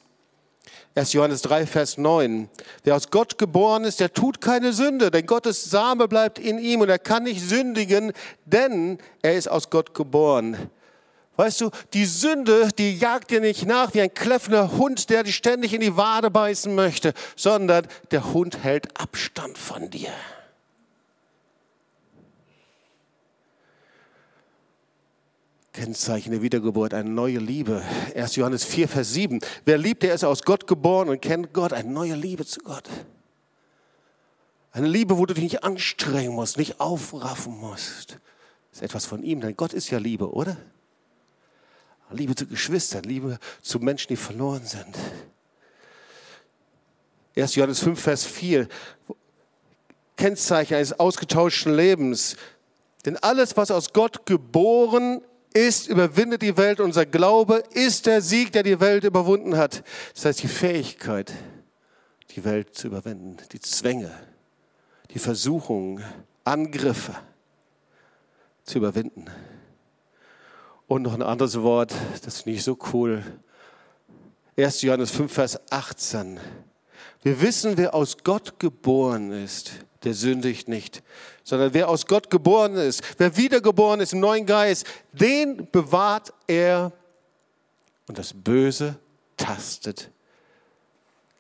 1. 0.96 1.14
Johannes 1.14 1.42
3, 1.44 1.66
Vers 1.66 1.98
9. 1.98 2.50
Wer 2.84 2.96
aus 2.96 3.10
Gott 3.10 3.38
geboren 3.38 3.84
ist, 3.84 4.00
der 4.00 4.14
tut 4.14 4.42
keine 4.42 4.74
Sünde, 4.74 5.12
denn 5.12 5.26
Gottes 5.26 5.66
Same 5.66 6.08
bleibt 6.08 6.40
in 6.40 6.60
ihm 6.60 6.82
und 6.82 6.90
er 6.90 7.00
kann 7.00 7.24
nicht 7.24 7.42
sündigen, 7.42 8.12
denn 8.46 8.98
er 9.22 9.36
ist 9.36 9.48
aus 9.48 9.70
Gott 9.70 9.94
geboren. 9.94 10.70
Weißt 11.40 11.62
du, 11.62 11.70
die 11.94 12.04
Sünde, 12.04 12.68
die 12.78 12.98
jagt 12.98 13.32
dir 13.32 13.40
nicht 13.40 13.66
nach 13.66 13.94
wie 13.94 14.02
ein 14.02 14.14
kläffender 14.14 14.74
Hund, 14.74 15.10
der 15.10 15.24
dich 15.24 15.38
ständig 15.38 15.74
in 15.74 15.80
die 15.80 15.96
Wade 15.96 16.30
beißen 16.30 16.76
möchte, 16.76 17.14
sondern 17.38 17.88
der 18.12 18.34
Hund 18.34 18.62
hält 18.62 19.00
Abstand 19.00 19.58
von 19.58 19.90
dir. 19.90 20.12
Kennzeichen 25.72 26.32
der 26.32 26.42
Wiedergeburt, 26.42 26.94
eine 26.94 27.10
neue 27.10 27.40
Liebe. 27.40 27.84
1. 28.14 28.36
Johannes 28.36 28.66
4, 28.66 28.90
Vers 28.90 29.14
7. 29.14 29.40
Wer 29.64 29.78
liebt, 29.78 30.04
der 30.04 30.16
ist 30.16 30.26
aus 30.26 30.44
Gott 30.44 30.68
geboren 30.68 31.08
und 31.08 31.22
kennt 31.22 31.54
Gott, 31.54 31.72
eine 31.72 31.90
neue 31.90 32.16
Liebe 32.16 32.46
zu 32.46 32.60
Gott. 32.60 32.90
Eine 34.74 34.90
Liebe, 34.90 35.18
wo 35.18 35.26
du 35.26 35.34
dich 35.34 35.44
nicht 35.46 35.64
anstrengen 35.64 36.34
musst, 36.34 36.58
nicht 36.58 36.82
aufraffen 36.82 37.58
musst. 37.58 38.20
Das 38.72 38.80
ist 38.80 38.82
etwas 38.82 39.06
von 39.06 39.24
ihm, 39.24 39.40
denn 39.40 39.56
Gott 39.56 39.72
ist 39.72 39.90
ja 39.90 40.00
Liebe, 40.00 40.34
oder? 40.34 40.58
Liebe 42.12 42.36
zu 42.36 42.48
Geschwistern, 42.48 43.04
Liebe 43.04 43.38
zu 43.62 43.80
Menschen, 43.80 44.08
die 44.10 44.16
verloren 44.16 44.66
sind. 44.66 44.98
1. 47.36 47.56
Johannes 47.56 47.80
5, 47.80 48.00
Vers 48.00 48.26
4. 48.26 48.68
Kennzeichen 50.18 50.76
eines 50.76 51.00
ausgetauschten 51.00 51.74
Lebens. 51.74 52.36
Denn 53.06 53.18
alles, 53.18 53.56
was 53.56 53.72
aus 53.72 53.94
Gott 53.94 54.26
geboren 54.26 55.22
ist, 55.54 55.88
überwindet 55.88 56.42
die 56.42 56.58
Welt. 56.58 56.80
Unser 56.80 57.06
Glaube 57.06 57.64
ist 57.72 58.06
der 58.06 58.22
Sieg, 58.22 58.52
der 58.52 58.64
die 58.64 58.80
Welt 58.80 59.04
überwunden 59.04 59.56
hat. 59.56 59.84
Das 60.16 60.26
heißt, 60.26 60.44
die 60.44 60.48
Fähigkeit, 60.48 61.32
die 62.32 62.44
Welt 62.44 62.76
zu 62.76 62.88
überwinden, 62.88 63.38
die 63.52 63.60
Zwänge, 63.60 64.12
die 65.12 65.20
Versuchungen, 65.20 66.04
Angriffe 66.44 67.16
zu 68.64 68.80
überwinden. 68.80 69.26
Und 70.90 71.04
noch 71.04 71.14
ein 71.14 71.22
anderes 71.22 71.62
Wort, 71.62 71.94
das 72.26 72.42
finde 72.42 72.58
ich 72.58 72.64
so 72.64 72.76
cool. 72.94 73.24
1. 74.58 74.82
Johannes 74.82 75.12
5, 75.12 75.32
Vers 75.32 75.60
18. 75.72 76.40
Wir 77.22 77.40
wissen, 77.42 77.78
wer 77.78 77.94
aus 77.94 78.18
Gott 78.24 78.60
geboren 78.60 79.32
ist, 79.32 79.72
der 80.04 80.16
sündigt 80.16 80.68
nicht, 80.68 81.04
sondern 81.44 81.76
wer 81.76 81.90
aus 81.90 82.08
Gott 82.08 82.32
geboren 82.32 82.74
ist, 82.74 83.04
wer 83.20 83.38
wiedergeboren 83.38 84.00
ist 84.00 84.14
im 84.14 84.20
neuen 84.20 84.48
Geist, 84.48 84.88
den 85.12 85.70
bewahrt 85.72 86.34
er 86.48 86.92
und 88.08 88.18
das 88.18 88.34
Böse 88.34 88.98
tastet 89.38 90.10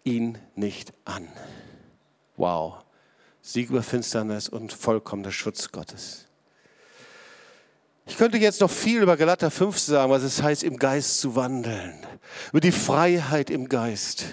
ihn 0.04 0.38
nicht 0.56 0.93
an. 1.06 1.28
Wow. 2.38 2.84
Sieg 3.41 3.72
über 3.72 3.82
Finsternis 3.82 4.47
und 4.47 4.72
vollkommener 4.74 5.32
Schutz 5.32 5.72
Gottes. 5.72 6.28
Ich 8.10 8.18
könnte 8.18 8.38
jetzt 8.38 8.60
noch 8.60 8.72
viel 8.72 9.03
über 9.03 9.16
Galater 9.16 9.51
5 9.51 9.78
sagen, 9.78 10.12
was 10.12 10.24
es 10.24 10.41
heißt, 10.41 10.64
im 10.64 10.78
Geist 10.78 11.22
zu 11.22 11.36
wandeln, 11.36 11.93
über 12.49 12.60
die 12.60 12.72
Freiheit 12.72 13.49
im 13.51 13.70
Geist. 13.70 14.26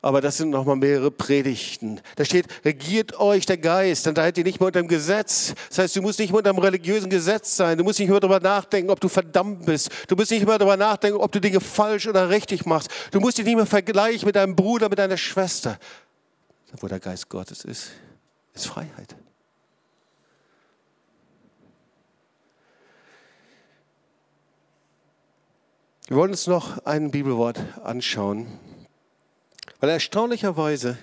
Aber 0.00 0.20
das 0.20 0.36
sind 0.36 0.50
noch 0.50 0.64
mal 0.64 0.76
mehrere 0.76 1.10
Predigten. 1.10 2.00
Da 2.16 2.24
steht, 2.24 2.46
regiert 2.64 3.18
euch 3.18 3.46
der 3.46 3.56
Geist, 3.56 4.06
dann 4.06 4.14
seid 4.14 4.38
ihr 4.38 4.44
nicht 4.44 4.60
mehr 4.60 4.68
unter 4.68 4.80
dem 4.80 4.86
Gesetz. 4.86 5.54
Das 5.70 5.78
heißt, 5.78 5.96
du 5.96 6.02
musst 6.02 6.18
nicht 6.18 6.30
mehr 6.30 6.38
unter 6.38 6.52
dem 6.52 6.58
religiösen 6.58 7.10
Gesetz 7.10 7.56
sein. 7.56 7.78
Du 7.78 7.84
musst 7.84 7.98
nicht 7.98 8.10
mehr 8.10 8.20
darüber 8.20 8.38
nachdenken, 8.38 8.90
ob 8.90 9.00
du 9.00 9.08
verdammt 9.08 9.66
bist. 9.66 9.90
Du 10.08 10.14
musst 10.14 10.30
nicht 10.30 10.46
mehr 10.46 10.58
darüber 10.58 10.76
nachdenken, 10.76 11.18
ob 11.18 11.32
du 11.32 11.40
Dinge 11.40 11.60
falsch 11.60 12.06
oder 12.06 12.28
richtig 12.28 12.64
machst. 12.64 12.90
Du 13.10 13.18
musst 13.18 13.38
dich 13.38 13.44
nicht 13.44 13.56
mehr 13.56 13.66
vergleichen 13.66 14.26
mit 14.26 14.36
deinem 14.36 14.54
Bruder, 14.54 14.88
mit 14.88 14.98
deiner 14.98 15.16
Schwester. 15.16 15.78
Wo 16.80 16.86
der 16.86 17.00
Geist 17.00 17.28
Gottes 17.28 17.64
ist, 17.64 17.90
ist 18.52 18.66
Freiheit. 18.66 19.16
Wir 26.06 26.18
wollen 26.18 26.32
uns 26.32 26.46
noch 26.46 26.84
ein 26.84 27.10
Bibelwort 27.10 27.58
anschauen, 27.82 28.46
weil 29.80 29.88
erstaunlicherweise, 29.88 30.98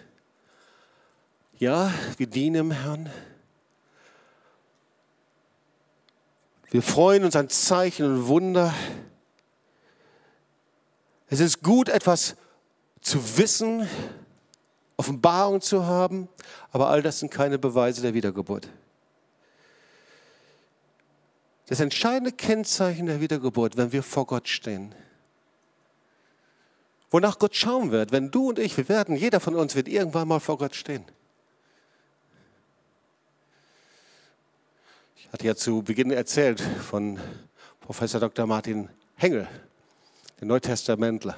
ja, 1.57 1.91
wir 2.17 2.27
dienen 2.27 2.69
dem 2.69 2.71
Herrn. 2.71 3.09
Wir 6.69 6.83
freuen 6.83 7.23
uns 7.23 7.35
an 7.35 7.49
Zeichen 7.49 8.05
und 8.05 8.27
Wunder. 8.27 8.75
Es 11.29 11.39
ist 11.39 11.63
gut, 11.63 11.89
etwas 11.89 12.35
zu 13.01 13.39
wissen, 13.39 13.89
Offenbarung 14.97 15.61
zu 15.61 15.87
haben, 15.87 16.29
aber 16.71 16.89
all 16.89 17.01
das 17.01 17.17
sind 17.17 17.31
keine 17.31 17.57
Beweise 17.57 18.03
der 18.03 18.13
Wiedergeburt. 18.13 18.69
Das 21.71 21.79
entscheidende 21.79 22.33
Kennzeichen 22.33 23.05
der 23.05 23.21
Wiedergeburt, 23.21 23.77
wenn 23.77 23.93
wir 23.93 24.03
vor 24.03 24.27
Gott 24.27 24.49
stehen, 24.49 24.93
wonach 27.09 27.39
Gott 27.39 27.55
schauen 27.55 27.91
wird, 27.91 28.11
wenn 28.11 28.29
du 28.29 28.49
und 28.49 28.59
ich, 28.59 28.75
wir 28.75 28.89
werden, 28.89 29.15
jeder 29.15 29.39
von 29.39 29.55
uns 29.55 29.73
wird 29.73 29.87
irgendwann 29.87 30.27
mal 30.27 30.41
vor 30.41 30.57
Gott 30.57 30.75
stehen. 30.75 31.05
Ich 35.15 35.31
hatte 35.31 35.47
ja 35.47 35.55
zu 35.55 35.81
Beginn 35.81 36.11
erzählt 36.11 36.59
von 36.59 37.17
Professor 37.79 38.19
Dr. 38.19 38.45
Martin 38.45 38.89
Hengel, 39.15 39.47
der 40.41 40.47
Neutestamentler. 40.47 41.37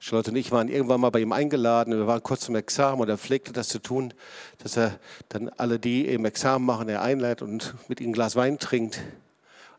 Charlotte 0.00 0.30
und 0.30 0.36
ich 0.36 0.52
waren 0.52 0.68
irgendwann 0.68 1.00
mal 1.00 1.10
bei 1.10 1.20
ihm 1.20 1.32
eingeladen. 1.32 1.96
Wir 1.96 2.06
waren 2.06 2.22
kurz 2.22 2.42
zum 2.42 2.54
Examen 2.54 3.00
und 3.00 3.08
er 3.08 3.18
pflegte 3.18 3.52
das 3.52 3.68
zu 3.68 3.80
tun, 3.80 4.14
dass 4.58 4.76
er 4.76 4.98
dann 5.28 5.48
alle, 5.48 5.78
die 5.78 6.06
im 6.06 6.24
Examen 6.24 6.64
machen, 6.64 6.88
er 6.88 7.02
einlädt 7.02 7.42
und 7.42 7.74
mit 7.88 8.00
ihnen 8.00 8.10
ein 8.10 8.14
Glas 8.14 8.36
Wein 8.36 8.58
trinkt. 8.58 9.00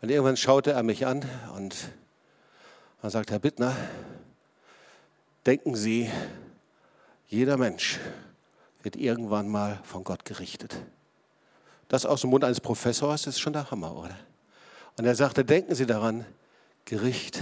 Und 0.02 0.10
irgendwann 0.10 0.38
schaute 0.38 0.72
er 0.72 0.84
mich 0.84 1.06
an 1.06 1.24
und 1.56 1.76
er 3.02 3.10
sagt, 3.10 3.32
Herr 3.32 3.40
Bittner, 3.40 3.76
denken 5.46 5.76
Sie, 5.76 6.10
jeder 7.28 7.58
Mensch 7.58 8.00
wird 8.84 8.98
irgendwann 8.98 9.48
mal 9.48 9.80
von 9.84 10.04
Gott 10.04 10.26
gerichtet. 10.26 10.76
Das 11.88 12.06
aus 12.06 12.22
dem 12.22 12.30
Mund 12.30 12.44
eines 12.44 12.60
Professors 12.60 13.26
ist 13.26 13.40
schon 13.40 13.54
der 13.54 13.72
Hammer, 13.72 13.96
oder? 13.96 14.18
Und 14.98 15.06
er 15.06 15.16
sagte, 15.16 15.46
denken 15.46 15.76
Sie 15.76 15.86
daran, 15.86 16.26
Gericht 16.84 17.40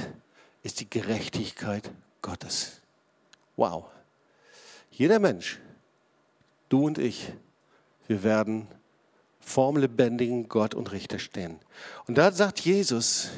ist 0.62 0.80
die 0.80 0.90
Gerechtigkeit 0.90 1.90
Gottes. 2.22 2.82
Wow. 3.56 3.86
Jeder 4.92 5.20
Mensch, 5.20 5.60
du 6.70 6.86
und 6.86 6.98
ich, 6.98 7.32
wir 8.08 8.24
werden 8.24 8.68
vorm 9.40 9.78
lebendigen 9.78 10.50
Gott 10.50 10.74
und 10.74 10.92
Richter 10.92 11.20
stehen. 11.20 11.60
Und 12.08 12.18
da 12.18 12.32
sagt 12.32 12.60
Jesus, 12.60 13.30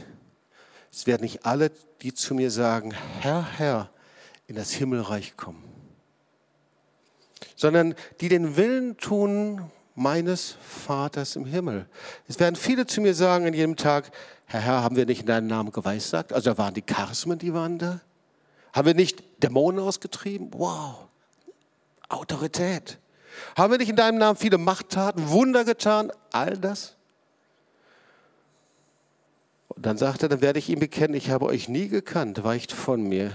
es 0.91 1.05
werden 1.05 1.23
nicht 1.23 1.45
alle, 1.45 1.71
die 2.01 2.13
zu 2.13 2.33
mir 2.33 2.49
sagen, 2.49 2.93
Herr, 3.19 3.45
Herr, 3.57 3.89
in 4.47 4.55
das 4.55 4.71
Himmelreich 4.71 5.37
kommen, 5.37 5.63
sondern 7.55 7.93
die 8.21 8.29
den 8.29 8.57
Willen 8.57 8.97
tun 8.97 9.69
meines 9.93 10.55
Vaters 10.61 11.35
im 11.35 11.45
Himmel. 11.45 11.87
Es 12.27 12.39
werden 12.39 12.55
viele 12.55 12.87
zu 12.87 13.01
mir 13.01 13.13
sagen 13.13 13.45
an 13.45 13.53
jedem 13.53 13.75
Tag, 13.75 14.11
Herr, 14.45 14.61
Herr, 14.61 14.81
haben 14.81 14.95
wir 14.95 15.05
nicht 15.05 15.21
in 15.21 15.27
deinem 15.27 15.47
Namen 15.47 15.71
geweissagt? 15.71 16.33
Also 16.33 16.51
da 16.51 16.57
waren 16.57 16.73
die 16.73 16.81
Charismen, 16.81 17.37
die 17.37 17.53
waren 17.53 17.77
da. 17.77 18.01
Haben 18.73 18.87
wir 18.87 18.93
nicht 18.93 19.23
Dämonen 19.43 19.79
ausgetrieben? 19.79 20.51
Wow, 20.53 21.07
Autorität. 22.07 22.99
Haben 23.55 23.71
wir 23.71 23.77
nicht 23.77 23.89
in 23.89 23.95
deinem 23.95 24.17
Namen 24.17 24.37
viele 24.37 24.57
Machttaten, 24.57 25.29
Wunder 25.29 25.63
getan? 25.65 26.11
All 26.31 26.57
das? 26.57 26.95
Und 29.69 29.85
dann 29.85 29.97
sagt 29.97 30.23
er, 30.23 30.29
dann 30.29 30.41
werde 30.41 30.59
ich 30.59 30.69
ihm 30.69 30.79
bekennen, 30.79 31.13
ich 31.13 31.29
habe 31.29 31.45
euch 31.45 31.69
nie 31.69 31.87
gekannt, 31.87 32.43
weicht 32.43 32.71
von 32.71 33.01
mir, 33.01 33.31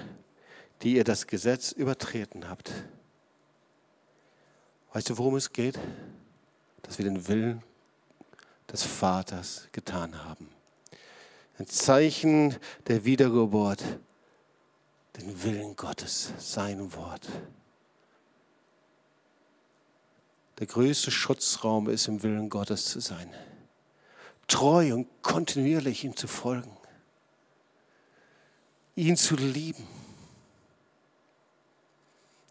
die 0.83 0.97
ihr 0.97 1.05
das 1.05 1.27
Gesetz 1.27 1.73
übertreten 1.73 2.49
habt. 2.49 2.71
Weißt 4.93 5.09
du, 5.09 5.19
worum 5.19 5.37
es 5.37 5.53
geht? 5.53 5.79
Dass 6.83 6.99
wir 6.99 7.05
den 7.05 7.27
Willen 7.29 7.63
des 8.71 8.83
Vaters 8.83 9.69
getan 9.73 10.25
haben. 10.25 10.49
Ein 11.59 11.67
Zeichen 11.67 12.57
der 12.89 13.05
Wiedergeburt 13.05 13.83
den 15.17 15.43
Willen 15.43 15.77
Gottes, 15.77 16.33
sein 16.39 16.93
Wort. 16.95 17.29
Der 20.59 20.67
größte 20.67 21.11
Schutzraum 21.11 21.89
ist, 21.89 22.09
im 22.09 22.23
Willen 22.23 22.49
Gottes 22.49 22.87
zu 22.87 23.01
sein. 23.01 23.33
Treu 24.47 24.95
und 24.95 25.09
kontinuierlich 25.23 26.05
ihm 26.05 26.17
zu 26.17 26.29
folgen. 26.29 26.77
Ihn 28.95 29.17
zu 29.17 29.35
lieben. 29.37 29.87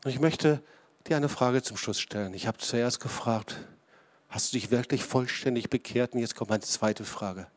Und 0.03 0.11
ich 0.11 0.19
möchte 0.19 0.61
dir 1.07 1.15
eine 1.15 1.29
Frage 1.29 1.61
zum 1.61 1.77
Schluss 1.77 1.99
stellen. 1.99 2.33
Ich 2.33 2.47
habe 2.47 2.57
zuerst 2.57 2.99
gefragt, 2.99 3.55
hast 4.27 4.51
du 4.51 4.57
dich 4.57 4.71
wirklich 4.71 5.03
vollständig 5.03 5.69
bekehrt? 5.69 6.13
Und 6.13 6.19
jetzt 6.19 6.35
kommt 6.35 6.49
meine 6.49 6.63
zweite 6.63 7.05
Frage. 7.05 7.47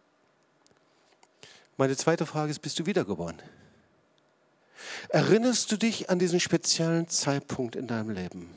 Meine 1.77 1.97
zweite 1.97 2.25
Frage 2.25 2.51
ist, 2.51 2.61
bist 2.61 2.79
du 2.79 2.87
wiedergeboren? 2.87 3.43
Erinnerst 5.09 5.71
du 5.73 5.77
dich 5.77 6.11
an 6.11 6.19
diesen 6.19 6.41
speziellen 6.41 7.09
Zeitpunkt 7.09 7.77
in 7.77 7.87
deinem 7.87 8.11
Leben? 8.11 8.51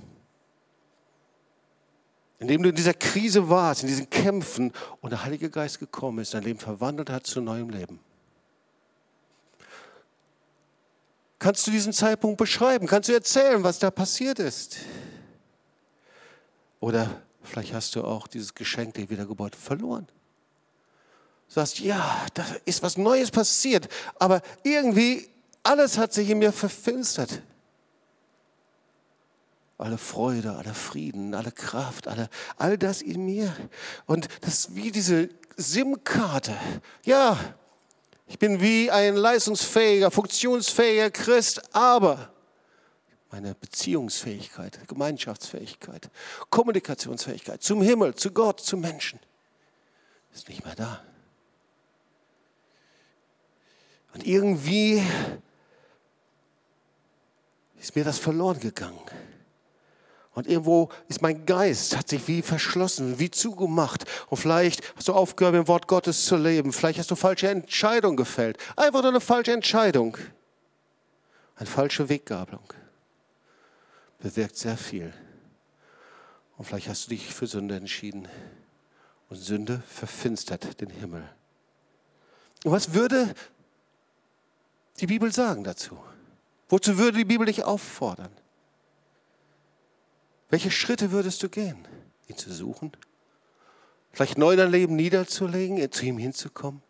In 2.39 2.47
dem 2.47 2.63
du 2.63 2.69
in 2.69 2.75
dieser 2.75 2.93
Krise 2.93 3.49
warst, 3.49 3.83
in 3.83 3.87
diesen 3.89 4.09
Kämpfen 4.09 4.71
und 5.01 5.09
der 5.11 5.23
Heilige 5.23 5.49
Geist 5.49 5.79
gekommen 5.79 6.19
ist, 6.19 6.33
dein 6.33 6.43
Leben 6.43 6.59
verwandelt 6.59 7.09
hat 7.09 7.27
zu 7.27 7.41
neuem 7.41 7.69
Leben. 7.69 7.99
Kannst 11.37 11.65
du 11.67 11.71
diesen 11.71 11.93
Zeitpunkt 11.93 12.37
beschreiben? 12.37 12.85
Kannst 12.85 13.07
du 13.09 13.13
erzählen, 13.13 13.63
was 13.63 13.79
da 13.79 13.91
passiert 13.91 14.39
ist? 14.39 14.77
Oder 16.81 17.21
vielleicht 17.43 17.73
hast 17.73 17.95
du 17.95 18.03
auch 18.03 18.27
dieses 18.27 18.53
Geschenk 18.53 18.93
der 18.95 19.09
Wiedergeburt 19.09 19.55
verloren. 19.55 20.07
Du 21.47 21.55
sagst, 21.55 21.79
ja, 21.79 22.25
da 22.33 22.45
ist 22.65 22.83
was 22.83 22.97
Neues 22.97 23.31
passiert, 23.31 23.89
aber 24.19 24.41
irgendwie 24.63 25.29
alles 25.63 25.97
hat 25.97 26.13
sich 26.13 26.29
in 26.29 26.39
mir 26.39 26.51
verfinstert. 26.51 27.41
Alle 29.77 29.97
Freude, 29.97 30.55
alle 30.55 30.73
Frieden, 30.73 31.33
alle 31.33 31.51
Kraft, 31.51 32.07
alle, 32.07 32.29
all 32.57 32.77
das 32.77 33.01
in 33.01 33.23
mir. 33.25 33.55
Und 34.05 34.27
das 34.41 34.59
ist 34.59 34.75
wie 34.75 34.91
diese 34.91 35.29
SIM-Karte. 35.55 36.55
Ja, 37.05 37.37
ich 38.27 38.37
bin 38.37 38.61
wie 38.61 38.91
ein 38.91 39.15
leistungsfähiger, 39.15 40.11
funktionsfähiger 40.11 41.11
Christ, 41.11 41.61
aber 41.73 42.33
meine 43.31 43.55
Beziehungsfähigkeit, 43.55 44.87
Gemeinschaftsfähigkeit, 44.87 46.09
Kommunikationsfähigkeit 46.49 47.63
zum 47.63 47.81
Himmel, 47.81 48.15
zu 48.15 48.31
Gott, 48.31 48.59
zu 48.59 48.75
Menschen 48.75 49.19
ist 50.33 50.49
nicht 50.49 50.63
mehr 50.63 50.75
da. 50.75 51.01
Und 54.13 54.25
irgendwie 54.25 55.03
ist 57.79 57.95
mir 57.95 58.03
das 58.03 58.19
verloren 58.19 58.59
gegangen. 58.59 58.99
Und 60.33 60.47
irgendwo 60.47 60.89
ist 61.07 61.21
mein 61.21 61.45
Geist, 61.45 61.97
hat 61.97 62.07
sich 62.07 62.27
wie 62.27 62.41
verschlossen, 62.41 63.19
wie 63.19 63.31
zugemacht. 63.31 64.05
Und 64.29 64.37
vielleicht 64.37 64.95
hast 64.95 65.07
du 65.07 65.13
aufgehört, 65.13 65.55
im 65.55 65.67
Wort 65.67 65.87
Gottes 65.87 66.25
zu 66.25 66.37
leben. 66.37 66.71
Vielleicht 66.71 66.99
hast 66.99 67.11
du 67.11 67.15
falsche 67.15 67.49
Entscheidungen 67.49 68.15
gefällt. 68.15 68.57
Einfach 68.77 69.01
nur 69.01 69.11
eine 69.11 69.21
falsche 69.21 69.51
Entscheidung. 69.51 70.17
Eine 71.55 71.67
falsche 71.67 72.07
Weggabelung. 72.07 72.63
Bewirkt 74.19 74.55
sehr 74.55 74.77
viel. 74.77 75.13
Und 76.57 76.65
vielleicht 76.65 76.87
hast 76.87 77.07
du 77.07 77.09
dich 77.09 77.33
für 77.33 77.47
Sünde 77.47 77.75
entschieden. 77.75 78.27
Und 79.29 79.37
Sünde 79.37 79.81
verfinstert 79.87 80.79
den 80.79 80.89
Himmel. 80.89 81.27
Und 82.63 82.71
was 82.71 82.93
würde 82.93 83.33
die 84.99 85.07
Bibel 85.07 85.31
sagen 85.33 85.63
dazu? 85.63 85.97
Wozu 86.69 86.97
würde 86.97 87.17
die 87.17 87.25
Bibel 87.25 87.45
dich 87.45 87.63
auffordern? 87.63 88.31
Welche 90.49 90.71
Schritte 90.71 91.11
würdest 91.11 91.43
du 91.43 91.49
gehen? 91.49 91.87
Ihn 92.27 92.37
zu 92.37 92.53
suchen, 92.53 92.91
Vielleicht 94.11 94.37
neu 94.37 94.55
dein 94.55 94.71
Leben 94.71 94.95
niederzulegen, 94.95 95.91
zu 95.91 96.05
ihm 96.05 96.17
hinzukommen? 96.17 96.81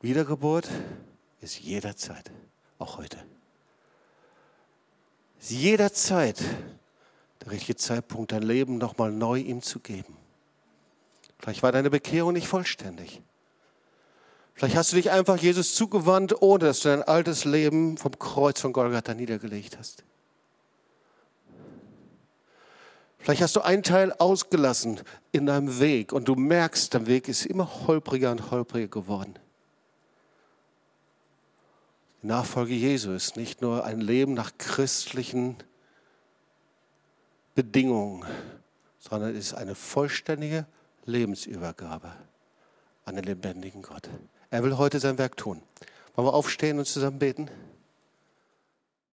Wiedergeburt 0.00 0.68
ist 1.40 1.58
jederzeit, 1.60 2.30
auch 2.78 2.98
heute. 2.98 3.18
Ist 5.40 5.50
jederzeit 5.50 6.42
der 7.42 7.50
richtige 7.50 7.76
Zeitpunkt, 7.76 8.32
dein 8.32 8.42
Leben 8.42 8.78
nochmal 8.78 9.10
neu 9.10 9.38
ihm 9.38 9.62
zu 9.62 9.80
geben. 9.80 10.16
Vielleicht 11.38 11.62
war 11.62 11.72
deine 11.72 11.90
Bekehrung 11.90 12.32
nicht 12.32 12.48
vollständig. 12.48 13.20
Vielleicht 14.56 14.74
hast 14.74 14.92
du 14.92 14.96
dich 14.96 15.10
einfach 15.10 15.36
Jesus 15.36 15.74
zugewandt, 15.74 16.40
ohne 16.40 16.64
dass 16.64 16.80
du 16.80 16.88
dein 16.88 17.02
altes 17.02 17.44
Leben 17.44 17.98
vom 17.98 18.18
Kreuz 18.18 18.58
von 18.58 18.72
Golgatha 18.72 19.12
niedergelegt 19.12 19.76
hast. 19.78 20.02
Vielleicht 23.18 23.42
hast 23.42 23.54
du 23.54 23.60
einen 23.60 23.82
Teil 23.82 24.14
ausgelassen 24.14 25.00
in 25.30 25.44
deinem 25.44 25.78
Weg 25.78 26.14
und 26.14 26.26
du 26.26 26.36
merkst, 26.36 26.94
dein 26.94 27.06
Weg 27.06 27.28
ist 27.28 27.44
immer 27.44 27.86
holpriger 27.86 28.30
und 28.30 28.50
holpriger 28.50 28.88
geworden. 28.88 29.34
Die 32.22 32.28
Nachfolge 32.28 32.72
Jesu 32.72 33.12
ist 33.12 33.36
nicht 33.36 33.60
nur 33.60 33.84
ein 33.84 34.00
Leben 34.00 34.32
nach 34.32 34.56
christlichen 34.56 35.56
Bedingungen, 37.54 38.24
sondern 39.00 39.36
es 39.36 39.48
ist 39.48 39.54
eine 39.54 39.74
vollständige 39.74 40.66
Lebensübergabe 41.04 42.10
an 43.04 43.16
den 43.16 43.24
lebendigen 43.24 43.82
Gott. 43.82 44.08
Er 44.50 44.62
will 44.62 44.78
heute 44.78 45.00
sein 45.00 45.18
Werk 45.18 45.36
tun. 45.36 45.62
Wollen 46.14 46.28
wir 46.28 46.34
aufstehen 46.34 46.78
und 46.78 46.86
zusammen 46.86 47.18
beten? 47.18 47.50